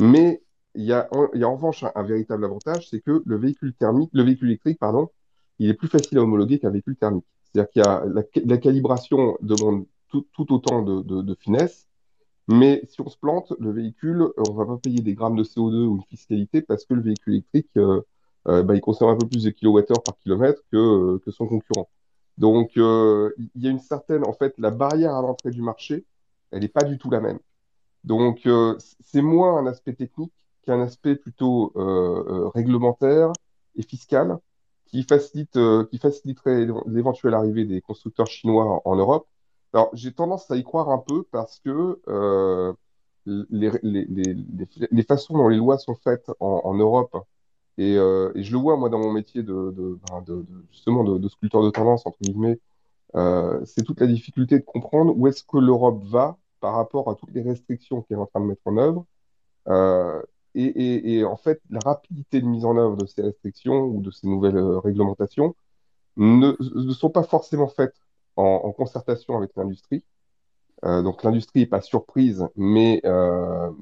[0.00, 0.40] Mais
[0.76, 4.50] il y a, en- revanche un, véritable avantage, c'est que le véhicule thermique, le véhicule
[4.50, 5.10] électrique, pardon,
[5.58, 7.24] il est plus facile à homologuer qu'un véhicule thermique.
[7.42, 8.04] C'est-à-dire qu'il y a
[8.46, 10.24] la, calibration demande tout,
[10.54, 11.88] autant de, finesse,
[12.46, 15.86] mais si on se plante, le véhicule, on va pas payer des grammes de CO2
[15.86, 18.00] ou une fiscalité parce que le véhicule électrique, euh,
[18.46, 21.48] euh, bah, il consomme un peu plus de kilowattheures par kilomètre que, euh, que son
[21.48, 21.88] concurrent.
[22.38, 26.04] Donc, euh, il y a une certaine, en fait, la barrière à l'entrée du marché,
[26.52, 27.40] elle n'est pas du tout la même.
[28.04, 30.32] Donc, euh, c'est moins un aspect technique
[30.64, 33.32] qu'un aspect plutôt euh, euh, réglementaire
[33.76, 34.38] et fiscal
[34.86, 39.26] qui facilite, euh, qui faciliterait l'éventuelle arrivée des constructeurs chinois en, Europe.
[39.72, 42.72] Alors, j'ai tendance à y croire un peu parce que euh,
[43.26, 44.36] les, les, les,
[44.90, 47.14] les, façons dont les lois sont faites en Europe,
[47.78, 50.24] et, euh, et je le vois moi dans mon métier de, ben,
[50.72, 52.58] justement de, sculpteur de tendance, entre guillemets,
[53.14, 57.14] euh, c'est toute la difficulté de comprendre où est-ce que l'Europe va par rapport à
[57.14, 59.06] toutes les restrictions qu'elle est en train de mettre en œuvre.
[59.68, 60.20] Euh,
[60.56, 64.26] et, en fait, la rapidité de mise en œuvre de ces restrictions ou de ces
[64.26, 65.54] nouvelles réglementations
[66.16, 66.56] ne,
[66.92, 67.94] sont pas forcément faites
[68.34, 70.02] en, concertation avec l'industrie.
[70.82, 73.76] Donc l'industrie n'est pas surprise, mais, elle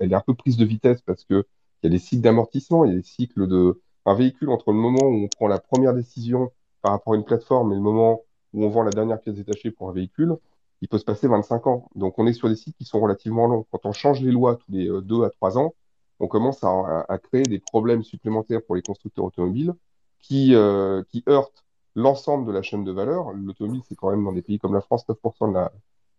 [0.00, 1.44] est un peu prise de vitesse parce que
[1.84, 4.72] il y a des cycles d'amortissement, il y a des cycles de un véhicule entre
[4.72, 6.50] le moment où on prend la première décision
[6.80, 8.22] par rapport à une plateforme et le moment
[8.54, 10.36] où on vend la dernière pièce détachée pour un véhicule,
[10.80, 11.90] il peut se passer 25 ans.
[11.94, 13.66] Donc on est sur des cycles qui sont relativement longs.
[13.70, 15.74] Quand on change les lois tous les euh, deux à trois ans,
[16.20, 19.74] on commence à, créer des problèmes supplémentaires pour les constructeurs automobiles
[20.20, 23.32] qui, euh, qui heurtent l'ensemble de la chaîne de valeur.
[23.32, 25.72] L'automobile, c'est quand même dans des pays comme la France 9% de la,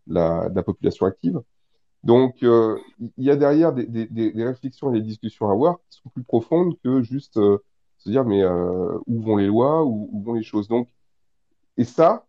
[0.07, 1.41] la, de la population active.
[2.05, 2.77] Donc, euh,
[3.17, 6.09] il y a derrière des, des, des, réflexions et des discussions à avoir qui sont
[6.09, 7.57] plus profondes que juste euh,
[7.97, 10.67] se dire, mais euh, où vont les lois, où, où vont les choses.
[10.67, 10.87] Donc,
[11.77, 12.27] et ça,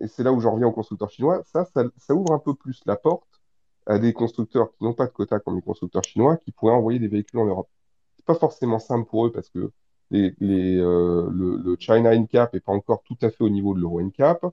[0.00, 2.54] et c'est là où j'en reviens aux constructeurs chinois, ça, ça, ça ouvre un peu
[2.54, 3.40] plus la porte
[3.86, 6.98] à des constructeurs qui n'ont pas de quota comme les constructeurs chinois, qui pourraient envoyer
[6.98, 7.68] des véhicules en Europe.
[8.16, 9.72] C'est pas forcément simple pour eux parce que
[10.10, 13.74] les, les, euh, le, le China NCAP est pas encore tout à fait au niveau
[13.74, 14.46] de l'Euro NCAP,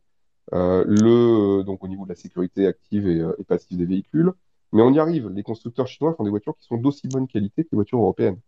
[0.54, 4.34] euh, le, donc au niveau de la sécurité active et, euh, et passive des véhicules.
[4.74, 5.30] Mais on y arrive.
[5.30, 8.40] Les constructeurs chinois font des voitures qui sont d'aussi bonne qualité que les voitures européennes.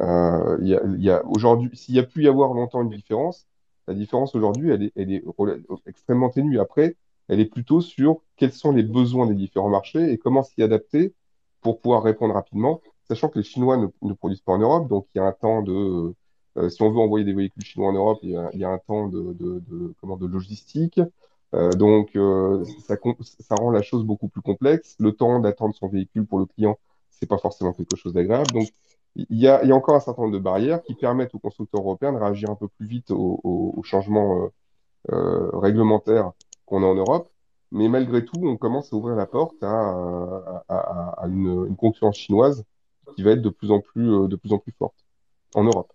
[0.00, 0.74] Euh, y
[1.10, 1.22] a,
[1.72, 3.46] s'il y a pu y avoir longtemps une différence,
[3.88, 5.24] la différence aujourd'hui, elle est,
[5.86, 6.60] extrêmement ténue.
[6.60, 6.96] Après,
[7.28, 11.14] elle est plutôt sur quels sont les besoins des différents marchés et comment s'y adapter
[11.60, 15.18] pour pouvoir répondre rapidement, sachant que les Chinois ne, produisent pas en Europe, donc il
[15.18, 16.14] y a un temps de,
[16.56, 19.08] euh, si on veut envoyer des véhicules chinois en Europe, il y a, un temps
[19.08, 21.00] de, comment, de logistique.
[21.54, 22.96] Euh, donc, euh, ça,
[23.40, 24.96] ça rend la chose beaucoup plus complexe.
[24.98, 26.78] Le temps d'attendre son véhicule pour le client,
[27.10, 28.50] c'est pas forcément quelque chose d'agréable.
[28.52, 28.68] Donc,
[29.16, 32.18] il y a, encore un certain nombre de barrières qui permettent aux constructeurs européens de
[32.18, 34.48] réagir un peu plus vite aux, changements euh,
[35.12, 36.32] euh, réglementaires
[36.66, 37.30] qu'on a en Europe.
[37.72, 42.64] Mais malgré tout, on commence à ouvrir la porte à, une, concurrence chinoise
[43.16, 45.04] qui va être de plus en plus, de plus en plus forte
[45.54, 45.92] en Europe.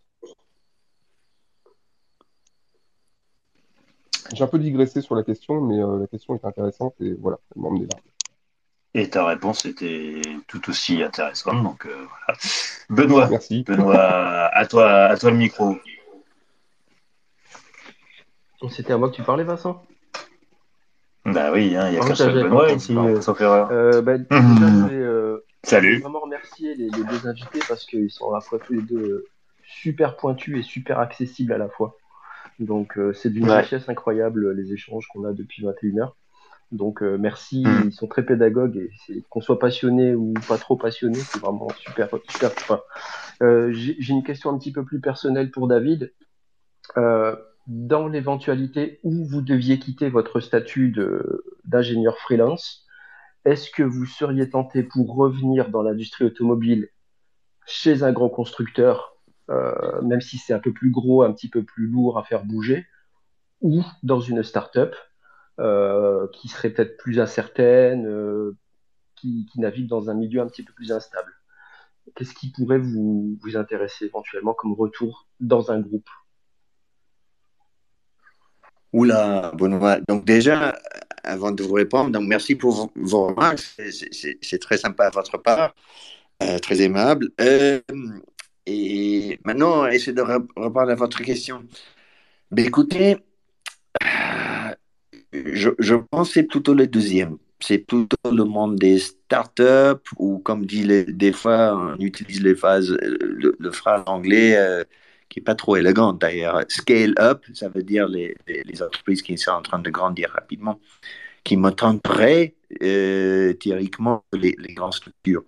[4.34, 7.38] J'ai un peu digressé sur la question, mais euh, la question est intéressante et voilà,
[7.56, 7.98] elle m'a emmené là.
[8.94, 11.62] Et ta réponse était tout aussi intéressante.
[11.64, 12.40] Donc, euh, voilà.
[12.90, 13.64] Benoît, Merci.
[13.64, 15.78] Benoît, à toi, à toi le micro.
[18.70, 19.86] C'était à moi que tu parlais, Vincent?
[21.26, 23.68] Bah oui, hein, il y a Ah, qu'un seul Benoît ici, sauf erreur.
[24.02, 24.58] Bah, déjà, Mhm.
[24.60, 26.00] je voulais, euh, Salut.
[26.00, 29.26] vraiment remercier les, les deux invités parce qu'ils sont à la fois tous les deux
[29.64, 31.98] super pointus et super accessibles à la fois.
[32.60, 33.62] Donc, euh, c'est d'une Ouais.
[33.62, 36.16] richesse incroyable les échanges qu'on a depuis 21 heures.
[36.72, 37.84] Donc, euh, merci, Mhm.
[37.88, 42.10] ils sont très pédagogues et qu'on soit passionné ou pas trop passionné, c'est vraiment super,
[42.28, 42.84] super sympa.
[43.44, 46.14] Euh, J'ai une question un petit peu plus personnelle pour David.
[46.98, 47.36] Euh,
[47.68, 52.86] dans l'éventualité où vous deviez quitter votre statut de- d'ingénieur freelance,
[53.44, 56.90] est-ce que vous seriez tenté pour revenir dans l'industrie automobile
[57.66, 59.15] chez un grand constructeur,
[59.50, 62.86] même si c'est un peu plus gros, un petit peu plus lourd à faire bouger,
[63.62, 64.96] ou dans une start-up
[65.60, 68.58] euh, qui serait peut-être plus incertaine, euh,
[69.16, 71.32] qui, navigue dans un milieu un petit peu plus instable
[72.16, 76.08] Qu'est-ce qui pourrait vous, intéresser éventuellement comme retour dans un groupe?
[78.94, 80.00] Oula, Benoît.
[80.08, 80.78] Donc déjà,
[81.24, 83.60] avant de vous répondre, donc merci pour vos, remarques.
[83.60, 85.74] C'est- très sympa à votre part,
[86.44, 87.30] euh, très aimable.
[87.42, 87.80] Euh,
[88.66, 91.64] et maintenant, essayez de répondre à votre question.
[92.52, 93.18] Ben, écoutez,
[94.04, 94.74] euh,
[95.34, 97.38] je, je pense que c'est plutôt le deuxième.
[97.60, 102.56] C'est plutôt le monde des startups ou comme dit les- des fois, on utilise les
[102.56, 104.84] phrases, le, le phrase anglais euh,
[105.30, 106.62] qui est pas trop élégante d'ailleurs.
[106.70, 110.80] Scale up, ça veut dire les, les, entreprises qui sont en train de grandir rapidement,
[111.44, 115.44] qui me tenteraient euh, théoriquement les grandes structures.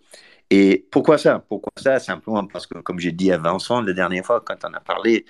[0.50, 1.44] Et pourquoi ça?
[1.48, 2.00] Pourquoi ça?
[2.00, 5.26] Simplement parce que, comme j'ai dit à Vincent la dernière fois, quand on a parlé,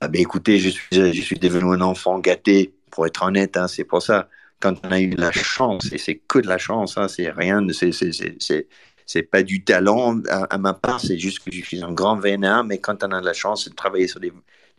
[0.00, 3.68] ah ben écoutez, je suis, je suis devenu un enfant gâté, pour être honnête, hein,
[3.68, 4.28] c'est pour ça.
[4.60, 7.66] Quand on a eu la chance, et c'est que de la chance, hein, c'est rien,
[7.70, 12.16] c'est, pas du talent à, à ma part, c'est juste que je suis un grand
[12.16, 14.32] vénard, mais quand on a la chance de travailler sur des,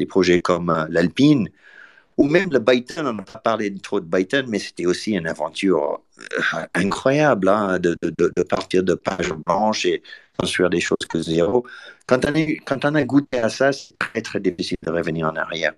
[0.08, 1.50] projets comme euh, l'Alpine,
[2.18, 5.28] ou même le Byton, on n'a pas parlé trop de Byton, mais c'était aussi une
[5.28, 5.98] aventure euh,
[6.74, 10.02] incroyable hein, de, partir de page blanche et
[10.38, 11.66] construire des choses que zéro.
[12.08, 15.74] Quand on, a goûté à ça, c'est très difficile de revenir en arrière.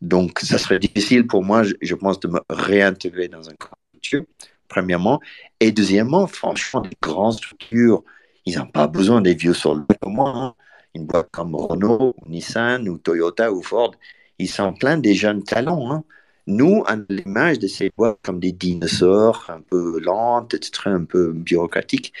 [0.00, 3.54] Donc, ça serait difficile pour moi, je, pense, de me réintégrer dans un
[3.92, 4.24] culture,
[4.68, 5.20] premièrement.
[5.60, 8.04] Et deuxièmement, franchement, des grandes structures,
[8.46, 10.32] ils n'ont pas besoin des vieux soldats comme moi.
[10.34, 10.54] Hein.
[10.94, 13.94] Une boîte comme Renault, Nissan, ou Toyota, ou Ford,
[14.38, 15.90] ils sont pleins des jeunes talents.
[15.92, 16.04] Hein.
[16.46, 21.04] Nous, on a l'image de ces boîtes comme des dinosaures, un peu lentes, etc., un
[21.04, 22.12] peu bureaucratiques.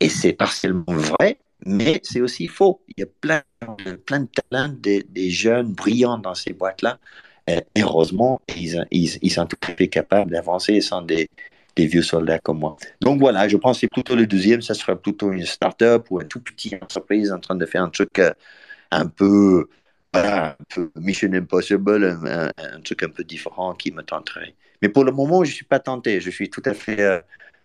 [0.00, 2.82] Et c'est partiellement vrai, mais c'est aussi faux.
[2.88, 3.42] Il y a plein,
[4.06, 6.98] plein de talents, des, jeunes brillants dans ces boîtes-là.
[7.50, 11.28] Euh, heureusement, ils, ils, ils, sont tout à fait capables d'avancer sans des,
[11.76, 12.76] vieux soldats comme moi.
[13.00, 16.20] Donc voilà, je pense que c'est plutôt le deuxième, ça sera plutôt une start-up ou
[16.20, 18.32] une toute petite entreprise en train de faire un truc euh,
[18.90, 19.68] un peu,
[20.14, 24.54] voilà, un peu Mission Impossible, un, truc un peu différent qui me tenterait.
[24.80, 26.20] Mais pour le moment, je ne suis pas tenté.
[26.20, 27.00] Je suis tout à fait.
[27.00, 27.20] Euh,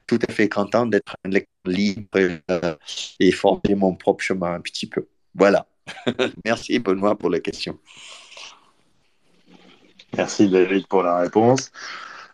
[0.08, 2.08] tout à fait content d'être un lecteur libre
[2.50, 2.76] euh,
[3.20, 5.08] et forger mon propre chemin un petit peu.
[5.36, 5.68] Voilà.
[6.46, 7.78] Merci Benoît pour la question.
[10.18, 11.72] Merci David pour la réponse.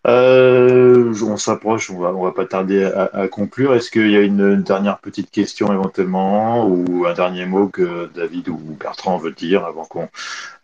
[0.05, 3.73] Euh, on s'approche, on va, on va pas tarder à, conclure.
[3.73, 8.49] Est-ce qu'il y a une, dernière petite question éventuellement ou un dernier mot que David
[8.49, 10.09] ou Bertrand veut dire avant qu'on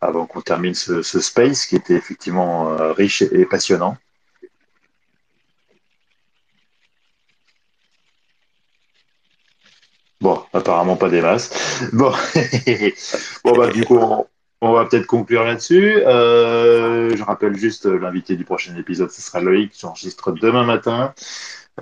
[0.02, 3.98] avant qu'on termine ce, ce, space qui était effectivement euh, riche et, passionnant?
[10.22, 11.50] Bon, apparemment pas des masses.
[11.94, 12.12] Bon,
[13.44, 14.00] bon bah, du coup,
[14.62, 16.04] on va peut-être conclure là-dessus.
[16.06, 21.14] Euh, je rappelle juste l'invité du prochain épisode, ce sera Loïc, j'enregistre demain matin.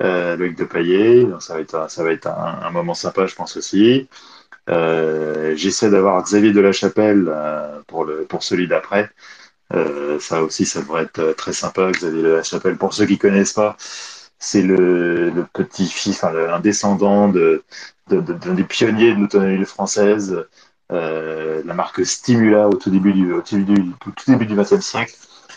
[0.01, 3.25] Euh, Loïc de Paillet, donc ça va être, un, ça va être un, moment sympa,
[3.25, 4.07] je pense aussi.
[4.69, 9.09] Euh, J'essaie d'avoir Xavier de la Chapelle euh, pour, le, pour celui d'après.
[9.73, 12.77] Euh, ça aussi, ça devrait être très sympa, Xavier de la Chapelle.
[12.77, 13.77] Pour ceux qui connaissent pas,
[14.39, 17.63] c'est le, le petit-fils, enfin, un descendant de,
[18.09, 20.45] de, de, de, des pionniers de l'autonomie française,
[20.91, 24.55] euh, la marque Stimula au tout début du, au tout début, au tout début du
[24.55, 25.13] XXe siècle.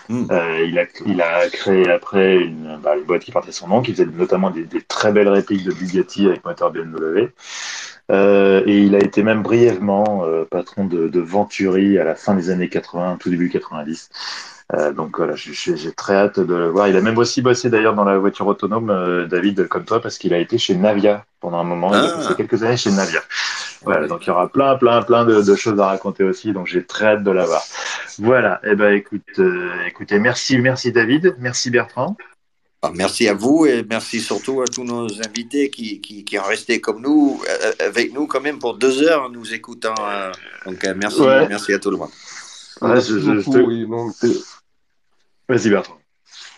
[0.08, 0.26] Mm.
[0.30, 3.82] Euh, il, a, il a créé après une, bah, une, boîte qui portait son nom,
[3.82, 7.30] qui faisait notamment des, des, très belles répliques de Bugatti avec moteur BMW.
[8.10, 12.50] Euh, et il a été même brièvement patron de, de Venturi à la fin des
[12.50, 14.10] années 80, tout début 90.
[14.74, 16.88] Euh, donc voilà, j'ai très hâte de le voir.
[16.88, 20.18] Il a même aussi bossé d'ailleurs dans la voiture autonome, euh, David, comme toi, parce
[20.18, 21.90] qu'il a été chez Navia pendant un moment.
[21.92, 22.02] Ah.
[22.02, 23.20] Il a passé quelques années chez Navia.
[23.82, 26.52] Voilà, donc il y aura plein, plein, plein de, de choses à raconter aussi.
[26.52, 27.62] Donc j'ai très hâte de l'avoir.
[28.18, 28.60] Voilà.
[28.64, 32.16] Eh ben écoute, euh, écoutez, merci, merci David, merci Bertrand.
[32.84, 36.42] Ah, merci à vous et merci surtout à tous nos invités qui, qui, qui ont
[36.42, 37.40] resté comme nous,
[37.78, 39.94] avec nous quand même pour deux heures en nous écoutant.
[40.00, 40.32] Euh,
[40.66, 41.46] donc merci, ouais.
[41.48, 42.10] merci à tout le monde.
[42.82, 43.58] Ouais, je, je, je te...
[43.58, 44.10] oui, non,
[45.48, 45.98] Vas-y Bertrand.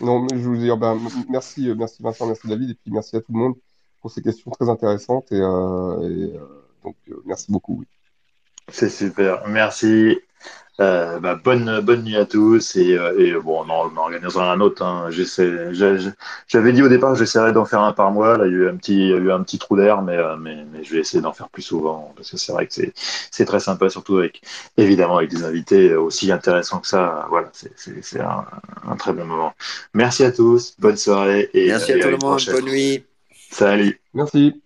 [0.01, 0.98] Non, mais je dire, ben,
[1.28, 3.55] merci, merci Vincent, merci David, et puis merci à tout le monde
[4.01, 5.30] pour ces questions très intéressantes.
[5.32, 6.32] Et, euh, et
[6.82, 7.78] donc, euh, merci beaucoup.
[7.80, 7.86] Oui.
[8.68, 9.46] C'est super.
[9.48, 10.18] Merci.
[10.80, 14.50] Euh, bah, bonne, bonne nuit à tous et, euh, et bon, on en, on organisera
[14.50, 14.82] un autre.
[14.82, 15.08] Hein.
[16.48, 18.36] J'avais dit au départ que j'essaierais d'en faire un par mois.
[18.36, 20.02] Là, il y a eu un petit, il y a eu un petit trou d'air,
[20.02, 22.74] mais, mais, mais, je vais essayer d'en faire plus souvent parce que c'est vrai que
[23.30, 24.42] c'est très sympa, surtout avec
[24.76, 27.26] évidemment avec des invités aussi intéressants que ça.
[27.30, 28.44] Voilà, c'est un,
[28.88, 29.54] un, très bon moment.
[29.94, 33.04] Merci à tous, bonne soirée et merci à tout le monde, bonne nuit.
[33.50, 34.00] Salut.
[34.12, 34.64] Merci.